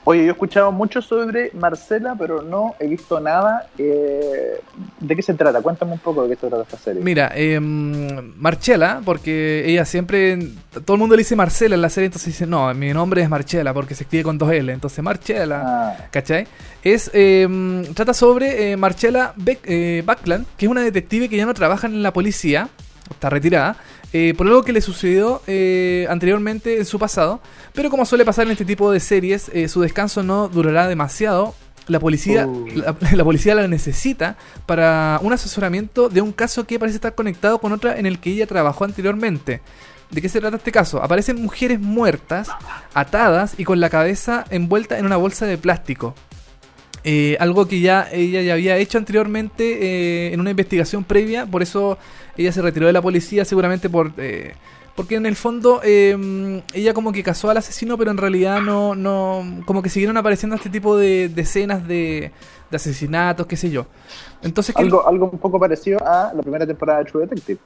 Oye, 0.08 0.20
yo 0.20 0.28
he 0.28 0.30
escuchado 0.30 0.70
mucho 0.70 1.02
sobre 1.02 1.50
Marcela, 1.52 2.14
pero 2.16 2.40
no 2.40 2.76
he 2.78 2.86
visto 2.86 3.18
nada. 3.18 3.66
eh, 3.76 4.60
¿De 5.00 5.16
qué 5.16 5.20
se 5.20 5.34
trata? 5.34 5.60
Cuéntame 5.60 5.94
un 5.94 5.98
poco 5.98 6.22
de 6.22 6.28
qué 6.28 6.40
se 6.40 6.46
trata 6.46 6.62
esta 6.62 6.78
serie. 6.78 7.02
Mira, 7.02 7.32
eh, 7.34 7.58
Marchela, 7.58 9.02
porque 9.04 9.64
ella 9.66 9.84
siempre, 9.84 10.38
todo 10.84 10.94
el 10.94 11.00
mundo 11.00 11.16
le 11.16 11.22
dice 11.22 11.34
Marcela 11.34 11.74
en 11.74 11.82
la 11.82 11.90
serie, 11.90 12.06
entonces 12.06 12.28
dice, 12.34 12.46
no, 12.46 12.72
mi 12.72 12.92
nombre 12.92 13.20
es 13.20 13.28
Marchela 13.28 13.74
porque 13.74 13.96
se 13.96 14.04
escribe 14.04 14.22
con 14.22 14.38
dos 14.38 14.52
L, 14.52 14.72
entonces 14.72 15.02
Marchela. 15.02 15.62
Ah, 15.66 16.06
¿Cachai? 16.12 16.46
Es, 16.84 17.10
eh, 17.12 17.84
trata 17.92 18.14
sobre 18.14 18.70
eh, 18.70 18.76
Marcella 18.76 19.32
Beck, 19.34 19.58
eh, 19.64 20.04
Backlund, 20.06 20.46
que 20.56 20.66
es 20.66 20.70
una 20.70 20.82
detective 20.82 21.28
que 21.28 21.36
ya 21.36 21.46
no 21.46 21.52
trabaja 21.54 21.88
en 21.88 22.04
la 22.04 22.12
policía, 22.12 22.68
está 23.10 23.28
retirada, 23.28 23.76
eh, 24.12 24.34
por 24.36 24.46
algo 24.46 24.62
que 24.62 24.72
le 24.72 24.80
sucedió 24.80 25.42
eh, 25.46 26.06
anteriormente 26.08 26.78
en 26.78 26.84
su 26.84 26.98
pasado, 26.98 27.40
pero 27.74 27.90
como 27.90 28.06
suele 28.06 28.24
pasar 28.24 28.46
en 28.46 28.52
este 28.52 28.64
tipo 28.64 28.90
de 28.90 29.00
series, 29.00 29.50
eh, 29.52 29.68
su 29.68 29.80
descanso 29.80 30.22
no 30.22 30.48
durará 30.48 30.88
demasiado. 30.88 31.54
La 31.88 32.00
policía, 32.00 32.48
Uh. 32.48 32.66
la, 32.74 32.96
la 33.12 33.24
policía 33.24 33.54
la 33.54 33.68
necesita 33.68 34.36
para 34.66 35.20
un 35.22 35.32
asesoramiento 35.32 36.08
de 36.08 36.20
un 36.20 36.32
caso 36.32 36.66
que 36.66 36.80
parece 36.80 36.96
estar 36.96 37.14
conectado 37.14 37.58
con 37.60 37.72
otra 37.72 37.96
en 37.98 38.06
el 38.06 38.18
que 38.18 38.30
ella 38.30 38.46
trabajó 38.46 38.84
anteriormente. 38.84 39.60
¿De 40.10 40.22
qué 40.22 40.28
se 40.28 40.40
trata 40.40 40.56
este 40.56 40.72
caso? 40.72 41.02
Aparecen 41.02 41.40
mujeres 41.42 41.80
muertas, 41.80 42.48
atadas 42.94 43.54
y 43.58 43.64
con 43.64 43.80
la 43.80 43.90
cabeza 43.90 44.44
envuelta 44.50 44.98
en 44.98 45.06
una 45.06 45.16
bolsa 45.16 45.46
de 45.46 45.58
plástico. 45.58 46.14
Eh, 47.08 47.36
algo 47.38 47.68
que 47.68 47.78
ya 47.78 48.08
ella 48.10 48.42
ya 48.42 48.54
había 48.54 48.76
hecho 48.78 48.98
anteriormente 48.98 49.78
eh, 49.80 50.34
en 50.34 50.40
una 50.40 50.50
investigación 50.50 51.04
previa, 51.04 51.46
por 51.46 51.62
eso 51.62 51.98
ella 52.36 52.50
se 52.50 52.60
retiró 52.60 52.88
de 52.88 52.92
la 52.92 53.00
policía, 53.00 53.44
seguramente 53.44 53.88
por 53.88 54.10
eh, 54.16 54.54
porque 54.96 55.14
en 55.14 55.24
el 55.24 55.36
fondo 55.36 55.80
eh, 55.84 56.62
ella 56.74 56.94
como 56.94 57.12
que 57.12 57.22
casó 57.22 57.48
al 57.48 57.58
asesino, 57.58 57.96
pero 57.96 58.10
en 58.10 58.16
realidad 58.16 58.60
no, 58.60 58.96
no 58.96 59.62
como 59.66 59.82
que 59.82 59.88
siguieron 59.88 60.16
apareciendo 60.16 60.56
este 60.56 60.68
tipo 60.68 60.96
de, 60.96 61.30
escenas 61.36 61.86
de, 61.86 62.32
asesinatos, 62.72 63.46
qué 63.46 63.56
sé 63.56 63.70
yo. 63.70 63.86
Entonces, 64.42 64.74
¿qué- 64.74 64.82
algo, 64.82 65.06
algo 65.06 65.30
un 65.30 65.38
poco 65.38 65.60
parecido 65.60 65.98
a 66.04 66.32
la 66.34 66.42
primera 66.42 66.66
temporada 66.66 67.00
de 67.00 67.04
True 67.04 67.26
Detective. 67.26 67.60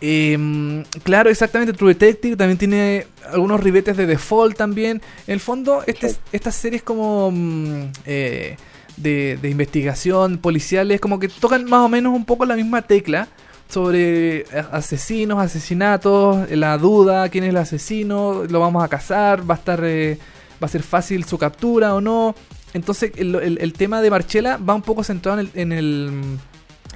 Eh, 0.00 0.84
claro, 1.02 1.30
exactamente. 1.30 1.72
True 1.72 1.94
Detective 1.94 2.36
también 2.36 2.58
tiene 2.58 3.06
algunos 3.32 3.60
ribetes 3.60 3.96
de 3.96 4.06
default 4.06 4.56
también. 4.56 5.02
En 5.26 5.34
el 5.34 5.40
fondo, 5.40 5.82
este, 5.86 6.10
Sí. 6.10 6.16
estas 6.32 6.54
series 6.54 6.82
como 6.82 7.30
mm, 7.32 7.82
eh, 8.06 8.56
de, 8.96 9.38
de 9.40 9.50
investigación 9.50 10.38
policiales, 10.38 11.00
como 11.00 11.18
que 11.18 11.28
tocan 11.28 11.64
más 11.64 11.80
o 11.80 11.88
menos 11.88 12.14
un 12.14 12.24
poco 12.24 12.44
la 12.44 12.56
misma 12.56 12.82
tecla 12.82 13.28
sobre 13.68 14.44
a- 14.54 14.76
asesinos, 14.76 15.38
asesinatos, 15.40 16.50
la 16.50 16.78
duda, 16.78 17.28
quién 17.28 17.44
es 17.44 17.50
el 17.50 17.56
asesino, 17.58 18.44
lo 18.48 18.60
vamos 18.60 18.82
a 18.82 18.88
cazar, 18.88 19.48
va 19.48 19.54
a 19.54 19.58
estar, 19.58 19.80
eh, 19.84 20.18
va 20.62 20.66
a 20.66 20.68
ser 20.68 20.82
fácil 20.82 21.24
su 21.24 21.38
captura 21.38 21.94
o 21.94 22.00
no. 22.00 22.34
Entonces, 22.72 23.12
el, 23.16 23.34
el- 23.36 23.58
el 23.60 23.72
tema 23.72 24.00
de 24.00 24.10
Marchela 24.10 24.56
va 24.58 24.74
un 24.74 24.82
poco 24.82 25.02
centrado 25.04 25.38
en 25.40 25.46
el, 25.46 25.60
en, 25.60 25.72
el- 25.72 26.38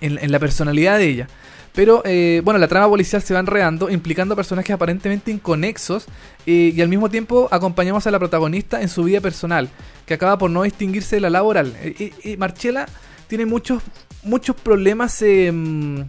en- 0.01 0.19
en 0.19 0.33
la 0.33 0.39
personalidad 0.39 0.99
de 0.99 1.09
ella. 1.09 1.29
Pero 1.75 2.03
eh, 2.05 2.43
bueno, 2.45 2.59
la 2.61 2.69
trama 2.69 2.87
policial 2.89 3.23
se 3.23 3.33
va 3.33 3.41
enredando, 3.41 3.89
implicando 3.89 4.37
personajes 4.37 4.73
aparentemente 4.75 5.31
inconexos 5.31 6.05
eh, 6.45 6.73
y 6.75 6.81
al 6.83 6.89
mismo 6.89 7.09
tiempo 7.09 7.49
acompañamos 7.51 8.07
a 8.07 8.11
la 8.11 8.19
protagonista 8.19 8.83
en 8.83 8.89
su 8.91 9.05
vida 9.05 9.23
personal, 9.23 9.71
que 10.05 10.13
acaba 10.15 10.37
por 10.37 10.51
no 10.51 10.65
distinguirse 10.65 11.17
de 11.17 11.21
la 11.21 11.31
laboral. 11.31 11.73
Eh, 11.81 12.13
y, 12.25 12.33
y 12.33 12.37
Marchela 12.37 12.87
tiene 13.27 13.47
muchos, 13.47 13.83
muchos 14.23 14.55
problemas, 14.57 15.23
eh, 15.23 15.51
mm, 15.51 16.01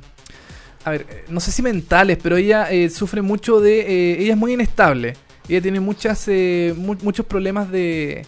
a 0.84 0.92
ver, 0.92 1.06
eh, 1.10 1.24
no 1.30 1.40
sé 1.40 1.52
si 1.54 1.62
mentales, 1.62 2.18
pero 2.22 2.36
ella 2.36 2.70
eh, 2.70 2.90
sufre 2.90 3.22
mucho 3.22 3.62
de... 3.62 3.80
eh, 3.82 4.22
ella 4.22 4.34
es 4.34 4.38
muy 4.38 4.52
inestable. 4.54 5.14
Ella 5.48 5.62
tiene 5.62 5.80
muchas, 5.80 6.26
eh, 6.28 6.74
mu- 6.76 6.98
muchos 7.04 7.26
problemas 7.26 7.72
de, 7.72 8.26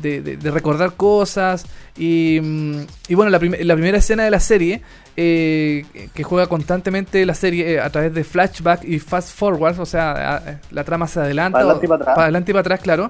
de, 0.00 0.22
de- 0.22 0.50
recordar 0.50 0.94
cosas. 0.96 1.66
Y, 1.98 2.40
mm, 2.42 2.80
y 3.08 3.14
bueno, 3.14 3.30
la 3.30 3.38
primera 3.38 3.98
escena 3.98 4.24
de 4.24 4.30
la 4.30 4.40
serie, 4.40 4.80
eh, 5.20 5.84
que 6.14 6.22
juega 6.22 6.46
constantemente 6.46 7.26
la 7.26 7.34
serie 7.34 7.72
eh, 7.74 7.80
a 7.80 7.90
través 7.90 8.14
de 8.14 8.22
flashback 8.22 8.84
y 8.84 9.00
fast 9.00 9.36
forward, 9.36 9.80
o 9.80 9.84
sea, 9.86 10.36
a- 10.36 10.42
la 10.70 10.84
trama 10.84 11.08
se 11.08 11.18
adelanta. 11.18 11.58
Para 11.58 11.64
adelante 11.64 11.86
y 11.86 11.88
para 11.88 12.02
atrás. 12.02 12.18
adelante 12.18 12.50
y 12.50 12.54
para 12.54 12.60
atrás, 12.60 12.80
claro. 12.80 13.08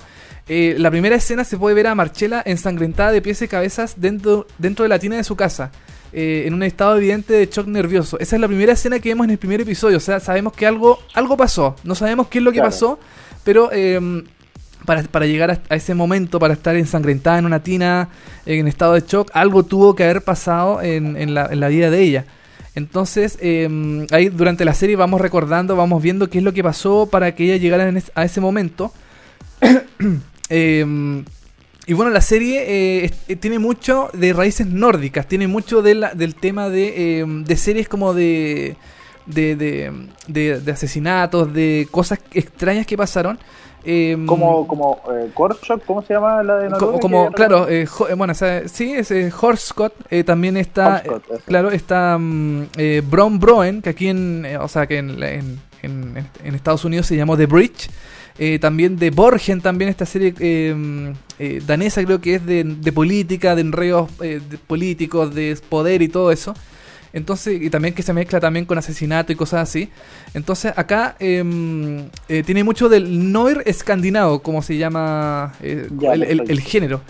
Eh, 0.49 0.75
la 0.79 0.91
primera 0.91 1.17
escena 1.17 1.45
se 1.45 1.59
puede 1.59 1.75
ver 1.75 1.87
a 1.87 1.95
Marchela 1.95 2.43
ensangrentada 2.47 3.13
de 3.13 3.21
pies 3.21 3.43
y 3.43 3.49
cabezas 3.49 4.01
dentro, 4.01 4.47
dentro 4.57 4.85
de 4.85 4.89
la 4.89 4.99
tina 4.99 5.17
de 5.17 5.25
su 5.25 5.37
casa. 5.37 5.71
eh, 6.11 6.45
en 6.47 6.55
un 6.55 6.63
estado 6.63 6.97
evidente 6.97 7.35
de 7.35 7.45
shock 7.53 7.67
nervioso. 7.67 8.19
Esa 8.19 8.37
es 8.37 8.41
la 8.41 8.49
primera 8.49 8.73
escena 8.73 8.99
que 8.99 9.11
vemos 9.11 9.27
en 9.27 9.31
el 9.33 9.37
primer 9.37 9.61
episodio. 9.61 9.99
O 9.99 10.01
sea, 10.01 10.19
sabemos 10.21 10.55
que 10.55 10.65
algo, 10.67 10.99
algo 11.13 11.37
pasó. 11.37 11.77
No 11.85 11.95
sabemos 11.95 12.29
qué 12.29 12.39
es 12.39 12.45
lo 12.45 12.51
que 12.51 12.61
Claro. 12.61 12.71
pasó, 12.71 12.99
pero 13.45 13.69
eh, 13.71 14.01
para, 14.85 15.03
para 15.05 15.27
llegar 15.27 15.51
a, 15.69 15.75
ese 15.75 15.95
momento, 15.95 16.39
para 16.39 16.55
estar 16.55 16.77
ensangrentada 16.77 17.39
en 17.39 17.47
una 17.47 17.63
tina, 17.63 18.09
en 18.47 18.69
estado 18.69 18.95
de 18.95 19.03
shock, 19.07 19.31
algo 19.35 19.63
tuvo 19.65 19.95
que 19.95 20.05
haber 20.05 20.23
pasado 20.23 20.81
en, 20.83 21.17
en 21.17 21.35
la, 21.35 21.47
en 21.47 21.61
la 21.61 21.69
vida 21.69 21.91
de 21.91 22.01
ella. 22.03 22.25
Entonces, 22.75 23.39
eh, 23.41 24.07
ahí 24.13 24.29
durante 24.29 24.65
la 24.65 24.73
serie 24.75 24.97
vamos 24.97 25.21
recordando, 25.21 25.75
vamos 25.77 26.03
viendo 26.03 26.31
qué 26.31 26.39
es 26.39 26.45
lo 26.45 26.53
que 26.53 26.63
pasó 26.63 27.07
para 27.11 27.35
que 27.35 27.45
ella 27.45 27.57
llegara 27.57 27.89
en 27.89 28.03
a 28.15 28.25
ese 28.25 28.41
momento. 28.41 28.93
Eh, 30.51 31.25
y 31.87 31.93
bueno, 31.95 32.11
la 32.11 32.21
serie 32.21 32.65
eh, 33.05 33.11
eh, 33.29 33.37
tiene 33.37 33.59
mucho 33.59 34.11
de 34.13 34.33
raíces 34.33 34.67
nórdicas, 34.67 35.27
tiene 35.27 35.49
mucho 35.49 35.83
del 35.83 36.35
tema 36.39 36.69
de, 36.69 37.21
eh, 37.21 37.25
de 37.27 37.57
series 37.57 37.89
como 37.89 38.13
de, 38.15 38.77
de, 39.25 39.57
de- 39.57 40.61
de 40.61 40.73
asesinatos, 40.73 41.53
de 41.53 41.89
cosas 41.91 42.19
extrañas 42.33 42.87
que 42.87 42.97
pasaron. 42.97 43.39
Eh, 43.85 44.17
Como, 44.27 44.67
como 44.67 44.99
eh, 45.13 45.31
¿cómo 45.87 46.03
se 46.03 46.13
llama 46.15 46.43
la 46.43 46.57
de 46.59 46.69
Noruega? 46.69 47.01
como, 47.01 47.31
claro, 47.33 47.69
eh, 47.69 47.87
jo- 47.87 48.09
eh, 48.09 48.15
bueno, 48.15 48.33
o 48.33 48.35
sea, 48.35 48.69
sí, 48.69 48.93
es 48.93 49.11
eh, 49.11 49.33
Horskott, 49.41 49.95
eh, 50.11 50.25
también 50.25 50.57
está, 50.57 51.03
claro, 51.47 51.71
está 51.71 52.19
mm, 52.19 52.63
eh, 52.77 53.03
Bron 53.09 53.39
Broen, 53.39 53.81
que 53.81 53.91
aquí 53.91 54.09
en, 54.09 54.45
o 54.61 54.69
sea, 54.69 54.87
que 54.87 54.99
en, 54.99 55.23
en- 55.23 55.61
en- 55.83 56.29
en 56.45 56.55
Estados 56.55 56.85
Unidos 56.85 57.07
se 57.07 57.17
llamó 57.17 57.37
The 57.37 57.47
Bridge, 57.47 57.89
también 58.61 58.97
de 58.97 59.11
Borgen, 59.11 59.61
también 59.61 59.91
esta 59.91 60.07
serie 60.07 60.33
mm, 60.75 61.13
danesa 61.67 62.05
creo 62.05 62.21
que 62.21 62.35
es 62.37 62.47
de, 62.47 62.63
de 62.65 62.93
política, 62.93 63.55
de 63.55 63.63
enredos 63.63 64.11
eh, 64.23 64.41
políticos, 64.67 65.35
de 65.35 65.57
poder 65.69 66.03
y 66.03 66.09
todo 66.09 66.31
eso. 66.31 66.55
Entonces, 67.13 67.61
y 67.63 67.71
también 67.71 67.95
que 67.95 68.03
se 68.03 68.13
mezcla 68.13 68.39
también 68.41 68.65
con 68.67 68.77
asesinato 68.79 69.33
y 69.33 69.37
cosas 69.37 69.63
así. 69.69 69.89
Entonces, 70.35 70.73
acá 70.77 71.17
em, 71.19 72.09
eh, 72.29 72.43
tiene 72.45 72.65
mucho 72.65 72.89
del 72.89 73.33
noir 73.33 73.63
escandinavo, 73.67 74.41
como 74.43 74.61
se 74.63 74.77
llama 74.77 75.55
eh, 75.63 75.89
Ya, 75.99 76.13
el, 76.15 76.23
el- 76.23 76.29
perfecto. 76.29 76.53
el 76.53 76.61
género. 76.61 77.01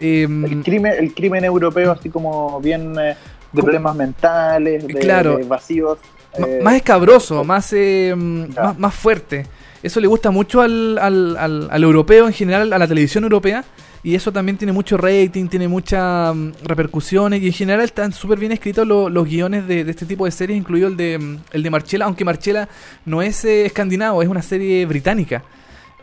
Em, 0.00 0.44
El 0.44 0.62
crimen, 0.64 0.92
el 0.98 1.14
crimen 1.14 1.44
europeo, 1.44 1.92
así 1.92 2.10
como 2.10 2.60
bien 2.60 2.92
eh, 2.98 3.02
de 3.02 3.16
Como- 3.52 3.64
problemas 3.64 3.94
mentales, 3.96 4.86
de, 4.86 4.94
Claro. 4.94 5.36
de 5.38 5.44
vacíos. 5.44 5.98
Eh, 6.36 6.60
más 6.64 6.74
escabroso, 6.74 7.44
más, 7.44 7.70
Ya. 7.70 8.16
más, 8.16 8.78
más 8.78 8.94
fuerte. 8.94 9.46
Eso 9.84 10.00
le 10.00 10.08
gusta 10.08 10.30
mucho 10.32 10.62
al, 10.62 10.98
al, 10.98 11.36
al- 11.36 11.68
al 11.70 11.82
europeo 11.84 12.26
en 12.26 12.32
general, 12.32 12.72
a 12.72 12.78
la 12.78 12.88
televisión 12.88 13.22
europea. 13.22 13.64
Y 14.04 14.14
eso 14.14 14.30
también 14.32 14.58
tiene 14.58 14.72
mucho 14.72 14.96
rating, 14.98 15.48
tiene 15.48 15.66
muchas 15.66 16.36
mm, 16.36 16.50
repercusiones. 16.62 17.42
Y 17.42 17.46
en 17.46 17.52
general 17.54 17.80
están 17.84 18.12
súper 18.12 18.38
bien 18.38 18.52
escritos 18.52 18.86
lo- 18.86 19.08
los 19.08 19.26
guiones 19.26 19.66
de, 19.66 19.82
de 19.82 19.90
este 19.90 20.04
tipo 20.06 20.26
de 20.26 20.30
series, 20.30 20.58
incluido 20.58 20.88
el 20.88 20.96
de, 20.96 21.18
mm, 21.18 21.38
el 21.52 21.62
de 21.62 21.70
Marchella. 21.70 22.04
Aunque 22.04 22.24
Marchella 22.24 22.68
no 23.06 23.22
es 23.22 23.44
eh, 23.46 23.64
escandinavo, 23.64 24.22
es 24.22 24.28
una 24.28 24.42
serie 24.42 24.84
británica. 24.84 25.42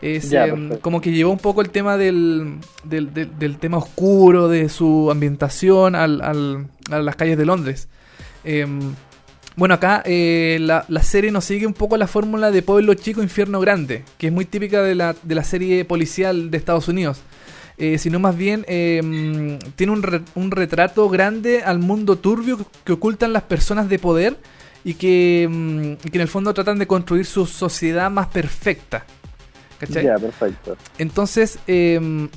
Es, 0.00 0.30
Ya, 0.30 0.46
eh, 0.46 0.50
perfecto. 0.50 0.80
como 0.80 1.00
que 1.00 1.12
llevó 1.12 1.30
un 1.30 1.38
poco 1.38 1.60
el 1.60 1.70
tema 1.70 1.96
del, 1.96 2.56
del, 2.82 3.14
del- 3.14 3.38
del 3.38 3.58
tema 3.58 3.78
oscuro, 3.78 4.48
de 4.48 4.68
su 4.68 5.08
ambientación 5.12 5.94
al, 5.94 6.20
al- 6.22 6.66
a 6.90 6.98
las 6.98 7.14
calles 7.14 7.38
de 7.38 7.46
Londres. 7.46 7.86
Em, 8.42 8.80
bueno, 9.54 9.74
acá 9.74 10.02
eh, 10.04 10.58
la, 10.60 10.84
la 10.88 11.02
serie 11.04 11.30
nos 11.30 11.44
sigue 11.44 11.68
un 11.68 11.74
poco 11.74 11.96
la 11.96 12.08
fórmula 12.08 12.50
de 12.50 12.62
Pueblo 12.62 12.94
Chico, 12.94 13.22
Infierno 13.22 13.60
Grande, 13.60 14.02
que 14.18 14.26
es 14.26 14.32
muy 14.32 14.44
típica 14.44 14.82
de 14.82 14.96
la, 14.96 15.14
de 15.22 15.34
la 15.36 15.44
serie 15.44 15.84
policial 15.84 16.50
de 16.50 16.56
Estados 16.58 16.88
Unidos. 16.88 17.20
Eh, 17.78 17.98
sino 17.98 18.18
más 18.18 18.36
bien 18.36 18.64
em, 18.68 19.58
tiene 19.76 19.92
un, 19.92 20.02
re- 20.02 20.20
un 20.34 20.50
retrato 20.50 21.08
grande 21.08 21.62
al 21.62 21.78
mundo 21.78 22.16
turbio 22.18 22.58
que, 22.58 22.64
que 22.84 22.92
ocultan 22.92 23.32
las 23.32 23.44
personas 23.44 23.88
de 23.88 23.98
poder 23.98 24.36
y 24.84 24.94
que, 24.94 25.44
em, 25.44 25.92
y 25.92 26.10
que 26.10 26.18
en 26.18 26.20
el 26.20 26.28
fondo 26.28 26.52
tratan 26.52 26.78
de 26.78 26.86
construir 26.86 27.24
su 27.24 27.46
sociedad 27.46 28.10
más 28.10 28.26
perfecta. 28.28 29.04
¿Cachai? 29.80 30.04
Ya, 30.04 30.16
perfecto. 30.18 30.76
Entonces, 30.98 31.58
eh, 31.66 32.28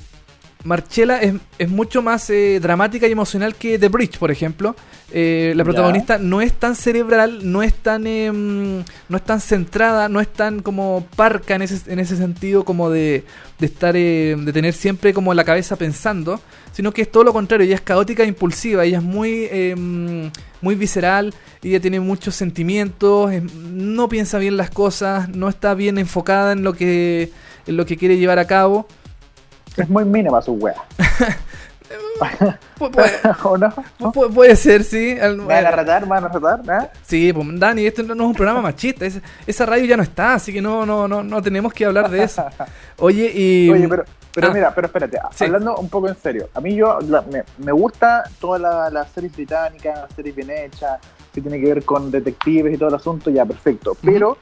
Marchela 0.64 1.20
es, 1.22 1.34
es 1.58 1.68
mucho 1.68 2.02
más 2.02 2.28
eh, 2.30 2.58
dramática 2.60 3.06
y 3.06 3.12
emocional 3.12 3.54
que 3.54 3.78
The 3.78 3.88
Bridge, 3.88 4.18
por 4.18 4.30
ejemplo. 4.32 4.74
Eh, 5.12 5.52
la 5.54 5.60
Ya. 5.60 5.64
protagonista 5.64 6.18
no 6.18 6.40
es 6.40 6.52
tan 6.52 6.74
cerebral, 6.74 7.50
no 7.52 7.62
es 7.62 7.72
tan 7.72 8.06
em, 8.08 8.82
no 9.08 9.16
es 9.16 9.22
tan 9.24 9.40
centrada, 9.40 10.08
no 10.08 10.20
es 10.20 10.26
tan 10.32 10.62
como 10.62 11.06
parca 11.14 11.54
en 11.54 11.62
ese, 11.62 11.92
en 11.92 12.00
ese 12.00 12.16
sentido 12.16 12.64
como 12.64 12.90
de, 12.90 13.24
de 13.60 13.66
estar 13.66 13.94
eh, 13.96 14.34
de 14.36 14.52
tener 14.52 14.74
siempre 14.74 15.14
como 15.14 15.32
la 15.34 15.44
cabeza 15.44 15.76
pensando, 15.76 16.40
sino 16.72 16.90
que 16.92 17.02
es 17.02 17.12
todo 17.12 17.22
lo 17.22 17.32
contrario, 17.32 17.64
ella 17.64 17.76
es 17.76 17.80
caótica 17.82 18.24
e 18.24 18.26
impulsiva, 18.26 18.84
ella 18.84 18.98
es 18.98 19.04
muy 19.04 19.46
em, 19.52 20.32
muy 20.60 20.74
visceral, 20.74 21.32
ella 21.62 21.78
tiene 21.80 22.00
muchos 22.00 22.34
sentimientos, 22.34 23.30
es- 23.32 23.44
no 23.54 24.08
piensa 24.08 24.38
bien 24.38 24.56
las 24.56 24.70
cosas, 24.70 25.28
no 25.28 25.48
está 25.48 25.74
bien 25.74 25.98
enfocada 25.98 26.50
en 26.52 26.64
lo 26.64 26.72
que 26.72 27.30
en 27.68 27.76
lo 27.76 27.86
que 27.86 27.96
quiere 27.96 28.18
llevar 28.18 28.40
a 28.40 28.46
cabo. 28.48 28.88
Es 29.76 29.88
muy 29.88 30.04
mínima 30.04 30.40
su 30.42 30.52
wea. 30.54 30.74
Pu- 32.78 32.90
puede, 32.90 33.12
¿O 33.44 33.58
no? 33.58 33.70
pu- 34.12 34.32
puede 34.34 34.56
ser, 34.56 34.82
sí. 34.84 35.18
Al- 35.20 35.36
¿Me 35.36 35.44
van 35.54 35.66
a 35.66 35.70
retar? 35.70 36.02
¿Me 36.02 36.08
van 36.08 36.24
a 36.24 36.28
retar? 36.28 36.60
¿eh? 36.82 36.88
Sí, 37.06 37.32
pues 37.32 37.46
Dani, 37.60 37.86
esto 37.86 38.02
no 38.02 38.14
es 38.14 38.20
un 38.20 38.34
programa 38.34 38.60
machista. 38.62 39.04
es- 39.06 39.20
esa 39.46 39.66
radio 39.66 39.84
ya 39.84 39.96
no 39.96 40.02
está, 40.02 40.34
así 40.34 40.52
que 40.52 40.60
no, 40.62 40.84
no, 40.86 41.06
no, 41.06 41.22
no 41.22 41.42
tenemos 41.42 41.72
que 41.72 41.84
hablar 41.84 42.10
de 42.10 42.22
eso. 42.24 42.44
Oye, 42.98 43.30
y. 43.34 43.70
Oye, 43.70 43.88
pero, 43.88 44.04
pero 44.34 44.48
Ah. 44.48 44.52
mira, 44.54 44.74
pero 44.74 44.86
espérate, 44.86 45.18
Sí. 45.34 45.44
hablando 45.44 45.76
un 45.76 45.88
poco 45.88 46.08
en 46.08 46.16
serio, 46.16 46.48
a 46.54 46.60
mí 46.60 46.74
yo 46.74 46.98
la- 47.02 47.22
me, 47.22 47.44
me 47.58 47.72
gusta 47.72 48.24
todas 48.40 48.60
la- 48.60 48.90
las 48.90 49.10
series 49.12 49.34
británicas, 49.36 49.98
las 50.00 50.12
series 50.12 50.34
bien 50.34 50.50
hechas, 50.50 50.98
que 51.32 51.40
tiene 51.40 51.60
que 51.60 51.66
ver 51.66 51.84
con 51.84 52.10
detectives 52.10 52.74
y 52.74 52.78
todo 52.78 52.88
el 52.88 52.94
asunto, 52.94 53.30
ya, 53.30 53.44
perfecto. 53.44 53.96
Pero, 54.02 54.38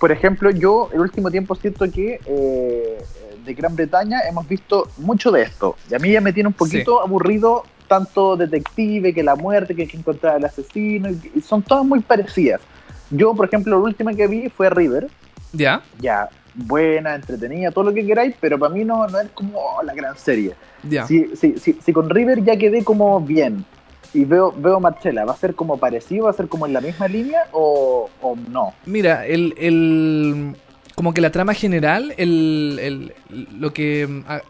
por 0.00 0.10
ejemplo, 0.10 0.50
yo 0.50 0.88
el 0.94 1.00
último 1.00 1.30
tiempo 1.30 1.54
siento 1.54 1.88
que 1.92 2.20
eh, 2.24 2.98
de 3.44 3.54
Gran 3.54 3.76
Bretaña 3.76 4.20
hemos 4.26 4.48
visto 4.48 4.88
mucho 4.96 5.30
de 5.30 5.42
esto, 5.42 5.76
y 5.90 5.94
a 5.94 5.98
mí 5.98 6.10
ya 6.10 6.22
me 6.22 6.32
tiene 6.32 6.48
un 6.48 6.54
poquito 6.54 7.02
aburrido 7.02 7.64
tanto 7.86 8.34
detective, 8.36 9.12
que 9.12 9.22
la 9.22 9.36
muerte, 9.36 9.74
que 9.76 9.82
hay 9.82 9.88
que 9.88 9.98
encontrar 9.98 10.36
al 10.36 10.44
asesino, 10.46 11.10
y- 11.10 11.40
son 11.42 11.62
todas 11.62 11.84
muy 11.84 12.00
parecidas. 12.00 12.62
Yo, 13.10 13.34
por 13.34 13.46
ejemplo, 13.46 13.76
la 13.76 13.82
última 13.84 14.14
que 14.14 14.26
vi 14.26 14.48
fue 14.48 14.70
River, 14.70 15.08
Ya, 15.52 15.82
ya 16.00 16.28
buena, 16.54 17.14
entretenida, 17.14 17.70
todo 17.70 17.84
lo 17.84 17.92
que 17.92 18.06
queráis, 18.06 18.34
pero 18.40 18.58
para 18.58 18.72
mí 18.72 18.84
no, 18.84 19.06
no 19.06 19.20
es 19.20 19.28
como 19.34 19.60
la 19.84 19.92
gran 19.94 20.16
serie. 20.16 20.54
ya. 20.82 21.06
Si, 21.06 21.36
si, 21.36 21.58
si, 21.58 21.74
si 21.74 21.92
con 21.92 22.08
River 22.08 22.42
ya 22.42 22.56
quedé 22.56 22.82
como 22.84 23.20
bien 23.20 23.64
y 24.14 24.24
veo, 24.24 24.52
veo 24.56 24.80
Marcela, 24.80 25.24
¿va 25.24 25.32
a 25.32 25.36
ser 25.36 25.54
como 25.54 25.76
parecido? 25.78 26.24
¿Va 26.24 26.30
a 26.30 26.34
ser 26.34 26.48
como 26.48 26.66
en 26.66 26.72
la 26.72 26.80
misma 26.80 27.08
línea 27.08 27.42
o, 27.52 28.08
o 28.22 28.36
no? 28.48 28.72
Mira, 28.86 29.26
el, 29.26 29.54
el. 29.58 30.56
Como 30.94 31.14
que 31.14 31.20
la 31.20 31.30
trama 31.30 31.54
general, 31.54 32.12
el, 32.16 32.78
el- 32.82 33.14
lo 33.58 33.72
que. 33.72 34.06
mm, 34.06 34.22
A, 34.28 34.40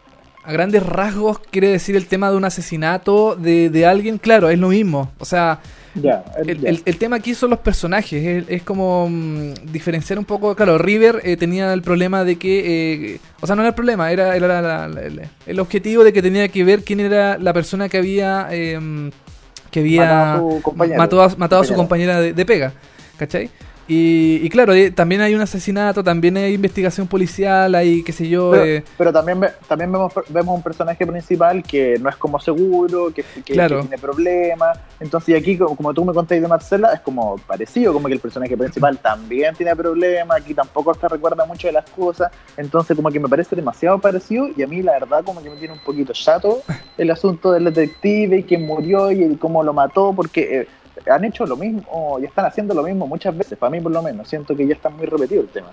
a 0.43 0.51
grandes 0.53 0.83
rasgos 0.83 1.37
quiere 1.37 1.67
decir 1.67 1.95
el 1.95 2.07
tema 2.07 2.31
de 2.31 2.35
un 2.37 2.43
asesinato 2.45 3.35
de, 3.35 3.69
de 3.69 3.85
alguien, 3.85 4.17
claro, 4.17 4.49
es 4.49 4.57
lo 4.57 4.69
mismo. 4.69 5.11
O 5.19 5.25
sea, 5.25 5.59
Ya, 5.93 6.23
El, 6.47 6.65
el- 6.65 6.81
el 6.83 6.97
tema 6.97 7.17
aquí 7.17 7.35
son 7.35 7.51
los 7.51 7.59
personajes, 7.59 8.25
es, 8.25 8.45
es 8.49 8.63
como 8.63 9.07
mm, 9.07 9.53
diferenciar 9.71 10.17
un 10.17 10.25
poco, 10.25 10.55
claro, 10.55 10.79
River 10.79 11.21
eh, 11.23 11.37
tenía 11.37 11.71
el 11.73 11.83
problema 11.83 12.23
de 12.23 12.37
que, 12.37 13.13
eh, 13.13 13.19
o 13.39 13.45
sea, 13.45 13.55
no 13.55 13.61
era 13.61 13.69
el 13.69 13.75
problema, 13.75 14.11
era, 14.11 14.35
era 14.35 14.47
la- 14.47 14.61
la- 14.63 14.87
la- 14.87 15.01
el, 15.03 15.21
el 15.45 15.59
objetivo 15.59 16.03
de 16.03 16.11
que 16.11 16.23
tenía 16.23 16.47
que 16.47 16.63
ver 16.63 16.83
quién 16.83 17.01
era 17.01 17.37
la 17.37 17.53
persona 17.53 17.87
que 17.87 17.97
había, 17.99 18.47
eh, 18.49 18.79
que 19.71 19.79
había 19.79 20.01
Matado 20.01 20.21
a 20.21 20.37
su 20.55 20.61
compañero. 20.61 20.99
matado 20.99 21.21
a, 21.21 21.29
su 21.29 21.35
Compañera. 21.37 21.75
compañera 21.75 22.19
de, 22.21 22.33
de 22.33 22.45
pega, 22.45 22.73
¿cachai? 23.17 23.49
Y, 23.87 24.39
y 24.41 24.49
claro, 24.49 24.73
eh, 24.73 24.91
también 24.91 25.19
hay 25.21 25.35
un 25.35 25.41
asesinato, 25.41 26.03
también 26.03 26.37
hay 26.37 26.53
investigación 26.53 27.07
policial, 27.07 27.75
hay 27.75 28.03
qué 28.03 28.13
sé 28.13 28.29
yo... 28.29 28.51
Pero, 28.51 28.65
eh, 28.65 28.83
pero 28.97 29.11
también, 29.11 29.41
también 29.67 29.91
vemos, 29.91 30.13
vemos 30.29 30.55
un 30.55 30.61
personaje 30.61 31.05
principal 31.05 31.61
que 31.63 31.97
no 31.99 32.07
es 32.09 32.15
como 32.15 32.39
seguro, 32.39 33.07
que, 33.13 33.23
que- 33.23 33.41
que 33.41 33.53
Claro. 33.53 33.81
tiene 33.81 33.97
problemas. 33.97 34.79
Entonces, 34.99 35.29
y 35.29 35.33
aquí, 35.35 35.57
como, 35.57 35.75
como 35.75 35.93
tú 35.93 36.05
me 36.05 36.13
contaste 36.13 36.39
de 36.39 36.47
Marcela, 36.47 36.93
es 36.93 37.01
como 37.01 37.35
parecido, 37.39 37.91
como 37.91 38.07
que 38.07 38.13
el 38.13 38.19
personaje 38.19 38.55
principal 38.55 38.97
también 38.99 39.55
tiene 39.55 39.75
problemas, 39.75 40.37
aquí 40.41 40.53
tampoco 40.53 40.93
se 40.93 41.07
recuerda 41.09 41.45
mucho 41.45 41.67
de 41.67 41.73
las 41.73 41.89
cosas. 41.89 42.31
Entonces, 42.55 42.95
como 42.95 43.09
que 43.09 43.19
me 43.19 43.27
parece 43.27 43.55
demasiado 43.55 43.99
parecido 43.99 44.47
y 44.55 44.61
a 44.63 44.67
mí, 44.67 44.81
la 44.81 44.93
verdad, 44.93 45.23
como 45.25 45.41
que 45.43 45.49
me 45.49 45.57
tiene 45.57 45.73
un 45.73 45.79
poquito 45.83 46.13
chato 46.13 46.61
el 46.97 47.11
asunto 47.11 47.51
del 47.51 47.65
detective 47.65 48.37
y 48.37 48.43
quién 48.43 48.65
murió 48.65 49.11
y 49.11 49.23
el 49.23 49.37
cómo 49.37 49.63
lo 49.63 49.73
mató, 49.73 50.13
porque. 50.15 50.59
eh, 50.61 50.67
han 51.09 51.23
hecho 51.25 51.45
lo 51.45 51.55
mismo 51.55 52.17
y 52.21 52.25
están 52.25 52.45
haciendo 52.45 52.73
lo 52.73 52.83
mismo 52.83 53.07
muchas 53.07 53.35
veces, 53.37 53.57
para 53.57 53.71
mí 53.71 53.79
por 53.81 53.91
lo 53.91 54.01
menos. 54.01 54.27
Siento 54.27 54.55
que 54.55 54.67
ya 54.67 54.73
está 54.73 54.89
muy 54.89 55.05
repetido 55.05 55.41
el 55.41 55.47
tema. 55.47 55.69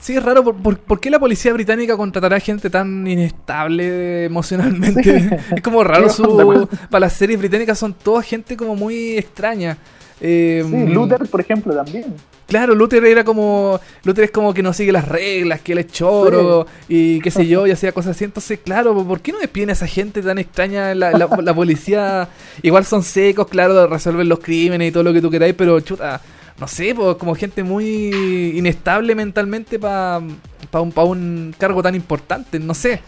Sí, 0.00 0.16
es 0.16 0.22
raro, 0.22 0.42
¿por, 0.42 0.56
por, 0.56 0.78
por 0.78 0.98
qué 0.98 1.10
la 1.10 1.18
policía 1.18 1.52
británica 1.52 1.94
contratará 1.96 2.40
gente 2.40 2.70
tan 2.70 3.06
inestable 3.06 4.24
emocionalmente? 4.24 5.20
Sí. 5.20 5.28
Es 5.56 5.62
como 5.62 5.84
raro 5.84 6.04
¿Qué 6.04 6.10
su... 6.10 6.68
Para 6.88 7.00
las 7.00 7.12
series 7.12 7.38
británicas 7.38 7.78
son 7.78 7.92
toda 7.92 8.22
gente 8.22 8.56
como 8.56 8.74
muy 8.74 9.18
extraña. 9.18 9.76
Eh, 10.20 10.64
Sí, 10.68 10.86
Luther, 10.86 11.28
por 11.28 11.40
ejemplo, 11.40 11.74
también. 11.74 12.14
Claro, 12.50 12.74
Luther 12.74 13.04
era 13.04 13.22
como... 13.22 13.78
Luther 14.02 14.24
es 14.24 14.32
como 14.32 14.52
que 14.52 14.60
no 14.60 14.72
sigue 14.72 14.90
las 14.90 15.06
reglas, 15.06 15.60
que 15.60 15.70
él 15.70 15.78
es 15.78 15.86
choro 15.86 16.66
y 16.88 17.20
qué 17.20 17.30
sé 17.30 17.46
yo, 17.46 17.64
y 17.64 17.70
hacía 17.70 17.92
cosas 17.92 18.16
así. 18.16 18.24
Entonces, 18.24 18.58
claro, 18.58 18.92
¿por 19.06 19.20
qué 19.20 19.30
no 19.30 19.38
despiden 19.38 19.70
a 19.70 19.74
esa 19.74 19.86
gente 19.86 20.20
tan 20.20 20.36
extraña? 20.36 20.92
La, 20.96 21.12
la, 21.12 21.28
la 21.42 21.54
policía 21.54 22.28
igual 22.62 22.84
son 22.84 23.04
secos, 23.04 23.46
claro, 23.46 23.86
resuelven 23.86 24.28
los 24.28 24.40
crímenes 24.40 24.88
y 24.88 24.90
todo 24.90 25.04
lo 25.04 25.12
que 25.12 25.22
tú 25.22 25.30
queráis, 25.30 25.54
pero 25.56 25.78
chuta... 25.78 26.20
No 26.58 26.68
sé, 26.68 26.94
pues 26.94 27.16
como 27.16 27.34
gente 27.34 27.62
muy 27.62 28.52
inestable 28.54 29.14
mentalmente 29.14 29.78
para 29.78 30.18
un, 30.18 30.92
pa 30.92 31.04
un 31.04 31.54
cargo 31.56 31.82
tan 31.82 31.94
importante, 31.94 32.58
no 32.58 32.74
sé. 32.74 33.00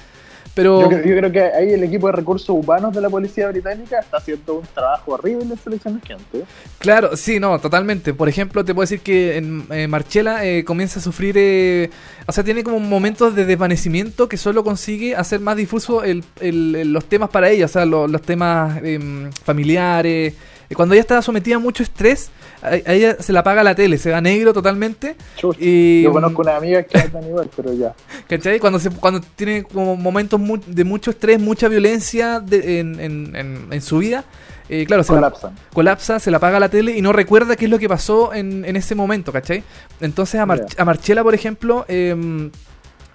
Pero 0.54 0.82
Yo, 0.82 0.88
creo, 0.88 1.04
yo 1.04 1.16
creo 1.16 1.32
que 1.32 1.40
ahí 1.42 1.72
el 1.72 1.82
equipo 1.82 2.08
de 2.08 2.12
recursos 2.12 2.50
humanos 2.50 2.94
de 2.94 3.00
la 3.00 3.08
policía 3.08 3.48
británica 3.48 3.98
está 4.00 4.18
haciendo 4.18 4.56
un 4.58 4.66
trabajo 4.74 5.12
horrible 5.12 5.44
en 5.44 5.56
selección 5.58 5.98
de 5.98 6.06
gente. 6.06 6.44
Claro, 6.78 7.16
sí, 7.16 7.40
no, 7.40 7.58
totalmente. 7.58 8.12
Por 8.12 8.28
ejemplo, 8.28 8.62
te 8.62 8.74
puedo 8.74 8.82
decir 8.82 9.00
que 9.00 9.38
en 9.38 9.64
eh, 9.70 9.88
Marchela 9.88 10.44
eh, 10.44 10.62
comienza 10.64 11.00
a 11.00 11.02
sufrir, 11.02 11.36
eh, 11.38 11.88
o 12.26 12.32
sea, 12.32 12.44
tiene 12.44 12.62
como 12.64 12.80
momentos 12.80 13.34
de 13.34 13.46
desvanecimiento 13.46 14.28
que 14.28 14.36
solo 14.36 14.62
consigue 14.62 15.16
hacer 15.16 15.40
más 15.40 15.56
difuso 15.56 16.04
el, 16.04 16.22
el- 16.40 16.92
los 16.92 17.06
temas 17.06 17.30
para 17.30 17.48
ella, 17.48 17.64
o 17.64 17.68
sea, 17.68 17.86
lo- 17.86 18.06
los 18.06 18.20
temas 18.20 18.78
em, 18.84 19.30
familiares. 19.32 20.34
Eh, 20.68 20.74
Cuando 20.74 20.94
ella 20.94 21.00
está 21.02 21.22
sometida 21.22 21.56
a 21.56 21.60
mucho 21.60 21.82
estrés, 21.82 22.30
a, 22.62 22.76
ella 22.76 23.16
se 23.20 23.32
la 23.32 23.40
apaga 23.40 23.62
la 23.62 23.74
tele, 23.74 23.98
se 23.98 24.10
va 24.10 24.20
negro 24.20 24.52
totalmente. 24.52 25.16
Chuch, 25.36 25.56
Y, 25.60 26.02
yo 26.02 26.12
conozco 26.12 26.42
una 26.42 26.56
amiga 26.56 26.82
que 26.84 26.98
andan 26.98 27.26
igual, 27.26 27.50
pero 27.56 27.72
ya. 27.74 27.94
¿Cachai? 28.28 28.58
Cuando, 28.60 28.78
se, 28.78 28.90
cuando 28.90 29.20
tiene 29.20 29.64
como 29.64 29.96
momentos 29.96 30.38
mu- 30.40 30.60
de 30.66 30.84
mucho 30.84 31.10
estrés, 31.10 31.40
mucha 31.40 31.68
violencia 31.68 32.40
de- 32.40 32.80
en, 32.80 33.00
en- 33.00 33.36
en- 33.36 33.66
en 33.72 33.82
su 33.82 33.98
vida, 33.98 34.24
eh, 34.68 34.86
claro, 34.86 35.02
se 35.02 35.12
la- 35.12 35.18
Colapsan. 35.18 35.54
colapsa, 35.72 36.18
se 36.20 36.30
la 36.30 36.36
apaga 36.38 36.58
la 36.60 36.68
tele 36.68 36.96
y 36.96 37.02
no 37.02 37.12
recuerda 37.12 37.56
qué 37.56 37.64
es 37.66 37.70
lo 37.70 37.78
que 37.78 37.88
pasó 37.88 38.32
en, 38.32 38.64
en 38.64 38.76
ese 38.76 38.94
momento, 38.94 39.32
¿cachai? 39.32 39.62
Entonces 40.00 40.40
a, 40.40 40.46
Mar- 40.46 40.64
a 40.78 40.84
Marchela, 40.84 41.22
por 41.22 41.34
ejemplo, 41.34 41.84
eh, 41.88 42.50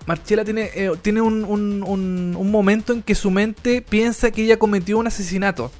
Marchela 0.05 0.45
tiene, 0.45 0.69
eh, 0.73 0.91
tiene 1.01 1.19
un, 1.21 1.43
un- 1.43 1.83
un- 1.85 2.35
un 2.37 2.51
momento 2.51 2.93
en 2.93 3.01
que 3.01 3.13
su 3.15 3.29
mente 3.31 3.81
piensa 3.81 4.31
que 4.31 4.43
ella 4.43 4.57
cometió 4.57 4.97
un 4.97 5.07
asesinato, 5.07 5.71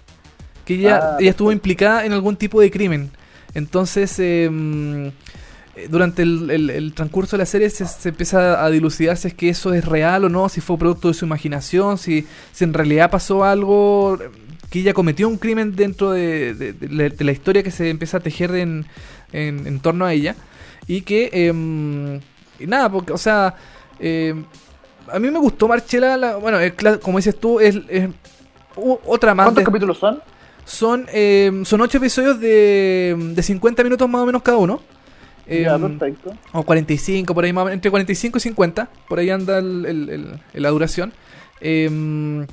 que 0.66 0.74
ella, 0.76 1.00
Ah, 1.14 1.18
ella 1.20 1.30
estuvo 1.30 1.52
implicada 1.52 2.06
en 2.06 2.12
algún 2.14 2.36
tipo 2.36 2.60
de 2.60 2.70
crimen. 2.72 3.10
Entonces, 3.58 4.18
eh, 4.20 5.12
eh, 5.76 5.88
durante 5.90 6.22
el, 6.22 6.50
el- 6.52 6.70
el 6.70 6.94
transcurso 6.94 7.36
de 7.36 7.40
la 7.40 7.46
serie 7.48 7.70
se, 7.72 7.88
se 7.88 8.10
empieza 8.10 8.64
a 8.64 8.70
dilucidar 8.70 9.18
si 9.18 9.30
es 9.30 9.34
que 9.34 9.50
eso 9.50 9.74
es 9.74 9.84
real 9.84 10.26
o 10.26 10.30
no, 10.30 10.48
si 10.48 10.62
fue 10.62 10.78
producto 10.78 11.08
de 11.08 11.16
su 11.16 11.26
imaginación, 11.26 11.98
si, 11.98 12.28
si 12.54 12.64
en 12.64 12.74
realidad 12.74 13.10
pasó 13.10 13.44
algo, 13.44 14.20
eh, 14.22 14.30
que 14.70 14.80
ella 14.82 14.94
cometió 14.94 15.28
un 15.28 15.38
crimen 15.38 15.76
dentro 15.76 16.12
de, 16.12 16.54
de- 16.54 16.74
de 16.74 16.88
la, 16.90 17.10
de 17.10 17.24
la 17.26 17.32
historia 17.32 17.64
que 17.64 17.72
se 17.72 17.90
empieza 17.90 18.18
a 18.18 18.20
tejer 18.20 18.54
en, 18.56 18.86
en, 19.32 19.66
en 19.66 19.80
torno 19.80 20.06
a 20.06 20.14
ella. 20.14 20.36
Y 20.86 21.02
que, 21.02 21.30
em, 21.34 22.20
y 22.60 22.68
nada, 22.68 22.92
porque, 22.92 23.12
o 23.12 23.18
sea, 23.18 23.56
em, 24.00 24.46
a 25.12 25.18
mí 25.20 25.32
me 25.32 25.40
gustó 25.40 25.68
Marchela, 25.68 26.16
la- 26.16 26.36
bueno, 26.38 26.60
como 27.02 27.18
dices 27.18 27.40
tú, 27.40 27.60
es, 27.60 27.76
es 27.90 28.08
otra 29.06 29.34
más. 29.34 29.46
¿Cuántos 29.48 29.64
capítulos 29.66 29.98
son? 29.98 30.22
Son, 30.68 31.06
em, 31.14 31.64
son 31.66 31.80
ocho 31.82 31.98
episodios 31.98 32.40
de, 32.40 33.16
de 33.34 33.42
50 33.42 33.84
minutos 33.84 34.08
más 34.10 34.22
o 34.22 34.26
menos 34.26 34.42
cada 34.44 34.58
uno. 34.58 34.82
ya, 35.50 35.76
Em, 35.76 35.98
perfecto. 35.98 36.36
o 36.52 36.64
45, 36.64 37.34
por 37.34 37.46
ahí 37.46 37.54
más 37.54 37.62
o 37.62 37.66
menos, 37.66 37.76
entre 37.76 37.90
45 37.90 38.38
y 38.38 38.42
50, 38.42 38.90
por 39.08 39.18
ahí 39.20 39.30
anda 39.30 39.60
el- 39.60 39.86
el- 39.86 40.10
el- 40.54 40.62
la 40.62 40.70
duración. 40.70 41.14
Em, 41.62 42.46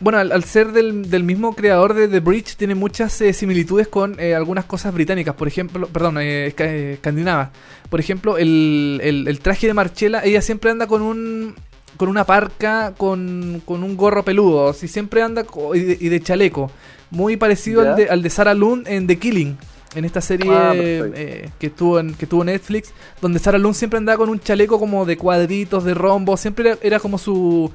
bueno, 0.00 0.18
al, 0.18 0.32
al 0.32 0.44
ser 0.44 0.72
del, 0.72 1.10
del 1.10 1.24
mismo 1.24 1.54
creador 1.54 1.92
de 1.94 2.08
The 2.08 2.20
Bridge, 2.20 2.56
tiene 2.56 2.74
muchas 2.74 3.20
eh, 3.20 3.32
similitudes 3.34 3.88
con 3.88 4.18
eh, 4.18 4.34
algunas 4.34 4.64
cosas 4.64 4.92
británicas, 4.94 5.34
por 5.34 5.46
ejemplo, 5.48 5.86
perdón, 5.88 6.18
eh, 6.18 6.54
eh, 6.58 6.92
escandinavas. 6.94 7.50
Por 7.90 8.00
ejemplo, 8.00 8.36
el, 8.38 9.38
traje 9.42 9.66
de 9.66 9.74
Marchella, 9.74 10.22
ella 10.24 10.40
siempre 10.42 10.70
anda 10.70 10.86
con 10.86 11.02
un 11.02 11.54
con 11.98 12.10
una 12.10 12.24
parca, 12.24 12.92
con, 12.98 13.62
con 13.64 13.82
un 13.82 13.96
gorro 13.96 14.22
peludo, 14.22 14.74
si 14.74 14.86
siempre 14.86 15.22
anda 15.22 15.44
co- 15.44 15.74
y 15.74 15.80
de, 15.80 15.96
y 15.98 16.08
de 16.10 16.20
chaleco, 16.20 16.70
muy 17.10 17.36
parecido 17.36 17.82
al 17.82 17.96
de, 17.96 18.08
al 18.08 18.22
de 18.22 18.30
Sarah 18.30 18.54
Lund 18.54 18.88
en 18.88 19.06
The 19.06 19.18
Killing, 19.18 19.56
en 19.94 20.04
esta 20.04 20.20
serie 20.20 20.50
Ah, 20.52 20.72
eh, 20.74 21.48
que 21.58 21.68
estuvo 21.68 21.98
en 22.00 22.14
que 22.14 22.26
tuvo 22.26 22.44
Netflix, 22.44 22.92
donde 23.20 23.38
Sarah 23.38 23.58
Lund 23.58 23.74
siempre 23.74 23.98
andaba 23.98 24.18
con 24.18 24.28
un 24.28 24.40
chaleco 24.40 24.78
como 24.78 25.04
de 25.06 25.16
cuadritos, 25.16 25.84
de 25.84 25.94
rombo, 25.94 26.36
siempre 26.36 26.70
era, 26.70 26.78
era 26.82 27.00
como 27.00 27.18
su 27.18 27.70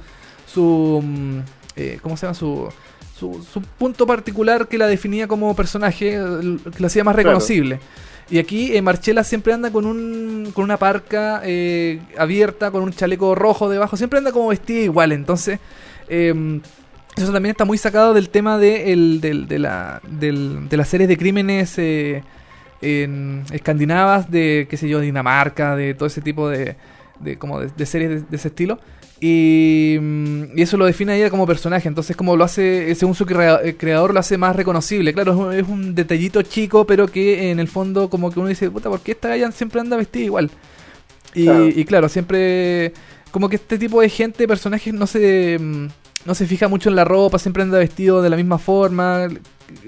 su 0.46 1.00
mm, 1.02 1.38
eh, 1.76 1.98
¿cómo 2.02 2.16
se 2.16 2.26
llama? 2.26 2.34
Su, 2.34 2.68
su, 3.18 3.42
su 3.50 3.62
punto 3.62 4.06
particular 4.06 4.68
que 4.68 4.76
la 4.78 4.86
definía 4.86 5.26
como 5.26 5.54
personaje, 5.56 6.10
que 6.10 6.80
la 6.80 6.86
hacía 6.88 7.04
más 7.04 7.14
Claro. 7.14 7.28
reconocible. 7.30 7.80
Y 8.30 8.38
aquí 8.38 8.74
eh, 8.76 8.82
Marchela 8.82 9.24
siempre 9.24 9.52
anda 9.52 9.70
con 9.70 9.84
un 9.86 10.50
con 10.54 10.64
una 10.64 10.76
parca 10.76 11.40
eh, 11.44 12.00
abierta, 12.18 12.70
con 12.70 12.82
un 12.82 12.92
chaleco 12.92 13.34
rojo 13.34 13.68
debajo, 13.68 13.96
siempre 13.96 14.18
anda 14.18 14.32
como 14.32 14.48
vestida 14.48 14.80
igual, 14.80 15.12
entonces 15.12 15.58
eh, 16.08 16.60
eso 17.16 17.32
también 17.32 17.50
está 17.52 17.64
muy 17.64 17.78
sacado 17.78 18.14
del 18.14 18.28
tema 18.30 18.58
de, 18.58 18.92
el- 18.92 19.20
del- 19.20 19.46
de, 19.48 19.58
la, 19.58 20.00
del- 20.08 20.68
de 20.68 20.76
las 20.76 20.88
series 20.88 21.08
de 21.08 21.16
crímenes 21.16 21.74
eh, 21.78 22.22
en 22.80 23.44
escandinavas, 23.52 24.30
de 24.30 24.66
qué 24.68 24.76
sé 24.76 24.88
yo, 24.88 25.00
Dinamarca, 25.00 25.76
de 25.76 25.94
todo 25.94 26.06
ese 26.06 26.20
tipo 26.20 26.48
de, 26.48 26.76
de, 27.20 27.38
como 27.38 27.60
de, 27.60 27.68
de 27.76 27.86
series 27.86 28.10
de, 28.10 28.20
de 28.22 28.36
ese 28.36 28.48
estilo. 28.48 28.78
Y, 29.20 29.98
mm, 30.00 30.58
y 30.58 30.62
eso 30.62 30.76
lo 30.76 30.84
define 30.84 31.12
a 31.12 31.16
ella 31.16 31.30
como 31.30 31.46
personaje. 31.46 31.86
Entonces, 31.86 32.16
como 32.16 32.36
lo 32.36 32.42
hace, 32.42 32.92
según 32.96 33.14
su 33.14 33.24
crea- 33.24 33.60
eh, 33.62 33.76
creador, 33.76 34.12
lo 34.12 34.18
hace 34.18 34.36
más 34.36 34.56
reconocible. 34.56 35.12
Claro, 35.14 35.32
es 35.32 35.38
un, 35.38 35.52
es 35.52 35.68
un 35.68 35.94
detallito 35.94 36.42
chico, 36.42 36.86
pero 36.88 37.06
que 37.06 37.50
en 37.52 37.60
el 37.60 37.68
fondo, 37.68 38.10
como 38.10 38.32
que 38.32 38.40
uno 38.40 38.48
dice, 38.48 38.68
puta, 38.70 38.88
¿por 38.90 39.00
qué 39.00 39.12
esta 39.12 39.28
galla 39.28 39.52
siempre 39.52 39.80
anda 39.80 39.96
vestida 39.96 40.24
igual? 40.24 40.50
Y 41.34 41.44
Claro. 41.44 41.68
y 41.68 41.84
claro, 41.84 42.08
siempre. 42.08 42.92
Como 43.30 43.48
que 43.48 43.56
este 43.56 43.78
tipo 43.78 44.00
de 44.00 44.08
gente, 44.08 44.48
personajes, 44.48 44.92
no 44.92 45.06
se. 45.06 45.56
mm, 45.60 45.86
No 46.24 46.34
se 46.34 46.46
fija 46.46 46.68
mucho 46.68 46.88
en 46.88 46.96
la 46.96 47.04
ropa, 47.04 47.38
siempre 47.38 47.62
anda 47.62 47.78
vestido 47.78 48.22
de 48.22 48.30
la 48.30 48.36
misma 48.36 48.58
forma. 48.58 49.28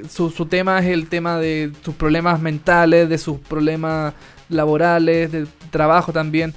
Su, 0.09 0.31
su 0.31 0.47
tema 0.47 0.79
es 0.81 0.87
el 0.87 1.09
tema 1.09 1.39
de 1.39 1.71
sus 1.85 1.95
problemas 1.95 2.41
mentales, 2.41 3.09
de 3.09 3.19
sus 3.19 3.39
problemas 3.39 4.15
laborales, 4.49 5.31
de 5.31 5.47
trabajo 5.71 6.13
también. 6.13 6.53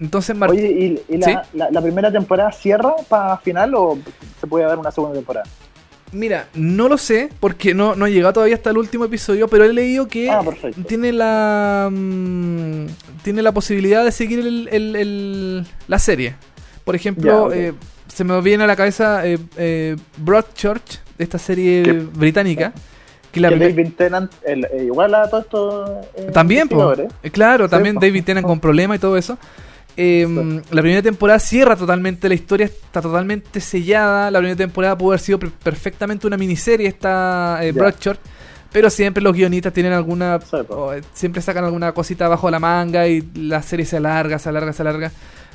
Entonces, 0.00 0.36
Mar- 0.36 0.50
Oye, 0.50 0.96
¿y, 1.08 1.14
y 1.14 1.18
la, 1.18 1.26
¿Sí? 1.26 1.34
la, 1.54 1.70
la 1.70 1.80
primera 1.80 2.10
temporada 2.10 2.50
cierra 2.50 2.94
para 3.08 3.36
final 3.38 3.74
o 3.76 3.98
se 4.40 4.46
puede 4.46 4.64
dar 4.64 4.78
una 4.78 4.90
segunda 4.90 5.14
temporada? 5.14 5.46
Mira, 6.10 6.48
no 6.54 6.88
lo 6.88 6.98
sé, 6.98 7.30
porque 7.40 7.72
no, 7.72 7.94
no 7.94 8.06
he 8.06 8.12
llegado 8.12 8.34
todavía 8.34 8.56
hasta 8.56 8.70
el 8.70 8.76
último 8.78 9.04
episodio, 9.04 9.48
pero 9.48 9.64
he 9.64 9.72
leído 9.72 10.08
que 10.08 10.28
Ah, 10.30 10.42
tiene 10.86 11.12
la 11.12 11.88
mm, 11.90 12.86
tiene 13.22 13.40
la 13.42 13.52
posibilidad 13.52 14.04
de 14.04 14.12
seguir 14.12 14.40
el- 14.40 14.68
el- 14.72 14.96
el- 14.96 15.66
la 15.88 15.98
serie. 15.98 16.34
Por 16.84 16.96
ejemplo, 16.96 17.50
Ya, 17.50 17.56
eh, 17.56 17.74
se 18.12 18.24
me 18.24 18.40
viene 18.40 18.64
a 18.64 18.66
la 18.66 18.76
cabeza 18.76 19.26
eh, 19.26 19.38
eh, 19.56 19.96
Broadchurch, 20.18 21.00
esta 21.18 21.38
serie 21.38 21.82
británica, 22.14 22.72
que 23.30 23.40
la 23.40 23.48
que 23.48 23.56
primer- 23.56 23.74
David 23.76 23.92
Tennant, 23.96 24.32
el- 24.44 24.64
eh, 24.66 24.84
igual 24.84 25.14
a 25.14 25.28
todos 25.30 25.44
estos 25.44 25.90
eh, 26.16 26.30
También, 26.32 26.68
po. 26.68 26.92
Eh, 26.92 27.30
claro, 27.30 27.64
Sí, 27.66 27.70
también 27.70 27.94
po. 27.96 28.00
David 28.02 28.24
Tennant 28.24 28.46
con 28.46 28.60
problemas 28.60 28.96
y 28.98 29.00
todo 29.00 29.16
eso. 29.16 29.38
Eh, 29.96 30.26
La 30.70 30.80
primera 30.80 31.02
temporada 31.02 31.38
cierra 31.38 31.76
totalmente, 31.76 32.26
la 32.28 32.34
historia 32.34 32.66
está 32.66 33.00
totalmente 33.02 33.60
sellada. 33.60 34.30
La 34.30 34.38
primera 34.38 34.56
temporada 34.56 34.96
pudo 34.96 35.10
haber 35.10 35.20
sido 35.20 35.38
per- 35.38 35.50
perfectamente 35.50 36.26
una 36.26 36.36
miniserie, 36.36 36.88
esta. 36.88 37.60
Broadchurch. 37.74 38.18
Pero 38.72 38.88
siempre 38.88 39.22
los 39.22 39.34
guionistas 39.34 39.70
tienen 39.74 39.92
alguna. 39.92 40.40
Sí, 40.40 40.56
po. 40.66 40.74
o, 40.76 40.92
siempre 41.12 41.42
sacan 41.42 41.64
alguna 41.64 41.92
cosita 41.92 42.26
bajo 42.28 42.50
la 42.50 42.58
manga 42.58 43.06
y 43.06 43.22
la 43.34 43.60
serie 43.62 43.84
se 43.84 43.98
alarga, 43.98 44.38
se 44.38 44.48
alarga, 44.48 44.72
se 44.72 44.80
alarga. 44.82 45.12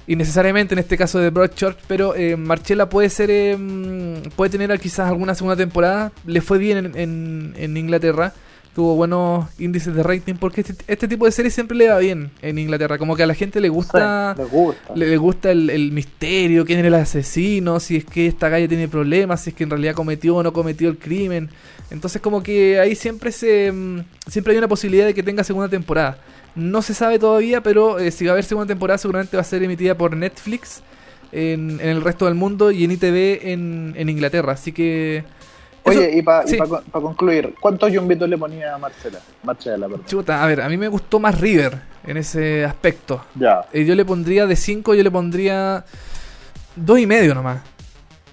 Y 0.07 0.15
necesariamente 0.15 0.73
en 0.73 0.79
este 0.79 0.97
caso 0.97 1.19
de 1.19 1.29
Broadchurch, 1.29 1.77
pero 1.87 2.15
eh, 2.15 2.37
Marchella 2.37 2.87
puede 2.89 3.09
ser. 3.09 3.57
mm, 3.57 4.29
puede 4.35 4.49
tener 4.51 4.79
quizás 4.79 5.09
alguna 5.09 5.35
segunda 5.35 5.55
temporada. 5.57 6.11
Le 6.25 6.39
fue 6.41 6.57
bien 6.57 6.77
en, 6.77 6.97
en- 6.97 7.53
en 7.57 7.77
Inglaterra. 7.77 8.33
Tuvo 8.78 8.95
buenos 8.95 9.47
índices 9.57 9.95
de 9.95 10.03
rating 10.03 10.36
porque 10.36 10.61
este, 10.61 10.75
este 10.86 11.07
tipo 11.07 11.25
de 11.25 11.32
series 11.32 11.51
siempre 11.51 11.75
le 11.75 11.89
va 11.89 11.97
bien 11.97 12.30
en 12.43 12.59
Inglaterra. 12.59 12.99
Como 12.99 13.15
que 13.15 13.23
a 13.23 13.25
la 13.25 13.34
gente 13.34 13.59
le 13.59 13.69
gusta. 13.69 14.36
Sí, 14.36 14.43
les 14.43 14.51
gusta. 14.51 14.95
Le, 14.95 15.07
le 15.07 15.17
gusta 15.17 15.49
el, 15.49 15.71
el 15.71 15.91
misterio, 15.91 16.63
quién 16.63 16.82
es 16.82 16.86
el 16.86 16.93
asesino, 16.93 17.80
si 17.80 17.95
es 17.95 18.05
que 18.05 18.28
esta 18.28 18.51
calle 18.51 18.67
tiene 18.67 18.88
problemas, 18.88 19.41
si 19.41 19.49
es 19.49 19.55
que 19.55 19.63
en 19.63 19.71
realidad 19.71 19.95
cometió 19.95 20.36
o 20.36 20.43
no 20.43 20.53
cometió 20.53 20.89
el 20.89 20.99
crimen. 20.99 21.49
Entonces 21.89 22.21
como 22.21 22.43
que 22.43 22.80
ahí 22.80 22.93
siempre 22.93 23.32
se 23.32 23.71
mm, 23.71 24.01
siempre 24.28 24.51
hay 24.53 24.59
una 24.59 24.67
posibilidad 24.67 25.07
de 25.07 25.15
que 25.15 25.23
tenga 25.23 25.43
segunda 25.43 25.69
temporada. 25.69 26.19
No 26.53 26.84
se 26.84 26.93
sabe 26.93 27.17
todavía, 27.17 27.63
pero 27.63 27.97
eh, 27.97 28.11
si 28.11 28.25
va 28.25 28.30
a 28.30 28.34
haber 28.34 28.45
segunda 28.45 28.67
temporada 28.67 28.99
seguramente 28.99 29.38
va 29.38 29.41
a 29.41 29.43
ser 29.43 29.63
emitida 29.63 29.97
por 29.97 30.15
Netflix 30.15 30.84
en, 31.32 31.80
en 31.82 31.89
el 31.89 32.03
resto 32.03 32.25
del 32.25 32.36
mundo 32.36 32.69
y 32.69 32.84
en 32.84 32.91
ITV 32.91 33.39
en, 33.41 33.95
en 33.97 34.07
Inglaterra. 34.07 34.53
Así 34.53 34.71
que... 34.71 35.23
Oye, 35.89 36.17
y 36.17 36.21
para 36.21 36.45
sí. 36.47 36.57
concluir, 36.91 37.53
¿cuántos 37.59 37.91
yumbitos 37.91 38.27
le 38.29 38.38
ponía 38.38 38.75
a 38.75 38.77
Marcela? 38.77 39.19
Marcela, 39.43 39.88
perdón. 39.88 40.05
Chuta, 40.05 40.43
a 40.43 40.47
ver, 40.47 40.61
a 40.61 40.69
mí 40.69 40.77
me 40.77 40.88
gustó 40.88 41.19
más 41.19 41.39
River 41.39 41.79
en 42.05 42.17
ese 42.17 42.65
aspecto. 42.65 43.23
Ya. 43.35 43.61
Eh, 43.73 43.85
yo 43.85 43.95
le 43.95 44.05
pondría 44.05 44.45
de 44.45 44.55
5, 44.55 44.93
yo 44.95 45.03
le 45.03 45.11
pondría 45.11 45.83
dos 46.75 46.99
y 46.99 47.05
medio 47.07 47.33
nomás. 47.35 47.61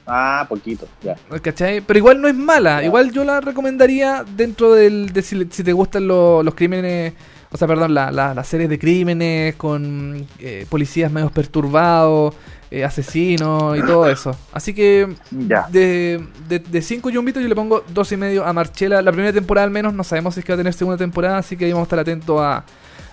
Ah, 0.07 0.44
poquito, 0.48 0.86
ya. 1.02 1.16
¿Cachai? 1.40 1.80
Pero 1.80 1.98
igual 1.98 2.20
no 2.20 2.28
es 2.28 2.34
mala. 2.34 2.82
Igual 2.84 3.11
yo 3.11 3.24
la 3.24 3.40
recomendaría 3.40 4.22
dentro 4.36 4.74
del. 4.74 5.12
De 5.14 5.22
si, 5.22 5.46
si 5.50 5.64
te 5.64 5.72
gustan 5.72 6.07
lo- 6.07 6.42
los 6.42 6.55
crímenes. 6.55 7.14
O 7.50 7.57
sea, 7.57 7.66
perdón, 7.66 7.94
la- 7.94 8.11
la- 8.12 8.34
las 8.34 8.46
series 8.46 8.68
de 8.68 8.78
crímenes 8.78 9.55
con 9.57 10.26
eh, 10.40 10.66
policías 10.68 11.11
medio 11.11 11.30
perturbados, 11.30 12.34
eh, 12.78 12.84
asesinos 12.84 13.78
y 13.78 13.82
todo 13.82 14.08
eso. 14.08 14.36
Así 14.52 14.74
que 14.74 15.08
Ya. 15.30 15.66
de, 15.70 16.24
de, 16.48 16.58
de 16.58 16.82
cinco 16.82 17.10
yumbitos 17.10 17.42
yo 17.42 17.48
le 17.48 17.54
pongo 17.54 17.84
dos 17.88 18.10
y 18.12 18.16
medio 18.16 18.44
a 18.44 18.52
Marchela. 18.52 19.02
La 19.02 19.12
primera 19.12 19.32
temporada 19.32 19.64
al 19.64 19.70
menos, 19.70 19.94
no 19.94 20.04
sabemos 20.04 20.34
si 20.34 20.40
es 20.40 20.46
que 20.46 20.52
va 20.52 20.54
a 20.54 20.58
tener 20.58 20.72
segunda 20.74 20.96
temporada, 20.98 21.38
así 21.38 21.56
que 21.56 21.64
ahí 21.66 21.72
vamos 21.72 21.86
a 21.86 21.88
estar 21.88 21.98
atentos 21.98 22.40
a, 22.40 22.64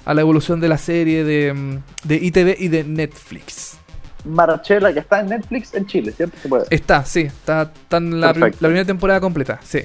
a 0.05 0.13
la 0.13 0.21
evolución 0.21 0.59
de 0.59 0.69
la 0.69 0.77
serie 0.77 1.23
de, 1.23 1.79
de 2.03 2.15
ITV 2.15 2.55
y 2.59 2.67
de 2.69 2.83
Netflix. 2.83 3.77
Marchela, 4.23 4.93
que 4.93 4.99
está 4.99 5.19
en 5.21 5.27
Netflix 5.29 5.73
en 5.73 5.85
Chile, 5.87 6.11
¿cierto? 6.11 6.37
Se 6.41 6.47
puede. 6.47 6.65
Está, 6.69 7.03
sí, 7.05 7.21
está, 7.21 7.63
está 7.63 7.97
en 7.97 8.21
la 8.21 8.33
primera 8.33 8.85
temporada 8.85 9.19
completa, 9.19 9.59
sí. 9.63 9.79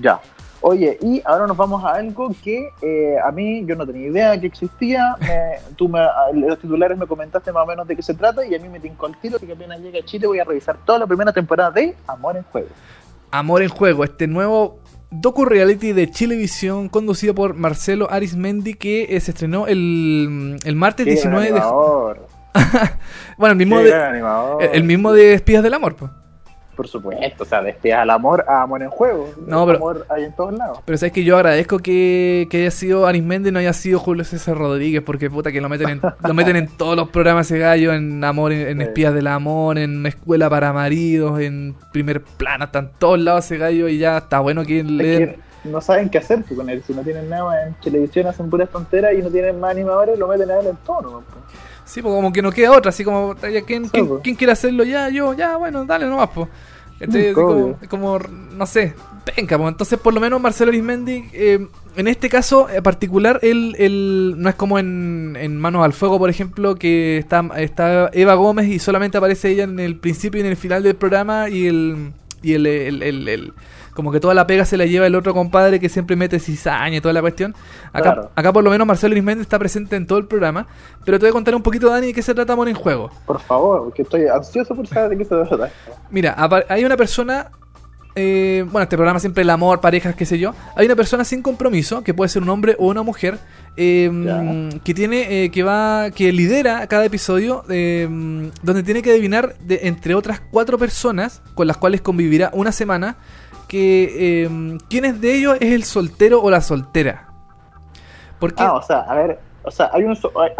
Ya. 0.00 0.18
Oye, 0.62 0.98
y 1.00 1.22
ahora 1.24 1.46
nos 1.46 1.56
vamos 1.56 1.82
a 1.84 1.94
algo 1.94 2.30
que 2.44 2.68
eh, 2.82 3.16
a 3.24 3.30
mí 3.32 3.64
yo 3.64 3.74
no 3.76 3.86
tenía 3.86 4.08
idea 4.08 4.40
que 4.40 4.46
existía. 4.46 5.16
Me- 5.20 5.74
tú 5.76 5.88
me, 5.88 6.00
a- 6.00 6.10
los 6.34 6.58
titulares 6.58 6.98
me 6.98 7.06
comentaste 7.06 7.50
más 7.50 7.64
o 7.64 7.66
menos 7.66 7.88
de 7.88 7.96
qué 7.96 8.02
se 8.02 8.12
trata 8.14 8.44
y 8.44 8.54
a 8.54 8.58
mí 8.58 8.68
me 8.68 8.78
tincó 8.78 9.06
el 9.06 9.16
tiro 9.16 9.38
que 9.38 9.50
apenas 9.52 9.80
llegue 9.80 10.00
a 10.00 10.04
Chile 10.04 10.26
voy 10.26 10.38
a 10.38 10.44
revisar 10.44 10.76
toda 10.84 10.98
la 10.98 11.06
primera 11.06 11.32
temporada 11.32 11.70
de 11.70 11.96
Amor 12.06 12.36
en 12.36 12.42
Juego. 12.44 12.68
Amor 13.30 13.62
en 13.62 13.68
Juego, 13.70 14.04
este 14.04 14.26
nuevo 14.26 14.80
docu-reality 15.10 15.92
de 15.92 16.10
Chilevisión 16.10 16.88
conducido 16.88 17.34
por 17.34 17.54
Marcelo 17.54 18.08
Arismendi 18.10 18.74
que 18.74 19.16
eh, 19.16 19.20
se 19.20 19.30
estrenó 19.32 19.66
el, 19.66 20.56
el 20.64 20.76
martes 20.76 21.06
Qué 21.06 21.14
gran 21.14 21.42
19 21.42 21.52
de... 21.52 21.60
Bueno, 23.38 23.52
el 23.52 23.56
mismo 23.58 23.76
Qué 23.78 23.84
de, 23.84 23.90
el, 24.60 24.70
el 24.74 24.84
mismo 24.84 25.12
de 25.12 25.34
Espías 25.34 25.62
del 25.62 25.74
Amor, 25.74 25.96
pues. 25.96 26.10
Por 26.80 26.88
supuesto, 26.88 27.42
o 27.42 27.46
sea, 27.46 27.60
despega 27.60 28.00
al 28.00 28.08
amor 28.08 28.42
a 28.48 28.62
Amor 28.62 28.80
en 28.82 28.88
Juego. 28.88 29.28
No, 29.46 29.66
pero- 29.66 29.76
amor 29.76 30.06
hay 30.08 30.24
en 30.24 30.32
todos 30.34 30.54
lados. 30.54 30.78
Pero 30.86 30.96
sabes 30.96 31.12
que 31.12 31.24
yo 31.24 31.36
agradezco 31.36 31.78
que, 31.78 32.48
que 32.50 32.62
haya 32.62 32.70
sido 32.70 33.06
Arismendi 33.06 33.50
y 33.50 33.52
no 33.52 33.58
haya 33.58 33.74
sido 33.74 33.98
Julio 33.98 34.24
César 34.24 34.56
Rodríguez, 34.56 35.02
porque 35.04 35.28
puta 35.28 35.52
que 35.52 35.60
lo 35.60 35.68
meten 35.68 35.90
en, 35.90 36.00
lo 36.26 36.32
meten 36.32 36.56
en 36.56 36.68
todos 36.68 36.96
los 36.96 37.10
programas 37.10 37.50
ese 37.50 37.58
gallo, 37.58 37.92
en 37.92 38.24
Amor, 38.24 38.52
en, 38.52 38.66
en 38.66 38.78
Sí. 38.78 38.84
Espías 38.84 39.12
del 39.12 39.26
Amor, 39.26 39.76
en 39.76 40.06
Escuela 40.06 40.48
para 40.48 40.72
Maridos, 40.72 41.38
en 41.40 41.74
Primer 41.92 42.22
Plano, 42.22 42.64
está 42.64 42.78
en 42.78 42.90
todos 42.98 43.18
lados 43.20 43.44
ese 43.44 43.58
gallo 43.58 43.86
y 43.86 43.98
ya 43.98 44.16
está 44.16 44.40
bueno 44.40 44.64
que 44.64 44.82
le 44.82 45.38
no 45.64 45.82
saben 45.82 46.08
qué 46.08 46.16
hacer 46.16 46.42
pues, 46.44 46.54
con 46.58 46.70
él. 46.70 46.82
Si 46.86 46.94
no 46.94 47.02
tienen 47.02 47.28
nada 47.28 47.66
en 47.66 47.74
televisión, 47.74 48.26
hacen 48.26 48.48
puras 48.48 48.70
tonteras 48.70 49.12
y 49.12 49.18
no 49.18 49.28
tienen 49.28 49.60
más 49.60 49.72
animadores, 49.72 50.18
lo 50.18 50.26
meten 50.28 50.50
a 50.50 50.60
él 50.60 50.68
en 50.68 50.76
tono. 50.86 51.22
pues. 51.30 51.44
Sí, 51.84 52.00
pues 52.02 52.14
como 52.14 52.32
que 52.32 52.40
no 52.40 52.52
queda 52.52 52.70
otra, 52.70 52.90
así 52.90 53.02
como, 53.04 53.34
ya, 53.36 53.62
¿quién, 53.62 53.84
Sí, 53.86 53.90
quién- 53.90 54.06
pues. 54.08 54.20
quién 54.22 54.36
quiere 54.36 54.52
hacerlo? 54.52 54.84
Ya, 54.84 55.08
yo, 55.08 55.34
ya, 55.34 55.56
bueno, 55.56 55.84
dale 55.84 56.06
nomás, 56.06 56.30
pues. 56.32 56.48
Obvio. 57.08 57.34
como, 57.34 57.78
como, 57.88 58.18
no 58.56 58.66
sé, 58.66 58.94
venga, 59.36 59.56
pues 59.58 59.68
entonces 59.70 59.98
por 59.98 60.12
lo 60.14 60.20
menos 60.20 60.40
Marcelo 60.40 60.70
Arismendi, 60.70 61.24
eh, 61.32 61.66
en 61.96 62.08
este 62.08 62.28
caso 62.28 62.68
en 62.68 62.82
particular, 62.82 63.38
él, 63.42 63.74
él 63.78 64.34
no 64.38 64.48
es 64.48 64.54
como 64.54 64.78
en, 64.78 65.36
en 65.40 65.56
Manos 65.56 65.84
al 65.84 65.92
Fuego, 65.92 66.18
por 66.18 66.30
ejemplo, 66.30 66.74
que 66.76 67.18
está, 67.18 67.44
está 67.56 68.10
Eva 68.12 68.34
Gómez 68.34 68.68
y 68.68 68.78
solamente 68.78 69.18
aparece 69.18 69.48
ella 69.50 69.64
en 69.64 69.80
el 69.80 69.96
principio 69.96 70.38
y 70.40 70.44
en 70.44 70.50
el 70.50 70.56
final 70.56 70.82
del 70.82 70.94
programa 70.96 71.48
y 71.48 71.66
el... 71.66 72.12
Y 72.42 72.54
el, 72.54 72.66
el- 72.66 73.02
el- 73.02 73.28
el- 73.28 73.52
como 73.94 74.12
que 74.12 74.20
toda 74.20 74.34
la 74.34 74.46
pega 74.46 74.64
se 74.64 74.76
la 74.76 74.86
lleva 74.86 75.06
el 75.06 75.14
otro 75.14 75.34
compadre 75.34 75.80
que 75.80 75.88
siempre 75.88 76.16
mete 76.16 76.38
cizaña 76.38 76.96
y 76.96 77.00
toda 77.00 77.12
la 77.12 77.20
cuestión. 77.20 77.54
Acá, 77.92 78.02
Claro. 78.14 78.30
acá 78.34 78.52
por 78.52 78.64
lo 78.64 78.70
menos 78.70 78.86
Marcelo 78.86 79.12
Arismendi 79.12 79.42
está 79.42 79.58
presente 79.58 79.96
en 79.96 80.06
todo 80.06 80.18
el 80.18 80.26
programa. 80.26 80.66
Pero 81.04 81.18
te 81.18 81.24
voy 81.26 81.30
a 81.30 81.32
contar 81.32 81.54
un 81.54 81.62
poquito, 81.62 81.88
Dani, 81.90 82.08
de 82.08 82.12
qué 82.14 82.22
se 82.22 82.34
trata 82.34 82.52
Amor 82.52 82.68
en 82.68 82.74
Juego. 82.74 83.10
Por 83.26 83.40
favor, 83.40 83.84
porque 83.84 84.02
estoy 84.02 84.26
ansioso 84.26 84.74
por 84.74 84.86
saber 84.86 85.10
de 85.10 85.18
qué 85.18 85.24
se 85.24 85.34
trata. 85.36 85.70
Mira, 86.10 86.36
hay 86.68 86.84
una 86.84 86.96
persona. 86.96 87.50
eh, 88.16 88.64
bueno, 88.72 88.82
este 88.82 88.96
programa 88.96 89.20
siempre 89.20 89.42
el 89.44 89.50
amor, 89.50 89.80
parejas, 89.80 90.16
qué 90.16 90.26
sé 90.26 90.36
yo. 90.36 90.52
Hay 90.74 90.84
una 90.84 90.96
persona 90.96 91.24
sin 91.24 91.42
compromiso, 91.42 92.02
que 92.02 92.12
puede 92.12 92.28
ser 92.28 92.42
un 92.42 92.48
hombre 92.48 92.74
o 92.80 92.88
una 92.88 93.02
mujer, 93.02 93.38
eh, 93.76 94.10
Ya. 94.12 94.80
que 94.82 94.94
tiene, 94.94 95.44
eh, 95.44 95.50
que 95.52 95.62
va, 95.62 96.10
que 96.10 96.32
lidera 96.32 96.84
cada 96.88 97.04
episodio, 97.04 97.62
eh, 97.70 98.08
donde 98.62 98.82
tiene 98.82 99.02
que 99.02 99.10
adivinar 99.12 99.54
de, 99.60 99.80
entre 99.84 100.16
otras 100.16 100.40
cuatro 100.50 100.76
personas 100.76 101.40
con 101.54 101.68
las 101.68 101.76
cuales 101.76 102.00
convivirá 102.00 102.50
una 102.52 102.72
semana, 102.72 103.16
que 103.70 104.42
eh, 104.42 104.78
quién 104.88 105.04
es 105.04 105.20
de 105.20 105.32
ellos 105.36 105.56
es 105.60 105.72
el 105.72 105.84
soltero 105.84 106.42
o 106.42 106.50
la 106.50 106.60
soltera. 106.60 107.28
Porque 108.40 108.60
Ah, 108.62 108.72
o 108.74 108.82
sea, 108.82 109.00
a 109.02 109.14
ver, 109.14 109.38
o 109.62 109.70
sea, 109.70 109.90
hay, 109.92 110.02
un, 110.02 110.18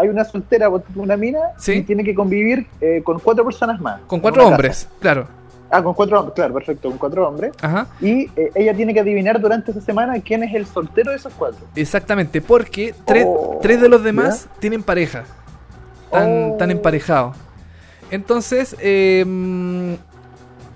una 0.09 0.23
soltera, 0.23 0.69
una 0.95 1.17
mina, 1.17 1.39
Sí. 1.57 1.73
y 1.73 1.81
tiene 1.83 2.05
que 2.05 2.15
convivir 2.15 2.67
eh, 2.79 3.01
con 3.03 3.19
cuatro 3.19 3.43
personas 3.43 3.81
más. 3.81 3.99
Con 4.07 4.21
cuatro 4.21 4.47
hombres, 4.47 4.87
claro. 5.01 5.27
Ah, 5.69 5.83
con 5.83 5.93
cuatro 5.93 6.19
hombres, 6.19 6.35
claro, 6.35 6.53
perfecto, 6.53 6.87
con 6.89 6.97
cuatro 6.97 7.27
hombres. 7.27 7.51
Ajá. 7.61 7.87
Y 7.99 8.29
eh, 8.37 8.51
ella 8.55 8.73
tiene 8.73 8.93
que 8.93 9.01
adivinar 9.01 9.41
durante 9.41 9.71
esa 9.71 9.81
semana 9.81 10.13
quién 10.21 10.43
es 10.43 10.53
el 10.55 10.65
soltero 10.65 11.11
de 11.11 11.17
esos 11.17 11.33
cuatro. 11.33 11.59
Exactamente, 11.75 12.41
porque 12.41 12.95
tres, 13.05 13.25
Oh, 13.27 13.59
tres 13.61 13.81
de 13.81 13.89
los 13.89 14.01
demás 14.03 14.47
tienen 14.59 14.83
pareja. 14.83 15.23
Están, 16.05 16.29
Oh. 16.29 16.51
están 16.53 16.71
emparejados. 16.71 17.35
Entonces, 18.09 18.75
eh, 18.79 19.25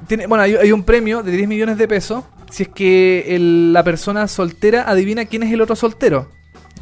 tiene, 0.08 0.28
bueno, 0.28 0.44
hay, 0.44 0.56
hay 0.56 0.72
un 0.72 0.84
premio 0.84 1.24
de 1.24 1.32
10 1.32 1.48
millones 1.48 1.78
de 1.78 1.88
pesos 1.88 2.24
si 2.50 2.64
es 2.64 2.70
que 2.70 3.36
el- 3.36 3.74
la 3.74 3.84
persona 3.84 4.28
soltera 4.28 4.84
adivina 4.90 5.26
quién 5.26 5.44
es 5.44 5.52
el 5.52 5.62
otro 5.62 5.76
soltero 5.76 6.30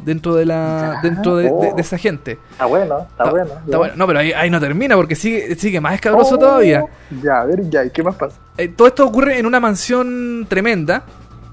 dentro 0.04 0.34
de 0.34 0.44
la 0.44 1.00
dentro 1.02 1.36
de, 1.36 1.48
oh. 1.50 1.74
de 1.74 1.80
esa 1.80 1.96
gente. 1.98 2.38
Está 2.52 2.66
bueno, 2.66 2.84
está, 3.00 3.06
Está- 3.24 3.30
bueno. 3.30 3.50
está 3.64 3.78
bueno. 3.78 3.94
No, 3.96 4.06
pero 4.06 4.18
ahí, 4.18 4.32
ahí 4.32 4.50
no 4.50 4.60
termina 4.60 4.96
porque 4.96 5.14
sigue, 5.16 5.54
sigue 5.56 5.80
más 5.80 5.94
escabroso 5.94 6.34
Oh, 6.34 6.38
todavía. 6.38 6.84
Ya, 7.22 7.40
a 7.40 7.44
ver, 7.46 7.68
ya, 7.70 7.84
¿y 7.84 7.90
qué 7.90 8.02
más 8.02 8.14
pasa? 8.16 8.38
Eh, 8.58 8.68
todo 8.68 8.88
esto 8.88 9.06
ocurre 9.06 9.38
en 9.38 9.46
una 9.46 9.60
mansión 9.60 10.46
tremenda. 10.48 11.04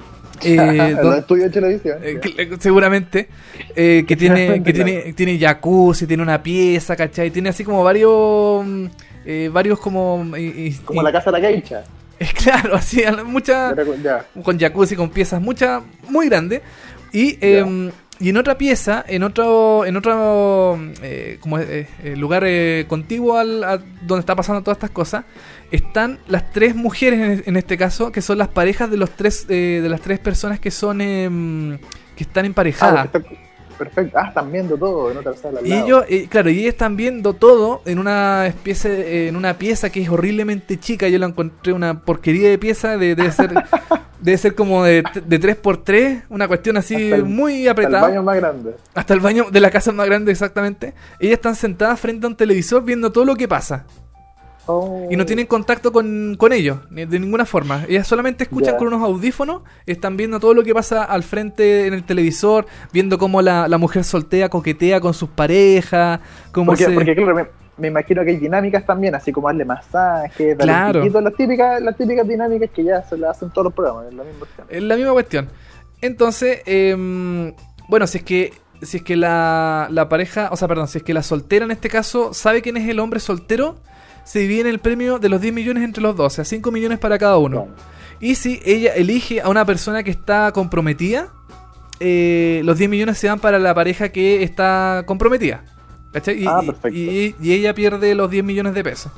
eh, 0.43 0.95
donde- 1.01 1.19
estudio 1.19 1.43
de 1.43 1.49
televisión. 1.51 1.99
eh, 2.01 2.15
ya. 2.15 2.19
que- 2.49 2.57
seguramente 2.59 3.29
eh, 3.75 4.03
que 4.07 4.15
tiene 4.17 4.61
que 4.63 4.73
tiene 4.73 5.13
tiene 5.13 5.37
jacuzzi 5.39 6.07
tiene 6.07 6.23
una 6.23 6.41
pieza 6.41 6.95
¿cachai? 6.95 7.29
tiene 7.29 7.49
así 7.49 7.63
como 7.63 7.83
varios 7.83 8.65
mm, 8.65 8.85
eh, 9.25 9.49
varios 9.51 9.79
como 9.79 10.25
eh, 10.35 10.75
Como 10.85 11.03
la 11.03 11.11
casa 11.11 11.31
de 11.31 11.39
la 11.41 11.49
es 12.19 12.33
claro 12.33 12.75
así 12.75 13.01
muchas 13.25 13.75
Ya. 14.03 14.25
con 14.43 14.59
jacuzzi 14.59 14.95
con 14.95 15.09
piezas 15.09 15.41
muchas 15.41 15.81
muy 16.09 16.29
grandes 16.29 16.61
y 17.11 17.37
eh, 17.41 17.91
y 18.19 18.29
en 18.29 18.37
otra 18.37 18.55
pieza 18.57 19.03
en 19.07 19.23
otro 19.23 19.83
en 19.85 19.97
otro 19.97 20.79
eh, 21.01 21.37
como 21.39 21.57
eh, 21.57 21.87
eh, 22.03 22.15
lugar 22.15 22.43
eh, 22.45 22.85
contiguo 22.87 23.37
al 23.37 23.63
a 23.63 23.77
donde 24.03 24.19
está 24.19 24.35
pasando 24.35 24.61
todas 24.61 24.77
estas 24.77 24.91
cosas 24.91 25.25
están 25.71 26.19
las 26.27 26.51
tres 26.51 26.75
mujeres 26.75 27.19
en, 27.19 27.43
en 27.47 27.57
este 27.57 27.75
caso 27.77 28.11
que 28.11 28.21
son 28.21 28.37
las 28.37 28.49
parejas 28.49 28.91
de 28.91 28.97
los 28.97 29.09
tres 29.11 29.47
eh, 29.49 29.79
de 29.81 29.89
las 29.89 30.01
tres 30.01 30.19
personas 30.19 30.59
que 30.59 30.69
son 30.69 31.01
em, 31.01 31.79
que 32.15 32.23
están 32.23 32.45
Ah, 32.45 32.47
emparejadas 32.47 33.07
perfecto. 33.07 33.40
Perfecto. 33.85 34.17
Ah, 34.19 34.27
están 34.27 34.51
viendo 34.51 34.77
todo 34.77 35.09
en 35.11 35.17
otra 35.17 35.33
sala. 35.35 35.59
al 35.59 35.65
y 35.65 35.69
lado. 35.69 35.85
ellos, 35.85 36.05
eh, 36.09 36.27
claro, 36.29 36.49
y 36.49 36.59
ellos 36.59 36.69
están 36.73 36.95
viendo 36.95 37.33
todo 37.33 37.81
en 37.85 37.97
una 37.99 38.45
especie, 38.47 39.27
en 39.27 39.35
una 39.35 39.57
pieza 39.57 39.89
que 39.89 40.01
es 40.01 40.09
horriblemente 40.09 40.79
chica. 40.79 41.07
Yo 41.07 41.17
la 41.19 41.25
encontré 41.27 41.73
una 41.73 42.01
porquería 42.01 42.49
de 42.49 42.57
pieza, 42.57 42.97
de- 42.97 43.15
debe 43.15 43.31
ser, 43.31 43.51
debe 44.21 44.37
ser 44.37 44.53
como 44.55 44.83
de, 44.83 45.03
de 45.25 45.39
3x3, 45.39 46.23
una 46.29 46.47
cuestión 46.47 46.77
así 46.77 47.11
el- 47.11 47.25
muy 47.25 47.53
Hasta 47.53 47.61
el 47.63 47.69
apretada. 47.87 48.07
baño 48.09 48.23
más 48.23 48.35
grande. 48.37 48.75
Hasta 48.93 49.13
el 49.13 49.19
baño 49.19 49.45
de 49.51 49.59
la 49.59 49.71
casa 49.71 49.91
más 49.91 50.05
grande, 50.05 50.31
exactamente. 50.31 50.93
Ellas 51.19 51.33
están 51.33 51.55
sentadas 51.55 51.99
frente 51.99 52.25
a 52.25 52.29
un 52.29 52.35
televisor 52.35 52.83
viendo 52.83 53.11
todo 53.11 53.25
lo 53.25 53.35
que 53.35 53.47
pasa. 53.47 53.85
Oh. 54.67 55.07
Y 55.09 55.15
no 55.15 55.25
tienen 55.25 55.47
contacto 55.47 55.91
con, 55.91 56.35
con 56.37 56.53
ellos, 56.53 56.77
de 56.91 57.19
ninguna 57.19 57.45
forma. 57.45 57.85
Ellas 57.89 58.07
solamente 58.07 58.43
escuchan 58.43 58.77
con 58.77 58.87
unos 58.87 59.01
audífonos, 59.01 59.63
están 59.85 60.17
viendo 60.17 60.39
todo 60.39 60.53
lo 60.53 60.63
que 60.63 60.73
pasa 60.73 61.03
al 61.03 61.23
frente 61.23 61.87
en 61.87 61.93
el 61.93 62.03
televisor, 62.03 62.67
viendo 62.93 63.17
cómo 63.17 63.41
la, 63.41 63.67
la 63.67 63.77
mujer 63.77 64.03
soltea, 64.03 64.49
coquetea 64.49 65.01
con 65.01 65.13
sus 65.13 65.29
parejas, 65.29 66.19
cómo 66.51 66.67
Porque, 66.67 66.85
se... 66.85 66.91
porque 66.91 67.15
claro, 67.15 67.35
me, 67.35 67.45
me 67.77 67.87
imagino 67.87 68.23
que 68.23 68.29
hay 68.31 68.37
dinámicas 68.37 68.85
también, 68.85 69.15
así 69.15 69.31
como 69.31 69.47
darle 69.47 69.65
masajes, 69.65 70.57
darle 70.57 70.63
Claro. 70.73 71.01
piquito, 71.01 71.21
las 71.21 71.33
típicas, 71.35 71.81
las 71.81 71.97
típicas 71.97 72.27
dinámicas 72.27 72.69
que 72.69 72.83
ya 72.83 73.01
se 73.01 73.17
las 73.17 73.37
hacen 73.37 73.49
todos 73.49 73.65
los 73.65 73.73
programas, 73.73 74.11
en 74.11 74.17
la 74.17 74.23
misma 74.23 74.43
opción. 74.43 74.67
Es 74.69 74.83
la 74.83 74.95
misma 74.95 75.11
cuestión. 75.13 75.49
Entonces, 76.01 76.61
em, 76.65 77.53
bueno, 77.89 78.05
si 78.07 78.19
es 78.19 78.23
que 78.23 78.53
si 78.83 78.97
es 78.97 79.03
que 79.03 79.15
la, 79.15 79.87
la 79.91 80.09
pareja, 80.09 80.49
o 80.51 80.55
sea, 80.55 80.67
perdón, 80.67 80.87
si 80.87 80.97
es 80.99 81.03
que 81.03 81.13
la 81.13 81.21
soltera 81.21 81.65
en 81.65 81.71
este 81.71 81.87
caso 81.87 82.33
sabe 82.33 82.63
quién 82.63 82.77
es 82.77 82.89
el 82.89 82.99
hombre 82.99 83.19
soltero, 83.19 83.75
se 84.23 84.39
divide 84.39 84.69
el 84.69 84.79
premio 84.79 85.19
de 85.19 85.29
los 85.29 85.41
10 85.41 85.53
millones 85.53 85.83
entre 85.83 86.01
los 86.03 86.15
dos, 86.15 86.33
o 86.33 86.35
sea, 86.35 86.45
5 86.45 86.71
millones 86.71 86.99
para 86.99 87.17
cada 87.17 87.37
uno. 87.37 87.65
Claro. 87.65 87.75
Y 88.19 88.35
si 88.35 88.59
ella 88.65 88.93
elige 88.93 89.41
a 89.41 89.49
una 89.49 89.65
persona 89.65 90.03
que 90.03 90.11
está 90.11 90.51
comprometida, 90.51 91.29
eh, 91.99 92.61
los 92.63 92.77
10 92.77 92.89
millones 92.89 93.17
se 93.17 93.27
dan 93.27 93.39
para 93.39 93.59
la 93.59 93.73
pareja 93.73 94.09
que 94.09 94.43
está 94.43 95.03
comprometida. 95.05 95.63
¿Cachai? 96.13 96.43
Y, 96.43 96.45
Ah, 96.47 96.61
perfecto. 96.65 96.89
y- 96.97 97.35
y 97.41 97.53
ella 97.53 97.73
pierde 97.73 98.13
los 98.15 98.29
10 98.29 98.43
millones 98.43 98.73
de 98.73 98.83
pesos. 98.83 99.11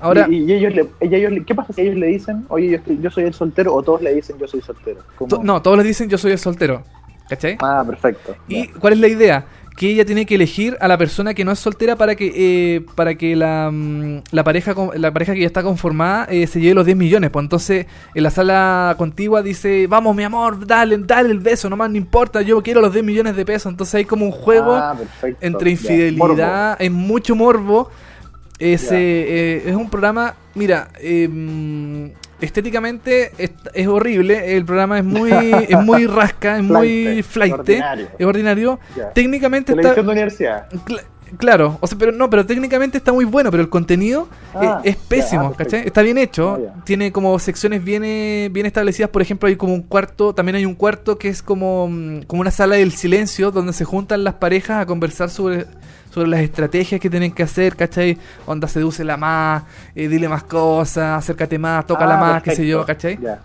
Ahora, 0.00 0.26
y, 0.30 0.44
y 0.44 0.52
ellos 0.52 0.74
le, 0.74 0.88
le- 1.30 1.44
¿qué 1.44 1.54
pasa 1.54 1.72
si 1.72 1.80
ellos 1.80 1.96
le 1.96 2.06
dicen, 2.08 2.44
oye, 2.48 2.68
yo, 2.70 2.76
estoy- 2.76 2.98
yo 3.00 3.10
soy 3.10 3.24
el 3.24 3.34
soltero, 3.34 3.74
o 3.74 3.82
todos 3.82 4.02
le 4.02 4.14
dicen, 4.14 4.36
yo 4.38 4.46
soy 4.46 4.60
soltero? 4.60 5.00
No, 5.42 5.62
todos 5.62 5.78
les 5.78 5.86
dicen 5.86 6.08
yo 6.08 6.18
soy 6.18 6.32
el 6.32 6.38
soltero. 6.38 6.82
¿Cachai? 7.28 7.56
Ah, 7.60 7.82
perfecto. 7.86 8.36
¿Y 8.48 8.68
cuál 8.68 8.92
es 8.92 8.98
la 8.98 9.08
idea? 9.08 9.46
Que 9.76 9.90
ella 9.90 10.04
tiene 10.04 10.24
que 10.24 10.36
elegir 10.36 10.76
a 10.80 10.86
la 10.86 10.96
persona 10.96 11.34
que 11.34 11.44
no 11.44 11.50
es 11.50 11.58
soltera 11.58 11.96
para 11.96 12.14
que 12.14 12.32
eh, 12.76 12.86
para 12.94 13.16
que 13.16 13.34
la, 13.34 13.70
mm, 13.72 14.22
la 14.30 14.44
pareja 14.44 14.72
la 14.94 15.12
pareja 15.12 15.34
que 15.34 15.40
ya 15.40 15.46
está 15.46 15.64
conformada 15.64 16.26
eh, 16.30 16.46
se 16.46 16.60
lleve 16.60 16.74
los 16.74 16.86
10 16.86 16.96
millones. 16.96 17.30
Pues 17.30 17.42
entonces 17.42 17.86
en 18.14 18.22
la 18.22 18.30
sala 18.30 18.94
contigua 18.98 19.42
dice, 19.42 19.86
vamos 19.88 20.14
mi 20.14 20.22
amor, 20.22 20.64
dale, 20.64 20.96
dale 20.98 21.30
el 21.32 21.40
beso, 21.40 21.68
nomás 21.68 21.90
no 21.90 21.96
importa, 21.96 22.40
yo 22.42 22.62
quiero 22.62 22.80
los 22.80 22.92
10 22.92 23.04
millones 23.04 23.34
de 23.34 23.44
pesos. 23.44 23.70
Entonces 23.72 23.96
hay 23.96 24.04
como 24.04 24.24
un 24.26 24.32
juego 24.32 24.74
Ah, 24.74 24.94
perfecto. 24.96 25.44
entre 25.44 25.70
infidelidad, 25.70 26.76
es 26.80 26.90
mucho 26.92 27.34
morbo. 27.34 27.90
Es, 28.60 28.92
eh, 28.92 29.64
es 29.66 29.74
un 29.74 29.90
programa, 29.90 30.36
mira, 30.54 30.88
mm, 31.28 32.06
estéticamente 32.44 33.32
es, 33.38 33.52
es 33.72 33.86
horrible, 33.86 34.56
el 34.56 34.64
programa 34.64 34.98
es 34.98 35.04
muy, 35.04 35.30
es 35.68 35.78
muy 35.82 36.06
rasca, 36.06 36.56
es 36.58 36.62
muy 36.62 37.22
flight, 37.22 37.52
ordinario. 37.54 38.08
es 38.18 38.26
ordinario. 38.26 38.80
Técnicamente 39.14 39.72
está... 39.72 39.94
De 39.94 40.00
universidad. 40.00 40.66
Claro, 41.38 41.78
o 41.80 41.86
sea, 41.86 41.98
pero 41.98 42.12
no, 42.12 42.30
pero 42.30 42.46
técnicamente 42.46 42.98
está 42.98 43.12
muy 43.12 43.24
bueno, 43.24 43.50
pero 43.50 43.62
el 43.62 43.68
contenido 43.68 44.28
Ah, 44.54 44.80
eh, 44.84 44.90
es 44.90 44.96
pésimo, 44.96 45.46
ah, 45.46 45.48
perfecto. 45.48 45.72
¿cachai? 45.72 45.86
Está 45.86 46.02
bien 46.02 46.16
hecho, 46.18 46.60
Ah, 46.72 46.82
tiene 46.84 47.10
como 47.10 47.36
secciones 47.40 47.82
bien, 47.82 48.04
eh, 48.04 48.48
bien 48.52 48.66
establecidas, 48.66 49.10
por 49.10 49.20
ejemplo, 49.20 49.48
hay 49.48 49.56
como 49.56 49.74
un 49.74 49.82
cuarto, 49.82 50.32
también 50.34 50.54
hay 50.56 50.64
un 50.64 50.74
cuarto 50.76 51.18
que 51.18 51.28
es 51.28 51.42
como, 51.42 51.88
mm, 51.88 52.22
como 52.26 52.40
una 52.42 52.52
sala 52.52 52.76
del 52.76 52.92
silencio, 52.92 53.50
donde 53.50 53.72
se 53.72 53.84
juntan 53.84 54.22
las 54.22 54.34
parejas 54.34 54.80
a 54.82 54.86
conversar 54.86 55.28
sobre, 55.30 55.66
sobre 56.14 56.28
las 56.28 56.40
estrategias 56.40 57.00
que 57.00 57.10
tienen 57.10 57.32
que 57.32 57.42
hacer, 57.42 57.74
¿cachai? 57.74 58.16
Onda, 58.46 58.68
sedúcela 58.68 59.16
más, 59.16 59.64
eh, 59.96 60.06
dile 60.06 60.28
más 60.28 60.44
cosas, 60.44 61.18
acércate 61.18 61.58
más, 61.58 61.84
tócala 61.86 62.14
Ah, 62.14 62.20
más, 62.20 62.42
qué 62.44 62.54
sé 62.54 62.64
yo, 62.66 62.86
¿cachai? 62.86 63.18
Ya. 63.20 63.40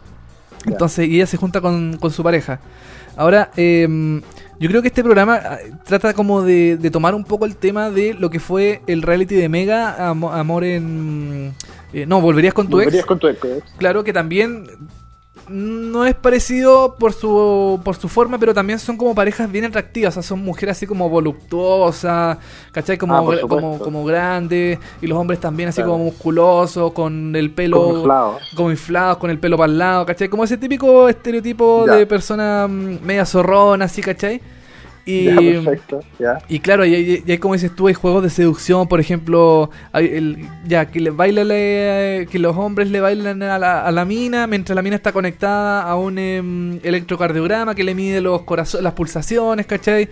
Entonces, 0.66 1.08
y 1.08 1.16
ella 1.16 1.26
se 1.26 1.38
junta 1.38 1.62
con, 1.62 1.98
con 1.98 2.12
su 2.12 2.22
pareja. 2.22 2.60
Ahora, 3.18 3.50
eh, 3.58 4.22
yo 4.60 4.70
creo 4.70 4.82
que 4.84 4.90
este 4.90 5.04
programa 5.04 5.40
ah, 5.44 5.58
trata 5.84 6.14
como 6.14 6.44
de, 6.44 6.78
de 6.78 6.92
tomar 6.92 7.16
un 7.16 7.24
poco 7.24 7.46
el 7.46 7.56
tema 7.56 7.90
de 7.90 8.14
lo 8.14 8.30
que 8.30 8.40
fue 8.40 8.82
el 8.86 9.02
reality 9.02 9.34
de 9.36 9.50
Mega, 9.50 10.10
Amo- 10.10 10.32
Amor 10.32 10.64
en... 10.64 11.54
eh, 11.92 12.06
no, 12.06 12.22
¿volverías 12.22 12.54
con 12.54 12.68
tu 12.68 12.74
Volverías 12.78 13.00
ex? 13.02 13.06
con 13.08 13.18
tu 13.20 13.28
ex. 13.28 13.40
Claro 13.78 14.04
que 14.04 14.14
también 14.14 14.68
no 15.50 16.06
es 16.06 16.16
parecido 16.16 16.96
por 17.00 17.14
su 17.14 17.80
por 17.84 17.96
su 17.96 18.08
forma, 18.08 18.38
pero 18.38 18.54
también 18.54 18.80
son 18.80 18.98
como 18.98 19.14
parejas 19.16 19.52
bien 19.52 19.66
atractivas, 19.66 20.14
o 20.14 20.22
sea, 20.22 20.24
son 20.24 20.40
mujeres 20.44 20.78
así 20.78 20.86
como 20.88 21.10
voluptuosas, 21.10 22.38
¿cachai? 22.72 22.98
Como, 22.98 23.16
Ah, 23.18 23.24
como, 23.48 23.80
como 23.80 24.06
grandes, 24.06 24.80
y 25.02 25.08
los 25.08 25.18
hombres 25.18 25.40
también 25.40 25.70
así 25.70 25.78
Claro. 25.78 25.92
como 25.94 26.06
musculosos, 26.06 26.92
con 26.94 27.36
el 27.36 27.52
pelo 27.52 27.82
Como 27.82 27.98
inflado. 27.98 28.40
como 28.56 28.72
inflados, 28.72 29.18
con 29.18 29.30
el 29.30 29.40
pelo 29.40 29.58
para 29.58 29.72
el 29.72 29.78
lado, 29.78 30.06
¿cachai? 30.06 30.30
Como 30.30 30.44
ese 30.44 30.58
típico 30.58 31.10
estereotipo 31.10 31.86
Ya. 31.88 31.96
de 31.96 32.06
persona 32.06 32.68
mm, 32.68 33.00
media 33.04 33.26
zorrona, 33.26 33.86
así, 33.86 34.02
¿cachai? 34.02 34.42
Y, 35.06 35.26
Ya, 35.26 35.36
perfecto. 35.64 36.00
Ya. 36.20 36.38
y 36.48 36.60
claro, 36.60 36.86
y, 36.86 36.94
hay- 36.96 37.24
y 37.26 37.38
como 37.40 37.54
dices 37.56 37.76
tú, 37.76 37.88
hay 37.88 37.94
juegos 37.94 38.24
de 38.24 38.30
seducción, 38.30 38.88
por 38.88 39.00
ejemplo, 39.00 39.70
hay 39.92 40.06
el, 40.08 40.38
ya 40.68 40.86
que 40.92 41.00
le 41.00 41.10
baila 41.12 41.44
que 42.30 42.40
los 42.40 42.56
hombres 42.58 42.90
le 42.90 43.00
bailan 43.02 43.42
a 43.44 43.58
la, 43.60 43.86
a 43.86 43.92
la 43.92 44.06
mina 44.06 44.48
mientras 44.48 44.76
la 44.76 44.82
mina 44.82 44.96
está 44.96 45.12
conectada 45.12 45.82
a 45.84 45.96
un 45.96 46.18
em, 46.20 46.80
electrocardiograma 46.84 47.76
que 47.76 47.84
le 47.84 47.96
mide 47.96 48.22
los 48.22 48.44
corazones, 48.44 48.84
las 48.84 48.94
pulsaciones, 48.94 49.66
¿cachai? 49.66 50.10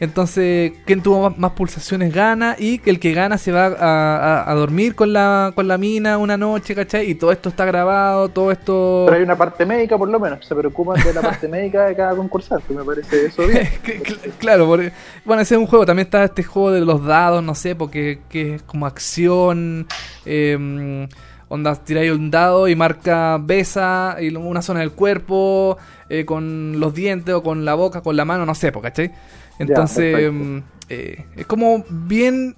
Entonces, 0.00 0.72
quien 0.84 1.02
tuvo 1.02 1.28
más, 1.28 1.38
más 1.38 1.52
pulsaciones 1.52 2.14
gana 2.14 2.54
y 2.58 2.78
que 2.78 2.90
el 2.90 3.00
que 3.00 3.12
gana 3.12 3.36
se 3.36 3.50
va 3.52 3.66
a, 3.66 4.16
a- 4.44 4.50
a 4.50 4.54
dormir 4.54 4.94
con 4.94 5.12
la, 5.12 5.52
con 5.54 5.66
la 5.66 5.76
mina 5.78 6.18
una 6.18 6.36
noche, 6.36 6.74
¿cachai? 6.74 7.10
Y 7.10 7.14
todo 7.16 7.32
esto 7.32 7.48
está 7.48 7.64
grabado, 7.64 8.28
todo 8.28 8.52
esto... 8.52 9.04
Pero 9.06 9.16
hay 9.16 9.22
una 9.24 9.36
parte 9.36 9.66
médica, 9.66 9.98
por 9.98 10.08
lo 10.08 10.20
menos. 10.20 10.44
Se 10.46 10.54
preocupan 10.54 11.02
de 11.02 11.12
la 11.12 11.20
parte 11.20 11.48
médica 11.48 11.86
de 11.86 11.96
cada 11.96 12.14
concursante. 12.14 12.72
Me 12.72 12.84
parece 12.84 13.26
eso 13.26 13.46
bien. 13.46 13.66
Cl- 13.84 14.02
cl- 14.02 14.32
claro, 14.38 14.66
porque, 14.66 14.92
bueno, 15.24 15.42
ese 15.42 15.54
es 15.56 15.60
un 15.60 15.66
juego. 15.66 15.84
También 15.84 16.06
está 16.06 16.24
este 16.24 16.42
juego 16.44 16.70
de 16.70 16.80
los 16.80 17.04
dados, 17.04 17.42
no 17.42 17.54
sé, 17.54 17.74
porque 17.74 18.20
que 18.28 18.54
es 18.56 18.62
como 18.62 18.86
acción. 18.86 19.86
eh, 20.24 21.08
onda, 21.48 21.74
tiráis 21.76 22.12
un 22.12 22.30
dado 22.30 22.68
y 22.68 22.76
marca 22.76 23.38
besa 23.40 24.16
y 24.20 24.34
una 24.34 24.62
zona 24.62 24.80
del 24.80 24.92
cuerpo 24.92 25.76
eh, 26.08 26.24
con 26.24 26.78
los 26.80 26.94
dientes 26.94 27.34
o 27.34 27.42
con 27.42 27.64
la 27.64 27.74
boca, 27.74 28.00
con 28.02 28.16
la 28.16 28.24
mano, 28.24 28.44
no 28.46 28.54
sé, 28.54 28.70
¿cachai? 28.72 29.12
Entonces, 29.58 30.32
mm, 30.32 30.58
eh, 30.88 31.24
es 31.36 31.46
como 31.46 31.84
bien 31.88 32.56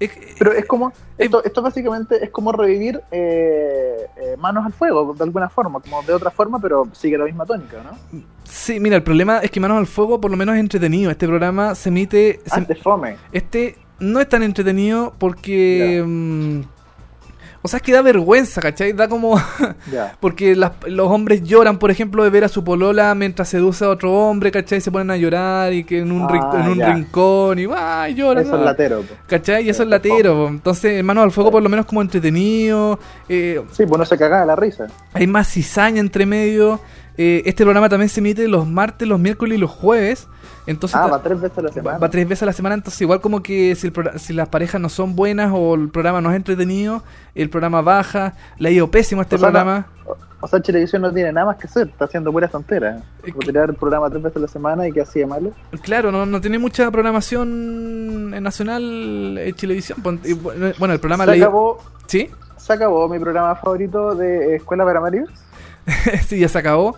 Es- 0.00 0.12
Pero 0.38 0.52
es 0.52 0.64
como, 0.64 0.94
esto, 1.18 1.44
esto 1.44 1.60
básicamente 1.60 2.24
es 2.24 2.30
como 2.30 2.52
revivir 2.52 3.02
eh, 3.10 4.06
eh, 4.16 4.36
manos 4.38 4.64
al 4.64 4.72
fuego, 4.72 5.12
de 5.12 5.24
alguna 5.24 5.50
forma, 5.50 5.78
como 5.80 6.02
de 6.02 6.14
otra 6.14 6.30
forma, 6.30 6.58
pero 6.58 6.88
sigue 6.92 7.18
la 7.18 7.26
misma 7.26 7.44
tónica, 7.44 7.82
¿no? 7.84 8.22
Sí, 8.44 8.80
mira, 8.80 8.96
el 8.96 9.02
problema 9.02 9.40
es 9.40 9.50
que 9.50 9.60
Manos 9.60 9.76
al 9.76 9.86
Fuego 9.86 10.18
por 10.18 10.30
lo 10.30 10.38
menos 10.38 10.54
es 10.54 10.60
entretenido. 10.62 11.10
Este 11.10 11.26
programa 11.26 11.74
se 11.74 11.90
emite... 11.90 12.40
se- 12.46 12.54
Antes 12.54 12.80
fome. 12.82 13.16
Este 13.30 13.76
no 13.98 14.20
es 14.20 14.28
tan 14.30 14.42
entretenido 14.42 15.12
porque... 15.18 16.02
o 17.62 17.68
sea, 17.68 17.76
es 17.78 17.82
que 17.82 17.92
da 17.92 18.00
vergüenza, 18.02 18.60
¿cachai? 18.60 18.92
Da 18.92 19.08
como... 19.08 19.38
Porque 20.20 20.56
las- 20.56 20.72
los 20.86 21.08
hombres 21.10 21.42
lloran, 21.42 21.78
por 21.78 21.90
ejemplo, 21.90 22.24
de 22.24 22.30
ver 22.30 22.44
a 22.44 22.48
su 22.48 22.64
polola 22.64 23.14
mientras 23.14 23.48
seduce 23.48 23.84
a 23.84 23.88
otro 23.90 24.12
hombre, 24.12 24.50
¿cachai? 24.50 24.80
Se 24.80 24.90
ponen 24.90 25.10
a 25.10 25.16
llorar 25.16 25.72
y 25.72 25.84
que 25.84 25.98
en 26.00 26.12
un, 26.12 26.22
Ah, 26.30 26.62
en 26.64 26.68
un 26.70 26.80
rincón 26.80 27.58
y 27.58 27.66
¡ay, 27.76 28.14
lloran! 28.14 28.44
Eso 28.44 28.54
es 28.56 28.62
ah". 28.62 28.64
latero. 28.64 29.00
po. 29.02 29.14
¿Cachai? 29.26 29.64
Y 29.66 29.70
eso 29.70 29.82
es 29.82 29.88
latero. 29.88 30.34
po. 30.34 30.48
Entonces, 30.48 31.02
Manos 31.04 31.24
al 31.24 31.30
Fuego 31.32 31.50
por 31.50 31.62
lo 31.62 31.68
menos 31.68 31.86
como 31.86 32.02
entretenido. 32.02 32.98
eh, 33.28 33.60
Sí, 33.72 33.84
pues 33.86 33.98
no 33.98 34.04
se 34.04 34.16
cagaba 34.16 34.44
la 34.46 34.56
risa. 34.56 34.86
hay 35.12 35.26
más 35.26 35.48
cizaña 35.48 36.00
entre 36.00 36.26
medio. 36.26 36.80
Eh, 37.18 37.42
este 37.44 37.64
programa 37.64 37.88
también 37.90 38.08
se 38.08 38.20
emite 38.20 38.48
los 38.48 38.66
martes, 38.66 39.06
los 39.06 39.20
miércoles 39.20 39.58
y 39.58 39.60
los 39.60 39.70
jueves. 39.70 40.26
Entonces 40.70 40.96
Ah, 40.98 41.06
va 41.08 41.22
tres 41.22 41.40
veces 41.40 41.58
a 41.58 41.62
la 41.62 41.72
semana. 41.72 41.98
va 41.98 42.08
tres 42.10 42.28
veces 42.28 42.42
a 42.42 42.46
la 42.46 42.52
semana. 42.52 42.74
Entonces, 42.76 43.00
igual 43.02 43.20
como 43.20 43.42
que 43.42 43.74
si, 43.74 43.88
el 43.88 44.18
si 44.20 44.32
las 44.32 44.48
parejas 44.48 44.80
no 44.80 44.88
son 44.88 45.16
buenas 45.16 45.50
o 45.54 45.74
el 45.74 45.88
programa 45.90 46.20
no 46.20 46.30
es 46.30 46.36
entretenido, 46.36 47.02
el 47.34 47.50
programa 47.50 47.82
baja. 47.82 48.34
Le 48.58 48.68
ha 48.68 48.72
ido 48.72 48.90
pésimo 48.90 49.20
a 49.20 49.24
este 49.24 49.36
O 49.36 49.38
sea, 49.38 49.48
no- 49.48 49.52
programa. 49.52 49.86
O, 50.42 50.48
sea, 50.48 50.58
Televisión 50.60 51.02
no 51.02 51.12
tiene 51.12 51.30
nada 51.32 51.48
más 51.48 51.56
que 51.58 51.66
hacer, 51.66 51.88
está 51.88 52.06
haciendo 52.06 52.32
puras 52.32 52.50
tonteras. 52.50 53.02
Que- 53.22 53.30
tirar 53.32 53.68
el 53.68 53.76
programa 53.76 54.08
tres 54.08 54.22
veces 54.22 54.36
a 54.38 54.40
la 54.40 54.48
semana 54.48 54.88
y 54.88 54.92
que 54.92 55.02
así 55.02 55.18
de 55.20 55.26
malo. 55.26 55.52
Claro, 55.82 56.10
no, 56.10 56.24
no 56.24 56.40
tiene 56.40 56.58
mucha 56.58 56.90
programación 56.90 58.32
eh, 58.34 58.40
nacional 58.40 59.36
en 59.38 59.54
televisión. 59.54 60.00
Pon- 60.02 60.20
y 60.24 60.32
Bueno, 60.32 60.94
el 60.94 61.00
programa 61.00 61.24
Se 61.26 61.32
le 61.36 61.42
acabó, 61.44 61.78
¿Sí? 62.06 62.30
se 62.56 62.72
acabó 62.72 63.08
mi 63.08 63.18
programa 63.18 63.54
favorito 63.56 64.14
de 64.14 64.56
Escuela 64.56 64.84
para 64.84 65.00
Marios. 65.00 65.28
sí, 66.26 66.38
ya 66.40 66.48
se 66.48 66.58
acabó. 66.58 66.96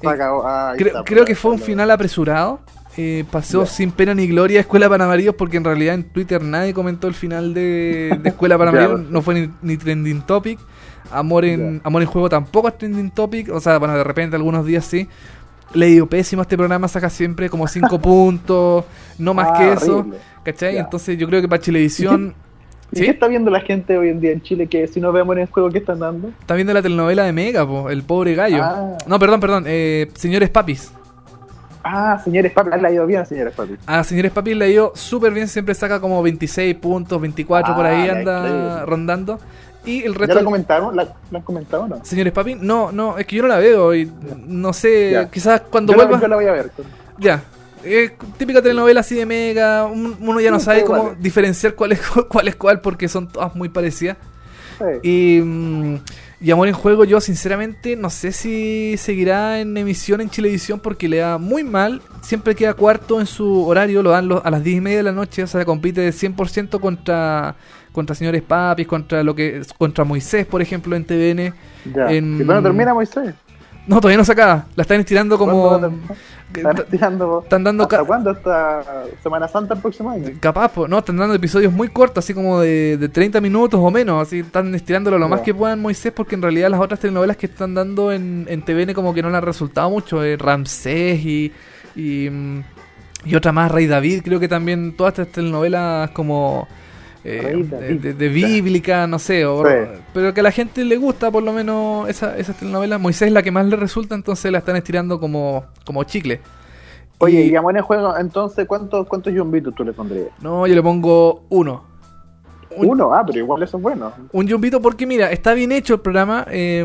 Se 0.00 0.06
Eh, 0.06 0.10
acabó. 0.10 0.42
Ah, 0.46 0.74
Creo, 0.76 0.88
está, 0.88 1.02
creo 1.04 1.18
pues, 1.24 1.28
que 1.28 1.34
fue 1.34 1.50
un 1.52 1.58
final 1.58 1.90
apresurado. 1.90 2.60
Eh, 2.96 3.24
pasó 3.30 3.66
sin 3.66 3.90
pena 3.90 4.14
ni 4.14 4.28
gloria 4.28 4.60
Escuela 4.60 4.88
para 4.88 5.04
Amarillos 5.04 5.34
porque 5.36 5.56
en 5.56 5.64
realidad 5.64 5.96
en 5.96 6.04
Twitter 6.04 6.40
nadie 6.42 6.72
comentó 6.72 7.08
el 7.08 7.14
final 7.14 7.52
de, 7.52 8.16
de 8.22 8.28
Escuela 8.28 8.56
para 8.56 8.70
Amarillos. 8.70 9.00
pues. 9.00 9.10
No 9.10 9.22
fue 9.22 9.34
ni, 9.34 9.50
ni 9.62 9.76
trending 9.76 10.22
topic. 10.22 10.58
Amor 11.10 11.44
en, 11.44 11.80
Amor 11.84 12.02
en 12.02 12.08
Juego 12.08 12.28
tampoco 12.28 12.68
es 12.68 12.78
trending 12.78 13.10
topic. 13.10 13.50
O 13.52 13.60
sea, 13.60 13.78
bueno, 13.78 13.96
de 13.96 14.04
repente 14.04 14.36
algunos 14.36 14.64
días 14.64 14.84
sí. 14.84 15.08
Le 15.74 15.86
dio 15.86 16.06
pésimo 16.06 16.40
a 16.40 16.44
este 16.44 16.56
programa, 16.56 16.86
saca 16.86 17.10
siempre 17.10 17.48
como 17.50 17.66
5 17.66 17.98
puntos, 18.00 18.84
no 19.18 19.34
más 19.34 19.48
Ah, 19.52 19.58
que 19.58 19.72
eso. 19.72 19.98
horrible. 19.98 20.18
¿Cachai? 20.44 20.76
Entonces 20.78 21.18
yo 21.18 21.26
creo 21.26 21.40
que 21.40 21.48
para 21.48 21.60
Chilevisión... 21.60 22.34
¿Y 22.92 22.98
¿Sí? 22.98 23.04
qué 23.06 23.10
está 23.10 23.26
viendo 23.26 23.50
la 23.50 23.60
gente 23.60 23.98
hoy 23.98 24.10
en 24.10 24.20
día 24.20 24.30
en 24.30 24.40
Chile? 24.42 24.68
Que 24.68 24.86
si 24.86 25.00
no 25.00 25.10
vemos 25.10 25.34
en 25.34 25.42
el 25.42 25.48
juego, 25.48 25.68
¿qué 25.70 25.78
están 25.78 25.98
dando? 25.98 26.28
Está 26.28 26.54
viendo 26.54 26.72
la 26.72 26.80
telenovela 26.80 27.24
de 27.24 27.32
Mega, 27.32 27.66
po, 27.66 27.90
El 27.90 28.04
Pobre 28.04 28.36
Gallo. 28.36 28.62
Ah. 28.62 28.96
No, 29.08 29.18
perdón, 29.18 29.40
perdón. 29.40 29.64
Eh, 29.66 30.08
señores 30.14 30.48
Papis. 30.50 30.92
Ah, 31.86 32.18
señores 32.24 32.50
papi. 32.52 32.70
Ah, 32.72 32.76
le 32.78 32.88
ha 32.88 32.90
ido 32.92 33.06
bien, 33.06 33.26
señores 33.26 33.52
papi. 33.54 33.74
A 33.86 34.02
Señores 34.04 34.32
Papis 34.32 34.56
le 34.56 34.64
ha 34.64 34.68
ido 34.68 34.92
súper 34.94 35.32
bien, 35.34 35.46
siempre 35.48 35.74
saca 35.74 36.00
como 36.00 36.22
26 36.22 36.74
puntos, 36.76 37.20
24 37.20 37.74
por 37.76 37.84
Ah, 37.86 37.90
ahí 37.90 38.06
ya, 38.06 38.12
anda 38.14 38.86
rondando. 38.86 39.38
Y 39.84 40.02
el 40.02 40.14
¿Ya 40.14 40.18
resto... 40.20 40.34
la 40.36 40.44
comentaron? 40.44 40.96
¿La, 40.96 41.04
la 41.30 41.38
han 41.38 41.44
comentado 41.44 41.82
o 41.82 41.88
no? 41.88 42.04
Señores 42.04 42.32
Papis, 42.32 42.56
no, 42.58 42.90
no, 42.90 43.18
es 43.18 43.26
que 43.26 43.36
yo 43.36 43.42
no 43.42 43.48
la 43.48 43.58
veo 43.58 43.94
y 43.94 44.10
no 44.46 44.72
sé, 44.72 45.10
Ya. 45.12 45.30
quizás 45.30 45.60
cuando 45.70 45.92
yo, 45.92 45.98
la, 45.98 46.04
vuelva... 46.06 46.22
yo 46.22 46.28
la 46.28 46.36
voy 46.36 46.46
a 46.46 46.52
ver. 46.52 46.70
Ya, 47.18 47.42
es 47.84 48.12
típica 48.38 48.62
telenovela 48.62 49.00
así 49.00 49.14
de 49.14 49.26
Mega, 49.26 49.84
un- 49.84 50.16
uno 50.20 50.40
ya 50.40 50.50
no 50.50 50.58
Sí, 50.58 50.64
sabe 50.64 50.84
cómo 50.84 51.14
diferenciar 51.18 51.74
cuál 51.74 51.92
es 51.92 52.00
cuál 52.30 52.48
es 52.48 52.56
cuál 52.56 52.80
porque 52.80 53.08
son 53.08 53.28
todas 53.28 53.54
muy 53.54 53.68
parecidas. 53.68 54.16
Sí. 54.78 55.08
Y, 55.38 55.40
mm, 55.42 55.96
y 56.44 56.50
Amor 56.50 56.68
en 56.68 56.74
Juego, 56.74 57.04
yo 57.04 57.20
sinceramente 57.20 57.96
no 57.96 58.10
sé 58.10 58.30
si 58.32 58.96
seguirá 58.98 59.60
en 59.60 59.76
emisión 59.76 60.20
en 60.20 60.28
Chilevisión 60.28 60.78
porque 60.78 61.08
le 61.08 61.16
da 61.18 61.38
muy 61.38 61.64
mal. 61.64 62.02
Siempre 62.20 62.54
queda 62.54 62.74
cuarto 62.74 63.18
en 63.20 63.26
su 63.26 63.66
horario, 63.66 64.02
lo 64.02 64.10
dan 64.10 64.28
a 64.44 64.50
las 64.50 64.62
10 64.62 64.76
y 64.76 64.80
media 64.82 64.98
de 64.98 65.02
la 65.04 65.12
noche. 65.12 65.42
O 65.42 65.46
sea, 65.46 65.64
compite 65.64 66.06
100% 66.12 66.78
contra, 66.80 67.56
contra 67.92 68.14
Señores 68.14 68.42
Papis, 68.42 68.86
contra 68.86 69.22
lo 69.22 69.34
que 69.34 69.62
contra 69.78 70.04
Moisés, 70.04 70.44
por 70.46 70.60
ejemplo, 70.60 70.94
en 70.94 71.04
TVN. 71.04 71.52
Ya. 71.94 72.10
en- 72.12 72.40
¿Y 72.40 72.44
cuándo 72.44 72.62
termina 72.62 72.92
Moisés? 72.94 73.34
No, 73.86 74.00
todavía 74.00 74.16
no 74.16 74.24
se 74.24 74.32
acaba. 74.32 74.66
La 74.76 74.82
están 74.82 75.00
estirando 75.00 75.36
como. 75.36 75.76
Están 76.54 76.84
tirando. 76.90 77.42
Están 77.42 77.64
dando 77.64 77.82
¿Hasta 77.82 78.04
cuándo? 78.04 78.30
¿Hasta 78.30 78.82
Semana 79.22 79.48
Santa 79.48 79.74
el 79.74 79.80
próximo 79.80 80.10
año? 80.10 80.30
Capaz, 80.40 80.68
po, 80.70 80.88
no, 80.88 80.98
están 80.98 81.16
dando 81.16 81.34
episodios 81.34 81.72
muy 81.72 81.88
cortos, 81.88 82.24
así 82.24 82.32
como 82.32 82.60
de, 82.60 82.96
de 82.96 83.08
30 83.08 83.40
minutos 83.40 83.80
o 83.82 83.90
menos, 83.90 84.22
así 84.22 84.40
están 84.40 84.74
estirándolo 84.74 85.18
lo 85.18 85.28
más 85.28 85.40
que 85.40 85.52
puedan 85.52 85.82
Moisés, 85.82 86.12
porque 86.12 86.34
en 86.34 86.42
realidad 86.42 86.70
las 86.70 86.80
otras 86.80 87.00
telenovelas 87.00 87.36
que 87.36 87.46
están 87.46 87.74
dando 87.74 88.12
en, 88.12 88.46
en 88.48 88.62
TVN 88.62 88.94
como 88.94 89.12
que 89.12 89.22
no 89.22 89.30
le 89.30 89.36
han 89.36 89.42
resultado 89.42 89.90
mucho, 89.90 90.22
eh, 90.22 90.36
Ramsés 90.36 91.24
y, 91.24 91.52
y, 91.96 92.30
mm, 92.30 92.64
y 93.24 93.34
otra 93.34 93.52
más, 93.52 93.70
Rey 93.70 93.86
David, 93.86 94.22
creo 94.24 94.40
que 94.40 94.48
también 94.48 94.96
todas 94.96 95.12
estas 95.12 95.28
telenovelas 95.28 96.10
como 96.10 96.68
eh, 97.24 97.52
de, 97.56 97.64
David. 97.64 98.00
de- 98.00 98.14
de 98.14 98.28
bíblica, 98.28 99.06
no 99.06 99.18
sé, 99.18 99.46
o- 99.46 99.62
pero 100.12 100.34
que 100.34 100.40
a 100.40 100.42
la 100.42 100.50
gente 100.52 100.84
le 100.84 100.96
gusta 100.96 101.30
por 101.30 101.42
lo 101.42 101.52
menos 101.52 102.08
esa, 102.08 102.36
esas 102.36 102.56
telenovelas, 102.56 103.00
Moisés 103.00 103.28
es 103.28 103.32
la 103.32 103.42
que 103.42 103.50
más 103.50 103.66
le 103.66 103.76
resulta, 103.76 104.14
entonces 104.14 104.52
la 104.52 104.58
están 104.58 104.76
estirando 104.76 105.18
como, 105.18 105.64
como 105.86 106.04
chicle. 106.04 106.40
Oye, 107.18 107.46
Y- 107.46 107.50
y 107.52 107.56
a 107.56 107.60
buen 107.60 107.80
juego, 107.80 108.16
entonces, 108.18 108.66
¿cuántos, 108.66 109.06
cuántos 109.06 109.32
yumbitos 109.32 109.74
tú 109.74 109.84
le 109.84 109.92
pondrías? 109.92 110.28
No, 110.40 110.66
yo 110.66 110.74
le 110.74 110.82
pongo 110.82 111.44
uno. 111.48 111.84
Un- 112.76 112.88
Uno, 112.90 113.14
ah, 113.14 113.22
pero 113.24 113.38
igual 113.38 113.62
eso 113.62 113.76
es 113.76 113.82
bueno. 113.82 114.12
Un 114.32 114.46
yumbito 114.48 114.82
porque 114.82 115.06
mira, 115.06 115.30
está 115.30 115.54
bien 115.54 115.70
hecho 115.70 115.94
el 115.94 116.00
programa, 116.00 116.44
eh, 116.50 116.84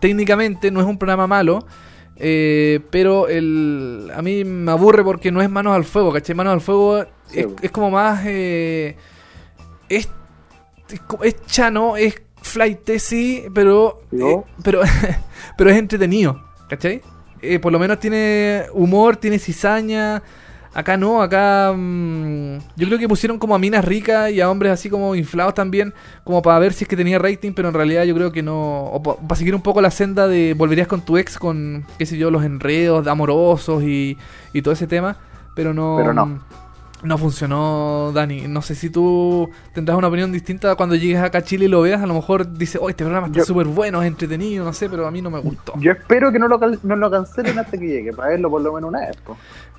técnicamente 0.00 0.70
no 0.72 0.80
es 0.80 0.86
un 0.86 0.98
programa 0.98 1.26
malo, 1.28 1.64
eh, 2.16 2.80
pero 2.90 3.28
el, 3.28 4.10
a 4.14 4.20
mí 4.22 4.44
me 4.44 4.72
aburre 4.72 5.04
porque 5.04 5.30
no 5.30 5.40
es 5.40 5.48
manos 5.48 5.74
al 5.76 5.84
fuego, 5.84 6.12
¿cachai? 6.12 6.34
Manos 6.34 6.52
al 6.54 6.60
fuego 6.60 7.04
Sí, 7.28 7.40
es, 7.40 7.46
es 7.62 7.70
como 7.70 7.90
más... 7.92 8.22
eh, 8.26 8.96
es, 9.88 10.08
es, 11.22 11.46
chano, 11.46 11.96
es 11.96 12.22
flight, 12.42 12.88
sí, 12.98 13.44
pero, 13.54 14.02
¿Yo? 14.10 14.28
eh, 14.28 14.44
pero, 14.62 14.80
pero 15.56 15.70
es 15.70 15.76
entretenido, 15.76 16.42
¿cachai? 16.68 17.02
Eh, 17.40 17.58
por 17.58 17.72
lo 17.72 17.78
menos 17.78 17.98
tiene 18.00 18.64
humor, 18.72 19.16
tiene 19.16 19.38
cizaña. 19.38 20.22
Acá 20.74 20.96
no, 20.96 21.22
acá 21.22 21.72
mm, 21.74 22.58
yo 22.76 22.86
creo 22.86 22.98
que 22.98 23.08
pusieron 23.08 23.38
como 23.38 23.54
a 23.54 23.58
minas 23.58 23.84
ricas 23.84 24.30
y 24.30 24.40
a 24.40 24.50
hombres 24.50 24.70
así 24.70 24.90
como 24.90 25.14
inflados 25.14 25.54
también, 25.54 25.94
como 26.24 26.42
para 26.42 26.58
ver 26.58 26.72
si 26.72 26.84
es 26.84 26.88
que 26.88 26.96
tenía 26.96 27.18
rating, 27.18 27.52
pero 27.52 27.68
en 27.68 27.74
realidad 27.74 28.04
yo 28.04 28.14
creo 28.14 28.30
que 28.30 28.42
no, 28.42 28.84
o 28.84 29.02
para 29.02 29.34
seguir 29.34 29.54
un 29.54 29.62
poco 29.62 29.80
la 29.80 29.90
senda 29.90 30.28
de 30.28 30.54
volverías 30.54 30.86
con 30.86 31.00
tu 31.00 31.16
ex 31.16 31.38
con, 31.38 31.84
qué 31.98 32.06
sé 32.06 32.16
yo, 32.18 32.30
los 32.30 32.44
enredos 32.44 33.06
amorosos 33.06 33.82
y, 33.82 34.18
y 34.52 34.62
todo 34.62 34.72
ese 34.74 34.86
tema, 34.86 35.16
pero 35.56 35.72
no, 35.74 35.96
Pero 35.96 36.12
no. 36.14 36.38
No 37.02 37.16
funcionó, 37.18 38.10
Dani. 38.12 38.48
No 38.48 38.60
sé 38.62 38.74
si 38.74 38.90
tú 38.90 39.48
tendrás 39.72 39.96
una 39.96 40.08
opinión 40.08 40.32
distinta 40.32 40.74
cuando 40.74 40.94
llegues 40.96 41.18
acá 41.20 41.38
a 41.38 41.42
Chile 41.42 41.66
y 41.66 41.68
lo 41.68 41.80
veas, 41.82 42.02
a 42.02 42.06
lo 42.06 42.14
mejor 42.14 42.52
dices, 42.58 42.80
oh, 42.82 42.88
este 42.88 43.04
programa 43.04 43.28
está 43.28 43.44
súper 43.44 43.66
bueno, 43.66 44.02
es 44.02 44.08
entretenido, 44.08 44.64
no 44.64 44.72
sé, 44.72 44.88
pero 44.90 45.06
a 45.06 45.10
mí 45.10 45.22
no 45.22 45.30
me 45.30 45.38
gustó. 45.40 45.74
Yo 45.78 45.92
espero 45.92 46.32
que 46.32 46.38
no 46.38 46.48
lo, 46.48 46.58
no 46.82 46.96
lo 46.96 47.10
cancelen 47.10 47.58
hasta 47.58 47.78
que 47.78 47.86
llegue, 47.86 48.12
para 48.12 48.30
verlo 48.30 48.50
por 48.50 48.62
lo 48.62 48.72
menos 48.72 48.88
una 48.88 49.00
vez. 49.00 49.16
po. 49.18 49.36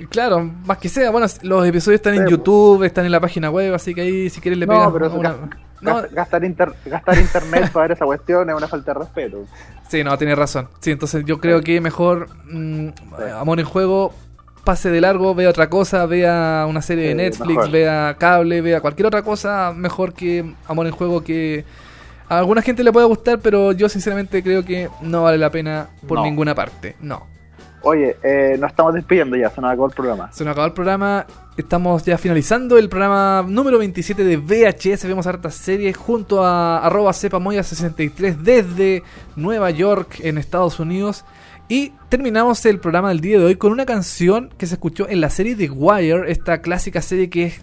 Claro, 0.10 0.50
más 0.66 0.78
que 0.78 0.88
sea, 0.90 1.12
bueno, 1.12 1.28
los 1.42 1.66
episodios 1.68 2.00
están 2.00 2.16
en 2.16 2.28
YouTube, 2.28 2.84
están 2.84 3.06
en 3.06 3.12
la 3.12 3.20
página 3.20 3.50
web, 3.50 3.74
así 3.74 3.94
que 3.94 4.02
ahí 4.02 4.30
si 4.30 4.40
quieres 4.40 4.58
le 4.58 4.66
No, 4.66 4.74
pegas 4.74 4.90
pero 4.94 5.20
una... 5.20 5.30
gas- 5.34 5.50
No, 5.82 5.96
gas- 5.96 6.12
gastar, 6.14 6.44
inter- 6.46 6.74
gastar 6.86 7.18
internet 7.18 7.70
para 7.72 7.88
ver 7.88 7.92
esa 7.98 8.06
cuestión 8.06 8.50
es 8.50 8.56
una 8.56 8.68
falta 8.68 8.94
de 8.94 9.00
respeto. 9.00 9.46
sí, 9.90 10.04
no, 10.04 10.18
tienes 10.18 10.38
razón. 10.38 10.70
Sí, 10.80 10.92
entonces 10.92 11.26
yo 11.26 11.40
creo 11.40 11.62
que 11.62 11.82
mejor 11.82 12.28
mm, 12.50 12.90
Amor 13.40 13.60
en 13.60 13.66
Juego 13.66 14.14
pase 14.64 14.90
de 14.92 15.02
largo, 15.02 15.34
vea 15.36 15.50
otra 15.50 15.70
cosa, 15.70 16.06
vea 16.06 16.66
una 16.70 16.82
serie 16.82 17.06
de 17.06 17.12
Sí, 17.12 17.16
Netflix, 17.16 17.56
mejor. 17.58 17.72
vea 17.72 18.16
cable, 18.20 18.62
vea 18.62 18.82
cualquier 18.82 19.08
otra 19.08 19.22
cosa, 19.24 19.74
mejor 19.76 20.14
que 20.14 20.54
Amor 20.68 20.86
en 20.88 20.92
Juego 20.94 21.24
que 21.24 21.66
a 22.28 22.38
alguna 22.38 22.62
gente 22.62 22.84
le 22.84 22.92
puede 22.92 23.08
gustar, 23.08 23.40
pero 23.40 23.72
yo 23.72 23.90
sinceramente 23.90 24.44
creo 24.44 24.64
que 24.64 24.90
no 25.02 25.24
vale 25.24 25.38
la 25.38 25.50
pena 25.50 25.88
por 26.08 26.20
No. 26.20 26.24
ninguna 26.26 26.54
parte. 26.54 26.96
No. 27.02 27.26
Oye, 27.82 28.18
eh, 28.24 28.58
nos 28.60 28.72
estamos 28.72 28.94
despidiendo 28.94 29.38
ya, 29.38 29.50
se 29.50 29.62
nos 29.62 29.72
acabó 29.72 29.88
el 29.88 29.94
programa. 29.94 30.30
Se 30.34 30.44
nos 30.44 30.52
acabó 30.52 30.68
el 30.68 30.74
programa. 30.74 31.26
Estamos 31.56 32.04
ya 32.04 32.18
finalizando 32.18 32.78
el 32.78 32.90
programa 32.90 33.44
número 33.48 33.80
27 33.80 34.24
de 34.26 34.36
VHS. 34.38 35.08
Vemos 35.08 35.26
hartas 35.28 35.56
series 35.56 35.96
junto 35.96 36.44
a 36.44 36.80
arroba 36.86 37.12
cepamoya63 37.12 38.36
desde 38.36 39.02
Nueva 39.38 39.70
York, 39.72 40.20
en 40.20 40.38
Estados 40.38 40.80
Unidos. 40.82 41.24
Y 41.72 41.94
terminamos 42.10 42.66
el 42.66 42.80
programa 42.80 43.10
del 43.10 43.22
día 43.22 43.38
de 43.38 43.46
hoy 43.46 43.56
con 43.56 43.72
una 43.72 43.86
canción 43.86 44.50
que 44.58 44.66
se 44.66 44.74
escuchó 44.74 45.08
en 45.08 45.22
la 45.22 45.30
serie 45.30 45.56
The 45.56 45.70
Wire, 45.70 46.32
esta 46.32 46.64
clásica 46.64 47.00
serie 47.00 47.30
que 47.30 47.44
es 47.46 47.62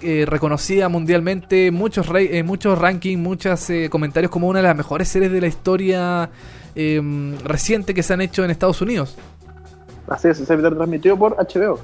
eh, 0.00 0.26
reconocida 0.28 0.88
mundialmente, 0.88 1.72
muchos, 1.72 2.06
eh, 2.14 2.44
muchos 2.44 2.78
rankings, 2.78 3.20
muchos 3.20 3.68
eh, 3.68 3.88
comentarios 3.90 4.30
como 4.30 4.46
una 4.46 4.60
de 4.60 4.62
las 4.62 4.76
mejores 4.76 5.08
series 5.08 5.32
de 5.32 5.40
la 5.40 5.48
historia 5.48 6.30
em, 6.76 7.36
reciente 7.40 7.94
que 7.94 8.04
se 8.04 8.12
han 8.14 8.20
hecho 8.20 8.44
en 8.44 8.52
Estados 8.52 8.80
Unidos. 8.80 9.16
Así 10.06 10.28
es, 10.28 10.38
se 10.38 10.56
transmitió 10.56 11.18
por 11.18 11.34
HBO. 11.34 11.80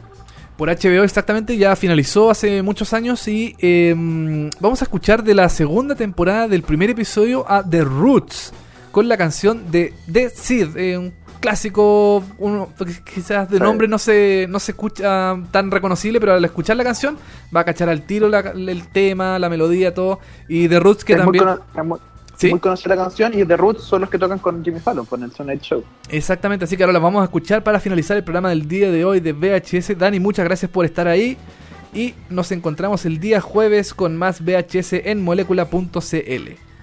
Por 0.56 0.68
HBO 0.68 1.02
exactamente, 1.02 1.56
ya 1.56 1.74
finalizó 1.74 2.30
hace 2.30 2.62
muchos 2.62 2.92
años 2.92 3.26
y 3.26 3.56
em, 3.58 4.48
vamos 4.60 4.80
a 4.80 4.84
escuchar 4.84 5.24
de 5.24 5.34
la 5.34 5.48
segunda 5.48 5.96
temporada 5.96 6.46
del 6.46 6.62
primer 6.62 6.90
episodio 6.90 7.44
a 7.50 7.68
The 7.68 7.82
Roots 7.82 8.52
con 8.92 9.08
la 9.08 9.16
canción 9.16 9.72
de 9.72 9.92
The 10.10 10.30
Seed, 10.30 10.76
eh, 10.76 11.12
clásico, 11.44 12.24
uno, 12.38 12.70
quizás 13.04 13.50
de 13.50 13.60
nombre 13.60 13.86
no 13.86 13.98
se, 13.98 14.46
no 14.48 14.58
se 14.58 14.72
escucha 14.72 15.36
tan 15.50 15.70
reconocible, 15.70 16.18
pero 16.18 16.32
al 16.32 16.42
escuchar 16.42 16.74
la 16.74 16.84
canción 16.84 17.18
va 17.54 17.60
a 17.60 17.64
cachar 17.64 17.90
al 17.90 18.06
tiro 18.06 18.30
la, 18.30 18.38
el 18.38 18.88
tema, 18.88 19.38
la 19.38 19.50
melodía, 19.50 19.92
todo. 19.92 20.20
Y 20.48 20.68
The 20.68 20.80
Roots 20.80 21.04
que 21.04 21.12
es 21.12 21.18
también... 21.18 21.44
Muy 21.84 21.98
¿Sí? 22.36 22.50
muy 22.50 22.58
conocida 22.58 22.96
la 22.96 23.02
canción 23.02 23.38
y 23.38 23.44
The 23.44 23.56
Roots 23.56 23.84
son 23.84 24.00
los 24.00 24.10
que 24.10 24.18
tocan 24.18 24.38
con 24.38 24.64
Jimmy 24.64 24.80
Fallon 24.80 25.04
con 25.04 25.22
el 25.22 25.30
Sunlight 25.32 25.60
Show. 25.60 25.84
Exactamente, 26.08 26.64
así 26.64 26.78
que 26.78 26.82
ahora 26.82 26.94
la 26.94 26.98
vamos 26.98 27.20
a 27.20 27.24
escuchar 27.24 27.62
para 27.62 27.78
finalizar 27.78 28.16
el 28.16 28.24
programa 28.24 28.48
del 28.48 28.66
día 28.66 28.90
de 28.90 29.04
hoy 29.04 29.20
de 29.20 29.32
VHS. 29.34 29.98
Dani, 29.98 30.18
muchas 30.20 30.46
gracias 30.46 30.70
por 30.70 30.86
estar 30.86 31.06
ahí 31.06 31.36
y 31.92 32.14
nos 32.30 32.50
encontramos 32.52 33.04
el 33.04 33.20
día 33.20 33.42
jueves 33.42 33.92
con 33.92 34.16
más 34.16 34.40
VHS 34.40 34.94
en 34.94 35.22
molecula.cl. 35.22 36.73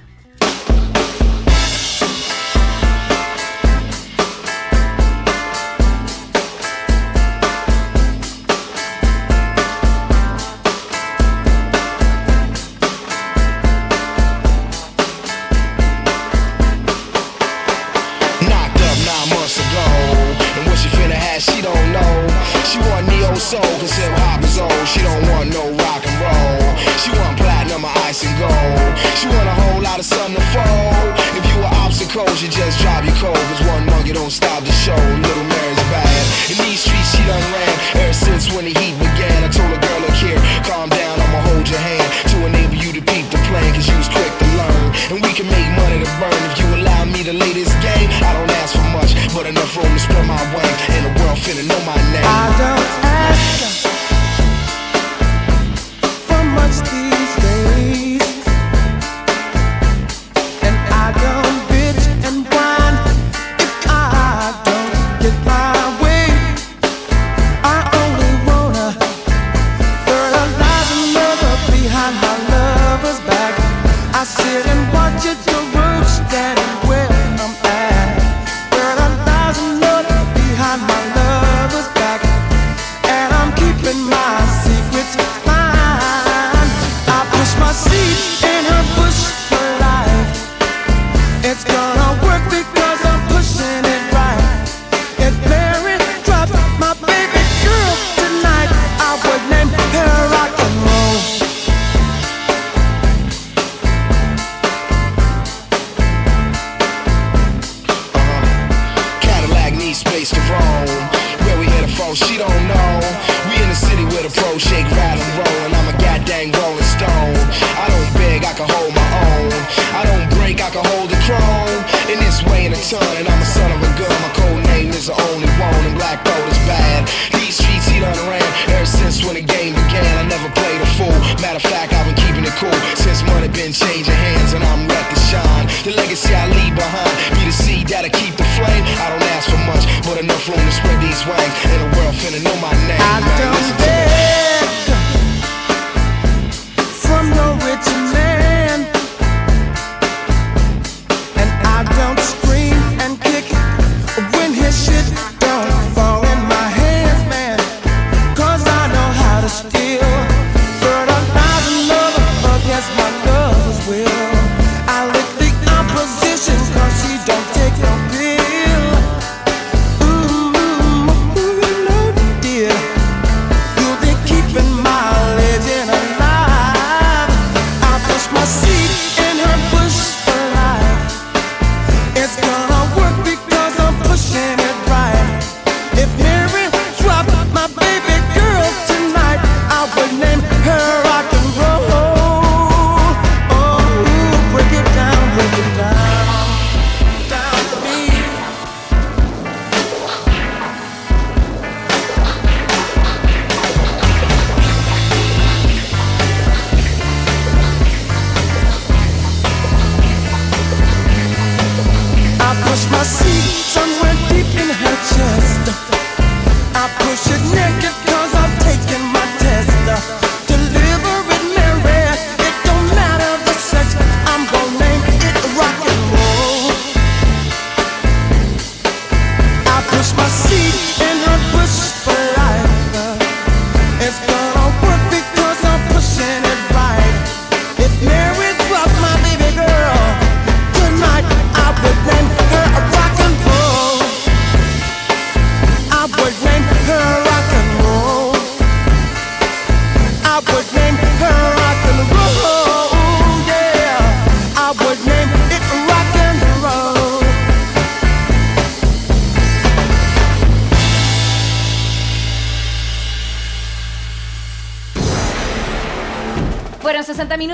You 29.21 29.29
want 29.29 29.47
a 29.47 29.53
whole 29.53 29.81
lot 29.83 29.99
of 29.99 30.05
sun 30.05 30.31
to 30.33 30.41
fall. 30.49 31.13
If 31.37 31.45
you 31.45 31.57
were 31.61 31.69
obstacles, 31.85 32.41
you 32.41 32.49
just 32.49 32.79
drive 32.79 33.05
your 33.05 33.13
cold. 33.17 33.35
Cause 33.35 33.61
one 33.67 34.07
you 34.07 34.13
don't 34.13 34.31
stop 34.31 34.63
the 34.63 34.71
show. 34.71 35.30